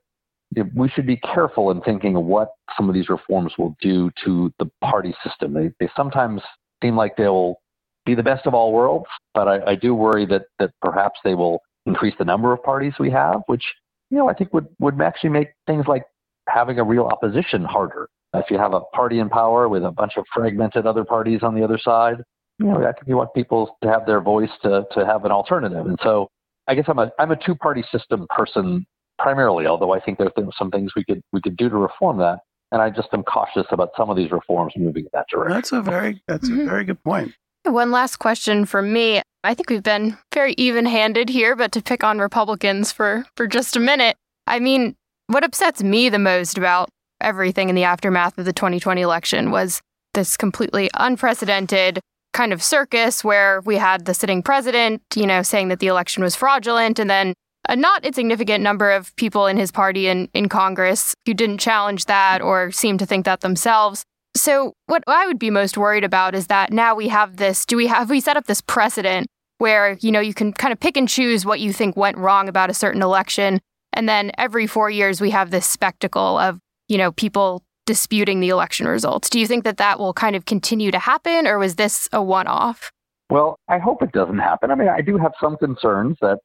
we 0.75 0.89
should 0.89 1.07
be 1.07 1.17
careful 1.17 1.71
in 1.71 1.81
thinking 1.83 2.17
of 2.17 2.25
what 2.25 2.49
some 2.77 2.89
of 2.89 2.95
these 2.95 3.09
reforms 3.09 3.53
will 3.59 3.77
do 3.81 4.11
to 4.25 4.53
the 4.59 4.71
party 4.83 5.15
system. 5.25 5.53
They, 5.53 5.71
they 5.79 5.91
sometimes 5.97 6.41
seem 6.83 6.97
like 6.97 7.17
they 7.17 7.29
will 7.29 7.61
be 8.07 8.15
the 8.15 8.23
best 8.23 8.47
of 8.47 8.55
all 8.55 8.73
worlds, 8.73 9.07
but 9.35 9.49
I, 9.49 9.73
I 9.73 9.75
do 9.75 9.95
worry 9.95 10.25
that, 10.27 10.43
that 10.59 10.71
perhaps 10.81 11.21
they 11.25 11.35
will 11.35 11.61
increase 11.87 12.15
the 12.19 12.25
number 12.25 12.53
of 12.53 12.63
parties 12.63 12.95
we 12.99 13.11
have, 13.11 13.43
which 13.47 13.65
you 14.11 14.17
know 14.17 14.29
I 14.29 14.35
think 14.35 14.55
would, 14.55 14.67
would 14.79 15.01
actually 15.01 15.31
make 15.31 15.49
things 15.67 15.85
like 15.87 16.05
having 16.49 16.79
a 16.79 16.85
real 16.85 17.05
opposition 17.05 17.65
harder. 17.65 18.09
If 18.35 18.51
you 18.51 18.59
have 18.59 18.73
a 18.73 18.81
party 18.81 19.19
in 19.19 19.29
power 19.29 19.69
with 19.69 19.85
a 19.85 19.91
bunch 19.91 20.13
of 20.17 20.25
fragmented 20.35 20.87
other 20.87 21.05
parties 21.05 21.41
on 21.43 21.55
the 21.55 21.65
other 21.65 21.79
side, 21.79 22.23
you 22.59 22.67
know, 22.67 22.79
I 22.79 22.93
think 22.93 23.07
you 23.07 23.17
want 23.17 23.33
people 23.35 23.77
to 23.83 23.89
have 23.89 24.07
their 24.07 24.21
voice 24.21 24.51
to, 24.63 24.85
to 24.93 25.07
have 25.07 25.25
an 25.25 25.31
alternative. 25.31 25.87
And 25.87 25.99
so 26.03 26.29
I 26.67 26.75
guess 26.75 26.85
I'm 26.89 26.99
a 26.99 27.11
I'm 27.19 27.31
a 27.31 27.37
two 27.37 27.55
party 27.55 27.85
system 27.93 28.27
person 28.31 28.87
primarily, 29.19 29.67
although 29.67 29.93
I 29.93 30.01
think 30.01 30.19
there 30.19 30.29
are 30.37 30.53
some 30.59 30.71
things 30.71 30.93
we 30.95 31.05
could 31.05 31.23
we 31.33 31.41
could 31.41 31.57
do 31.57 31.69
to 31.69 31.77
reform 31.77 32.19
that. 32.19 32.41
And 32.71 32.83
I 32.83 32.91
just 32.91 33.09
am 33.13 33.23
cautious 33.23 33.67
about 33.71 33.91
some 33.97 34.11
of 34.11 34.17
these 34.17 34.31
reforms 34.31 34.75
moving 34.77 35.05
in 35.05 35.11
that 35.15 35.27
direction. 35.31 35.55
That's 35.55 35.73
a 35.73 35.83
very 35.83 36.23
that's 36.29 36.49
mm-hmm. 36.49 36.63
a 36.63 36.65
very 36.67 36.85
good 36.85 37.03
point. 37.03 37.33
One 37.65 37.91
last 37.91 38.17
question 38.17 38.65
for 38.65 38.83
me. 38.83 39.23
I 39.45 39.55
think 39.55 39.71
we've 39.71 39.83
been 39.83 40.17
very 40.33 40.55
even-handed 40.55 41.29
here, 41.29 41.55
but 41.55 41.73
to 41.73 41.83
pick 41.83 42.03
on 42.05 42.19
Republicans 42.19 42.93
for 42.93 43.25
for 43.37 43.47
just 43.47 43.77
a 43.77 43.81
minute, 43.81 44.17
I 44.47 44.59
mean, 44.59 44.95
what 45.29 45.45
upsets 45.45 45.83
me 45.83 46.09
the 46.09 46.19
most 46.19 46.59
about 46.59 46.89
everything 47.21 47.69
in 47.69 47.75
the 47.75 47.85
aftermath 47.85 48.39
of 48.39 48.45
the 48.45 48.53
2020 48.53 49.01
election 49.01 49.51
was 49.51 49.81
this 50.15 50.37
completely 50.37 50.91
unprecedented 50.95 52.01
kind 52.33 52.53
of 52.53 52.63
circus 52.63 53.25
where 53.25 53.61
we 53.63 53.77
had 53.77 54.05
the 54.05 54.15
sitting 54.15 54.43
president, 54.43 55.03
you 55.15 55.27
know, 55.27 55.43
saying 55.43 55.69
that 55.69 55.81
the 55.81 55.87
election 55.87 56.23
was 56.23 56.37
fraudulent, 56.37 56.99
and 56.99 57.11
then 57.11 57.35
a 57.69 57.77
not 57.77 58.05
insignificant 58.05 58.63
number 58.63 58.91
of 58.91 59.15
people 59.17 59.47
in 59.47 59.57
his 59.57 59.71
party 59.71 60.09
and 60.09 60.29
in 60.35 60.49
Congress 60.49 61.15
who 61.27 61.35
didn't 61.35 61.59
challenge 61.59 62.07
that 62.07 62.41
or 62.41 62.71
seem 62.71 62.99
to 62.99 63.07
think 63.07 63.25
that 63.25 63.41
themselves. 63.41 64.05
So, 64.37 64.73
what 64.87 65.03
I 65.07 65.27
would 65.27 65.39
be 65.39 65.51
most 65.51 65.77
worried 65.77 66.05
about 66.05 66.35
is 66.35 66.47
that 66.47 66.73
now 66.73 66.95
we 66.95 67.09
have 67.09 67.37
this 67.37 67.67
do 67.67 67.77
we 67.77 67.87
have 67.87 68.11
we 68.11 68.21
set 68.21 68.37
up 68.37 68.47
this 68.47 68.61
precedent 68.61 69.27
where, 69.59 69.99
you 70.01 70.11
know, 70.11 70.21
you 70.21 70.35
can 70.35 70.53
kind 70.53 70.73
of 70.73 70.81
pick 70.81 70.97
and 70.97 71.09
choose 71.09 71.45
what 71.45 71.61
you 71.61 71.73
think 71.73 71.97
went 71.97 72.17
wrong 72.17 72.49
about 72.49 72.71
a 72.71 72.75
certain 72.75 73.03
election. 73.03 73.61
And 73.93 74.09
then 74.09 74.31
every 74.39 74.67
four 74.67 74.89
years, 74.89 75.21
we 75.21 75.31
have 75.31 75.51
this 75.51 75.69
spectacle 75.69 76.39
of, 76.39 76.61
you 76.89 76.97
know, 76.97 77.13
people 77.13 77.65
disputing 77.85 78.41
the 78.41 78.51
election 78.51 78.87
results. 78.87 79.29
Do 79.29 79.41
you 79.41 79.47
think 79.47 79.65
that 79.65 79.79
that 79.79 79.99
will 79.99 80.13
kind 80.13 80.37
of 80.37 80.45
continue 80.45 80.91
to 80.91 80.99
happen, 80.99 81.47
or 81.47 81.59
was 81.59 81.75
this 81.75 82.09
a 82.13 82.23
one 82.23 82.47
off? 82.47 82.93
Well, 83.31 83.59
I 83.69 83.79
hope 83.79 84.03
it 84.03 84.13
doesn't 84.13 84.39
happen. 84.39 84.71
I 84.71 84.75
mean, 84.75 84.89
I 84.89 85.01
do 85.01 85.19
have 85.19 85.33
some 85.41 85.57
concerns 85.57 86.17
that, 86.21 86.39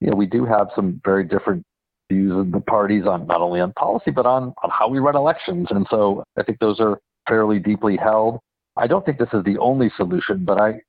you 0.00 0.10
know, 0.10 0.16
we 0.16 0.26
do 0.26 0.44
have 0.44 0.68
some 0.74 1.00
very 1.04 1.24
different 1.24 1.64
views 2.10 2.32
of 2.36 2.52
the 2.52 2.60
parties 2.60 3.04
on 3.06 3.26
not 3.26 3.40
only 3.40 3.60
on 3.60 3.72
policy, 3.72 4.10
but 4.10 4.26
on, 4.26 4.54
on 4.62 4.70
how 4.70 4.88
we 4.88 4.98
run 4.98 5.16
elections. 5.16 5.68
And 5.70 5.86
so 5.90 6.24
I 6.36 6.42
think 6.42 6.58
those 6.58 6.80
are 6.80 6.98
fairly 7.28 7.58
deeply 7.58 7.96
held. 7.96 8.38
I 8.76 8.86
don't 8.86 9.04
think 9.04 9.18
this 9.18 9.28
is 9.32 9.44
the 9.44 9.58
only 9.58 9.90
solution, 9.96 10.44
but 10.44 10.60
I, 10.60 10.80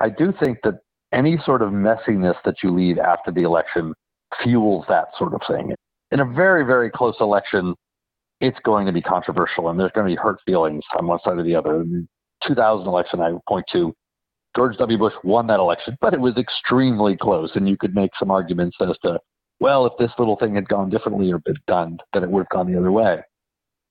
I 0.00 0.08
do 0.08 0.32
think 0.42 0.58
that 0.64 0.80
any 1.12 1.38
sort 1.44 1.60
of 1.60 1.70
messiness 1.70 2.36
that 2.44 2.56
you 2.62 2.70
leave 2.70 2.98
after 2.98 3.30
the 3.30 3.42
election 3.42 3.92
fuels 4.42 4.84
that 4.88 5.08
sort 5.18 5.34
of 5.34 5.40
thing. 5.46 5.74
In 6.10 6.20
a 6.20 6.24
very, 6.24 6.64
very 6.64 6.90
close 6.90 7.16
election, 7.20 7.74
it's 8.40 8.58
going 8.64 8.86
to 8.86 8.92
be 8.92 9.02
controversial 9.02 9.68
and 9.68 9.78
there's 9.78 9.92
going 9.92 10.06
to 10.08 10.14
be 10.14 10.20
hurt 10.20 10.38
feelings 10.46 10.82
on 10.98 11.06
one 11.06 11.18
side 11.24 11.38
or 11.38 11.42
the 11.42 11.54
other. 11.54 11.80
In 11.80 12.08
2000 12.46 12.86
election, 12.86 13.20
I 13.20 13.32
point 13.48 13.66
to 13.72 13.94
George 14.54 14.76
W. 14.76 14.98
Bush 14.98 15.14
won 15.24 15.46
that 15.46 15.60
election, 15.60 15.96
but 16.00 16.14
it 16.14 16.20
was 16.20 16.36
extremely 16.36 17.16
close, 17.16 17.50
and 17.54 17.68
you 17.68 17.76
could 17.76 17.94
make 17.94 18.10
some 18.18 18.30
arguments 18.30 18.76
as 18.80 18.96
to, 19.02 19.18
well, 19.60 19.86
if 19.86 19.92
this 19.98 20.10
little 20.18 20.36
thing 20.36 20.54
had 20.54 20.68
gone 20.68 20.90
differently 20.90 21.32
or 21.32 21.38
been 21.38 21.56
done, 21.66 21.98
then 22.12 22.22
it 22.22 22.30
would 22.30 22.40
have 22.40 22.48
gone 22.50 22.70
the 22.70 22.78
other 22.78 22.92
way. 22.92 23.20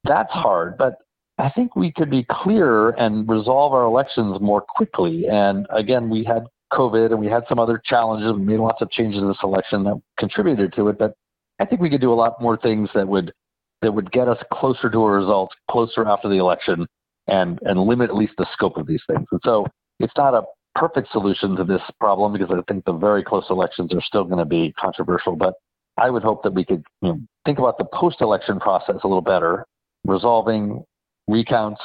That's 0.03 0.32
hard, 0.32 0.78
but 0.78 0.95
I 1.38 1.49
think 1.49 1.76
we 1.76 1.91
could 1.91 2.09
be 2.09 2.26
clearer 2.30 2.91
and 2.91 3.28
resolve 3.28 3.74
our 3.74 3.86
elections 3.86 4.39
more 4.41 4.62
quickly. 4.62 5.28
And 5.28 5.66
again, 5.72 6.09
we 6.09 6.24
had 6.24 6.43
COVID 6.72 7.12
and 7.12 7.20
we 7.20 7.28
had 7.28 7.43
some 7.49 7.59
other 7.59 7.82
challenges. 7.84 8.34
We 8.34 8.43
made 8.43 8.59
lots 8.59 8.82
of 8.82 8.91
changes 8.91 9.22
in 9.22 9.28
this 9.28 9.38
election 9.43 9.84
that 9.84 9.99
contributed 10.20 10.74
to 10.74 10.89
it, 10.89 10.99
but 10.99 11.16
I 11.59 11.66
think 11.66 11.82
we 11.82 11.89
could 11.89 12.01
do 12.01 12.14
a 12.14 12.16
lot 12.16 12.41
more 12.41 12.57
things 12.57 12.89
that 12.93 13.07
would 13.07 13.34
that 13.82 13.91
would 13.91 14.12
get 14.12 14.28
us 14.28 14.38
closer 14.53 14.91
to 14.91 14.99
a 14.99 15.12
result, 15.12 15.51
closer 15.70 16.07
after 16.07 16.30
the 16.30 16.38
election, 16.38 16.88
and 17.28 17.59
and 17.64 17.80
limit 17.80 18.09
at 18.09 18.16
least 18.16 18.34
the 18.38 18.45
scope 18.53 18.78
of 18.78 18.88
these 18.88 19.01
things. 19.07 19.28
And 19.32 19.41
so 19.43 19.66
it's 20.03 20.13
not 20.17 20.33
a 20.33 20.43
perfect 20.75 21.11
solution 21.11 21.55
to 21.55 21.63
this 21.63 21.81
problem 21.99 22.33
because 22.33 22.49
I 22.51 22.61
think 22.71 22.85
the 22.85 22.93
very 22.93 23.23
close 23.23 23.45
elections 23.49 23.93
are 23.93 24.01
still 24.01 24.23
going 24.23 24.39
to 24.39 24.45
be 24.45 24.73
controversial. 24.79 25.35
But 25.35 25.55
I 25.97 26.09
would 26.09 26.23
hope 26.23 26.43
that 26.43 26.53
we 26.53 26.63
could 26.63 26.83
you 27.01 27.09
know, 27.09 27.19
think 27.45 27.59
about 27.59 27.77
the 27.77 27.85
post-election 27.93 28.59
process 28.59 28.95
a 29.03 29.07
little 29.07 29.21
better, 29.21 29.65
resolving 30.05 30.83
recounts, 31.27 31.81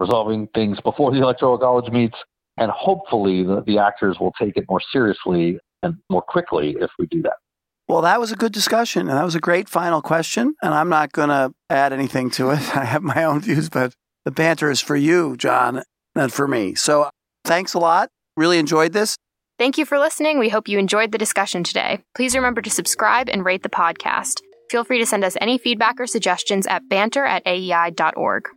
resolving 0.00 0.48
things 0.54 0.78
before 0.80 1.10
the 1.10 1.18
electoral 1.18 1.58
college 1.58 1.90
meets, 1.92 2.16
and 2.56 2.70
hopefully 2.70 3.42
the, 3.42 3.62
the 3.66 3.78
actors 3.78 4.16
will 4.20 4.32
take 4.40 4.56
it 4.56 4.64
more 4.68 4.80
seriously 4.92 5.58
and 5.82 5.96
more 6.10 6.22
quickly 6.22 6.76
if 6.80 6.90
we 6.98 7.06
do 7.06 7.22
that. 7.22 7.36
Well, 7.88 8.02
that 8.02 8.20
was 8.20 8.30
a 8.30 8.36
good 8.36 8.52
discussion, 8.52 9.08
and 9.08 9.16
that 9.16 9.24
was 9.24 9.34
a 9.34 9.40
great 9.40 9.68
final 9.68 10.02
question. 10.02 10.54
And 10.62 10.74
I'm 10.74 10.90
not 10.90 11.12
going 11.12 11.30
to 11.30 11.52
add 11.70 11.92
anything 11.92 12.30
to 12.32 12.50
it. 12.50 12.76
I 12.76 12.84
have 12.84 13.02
my 13.02 13.24
own 13.24 13.40
views, 13.40 13.68
but 13.70 13.94
the 14.24 14.30
banter 14.30 14.70
is 14.70 14.80
for 14.80 14.96
you, 14.96 15.36
John, 15.36 15.82
and 16.14 16.32
for 16.32 16.46
me. 16.46 16.74
So 16.74 17.08
thanks 17.48 17.74
a 17.74 17.78
lot. 17.78 18.10
Really 18.36 18.58
enjoyed 18.58 18.92
this. 18.92 19.16
Thank 19.58 19.76
you 19.76 19.84
for 19.84 19.98
listening. 19.98 20.38
We 20.38 20.50
hope 20.50 20.68
you 20.68 20.78
enjoyed 20.78 21.10
the 21.10 21.18
discussion 21.18 21.64
today. 21.64 22.00
Please 22.14 22.36
remember 22.36 22.62
to 22.62 22.70
subscribe 22.70 23.28
and 23.28 23.44
rate 23.44 23.64
the 23.64 23.68
podcast. 23.68 24.40
Feel 24.70 24.84
free 24.84 24.98
to 24.98 25.06
send 25.06 25.24
us 25.24 25.36
any 25.40 25.58
feedback 25.58 25.98
or 25.98 26.06
suggestions 26.06 26.66
at 26.66 26.88
banter 26.88 27.24
at 27.24 27.44
aei.org. 27.44 28.48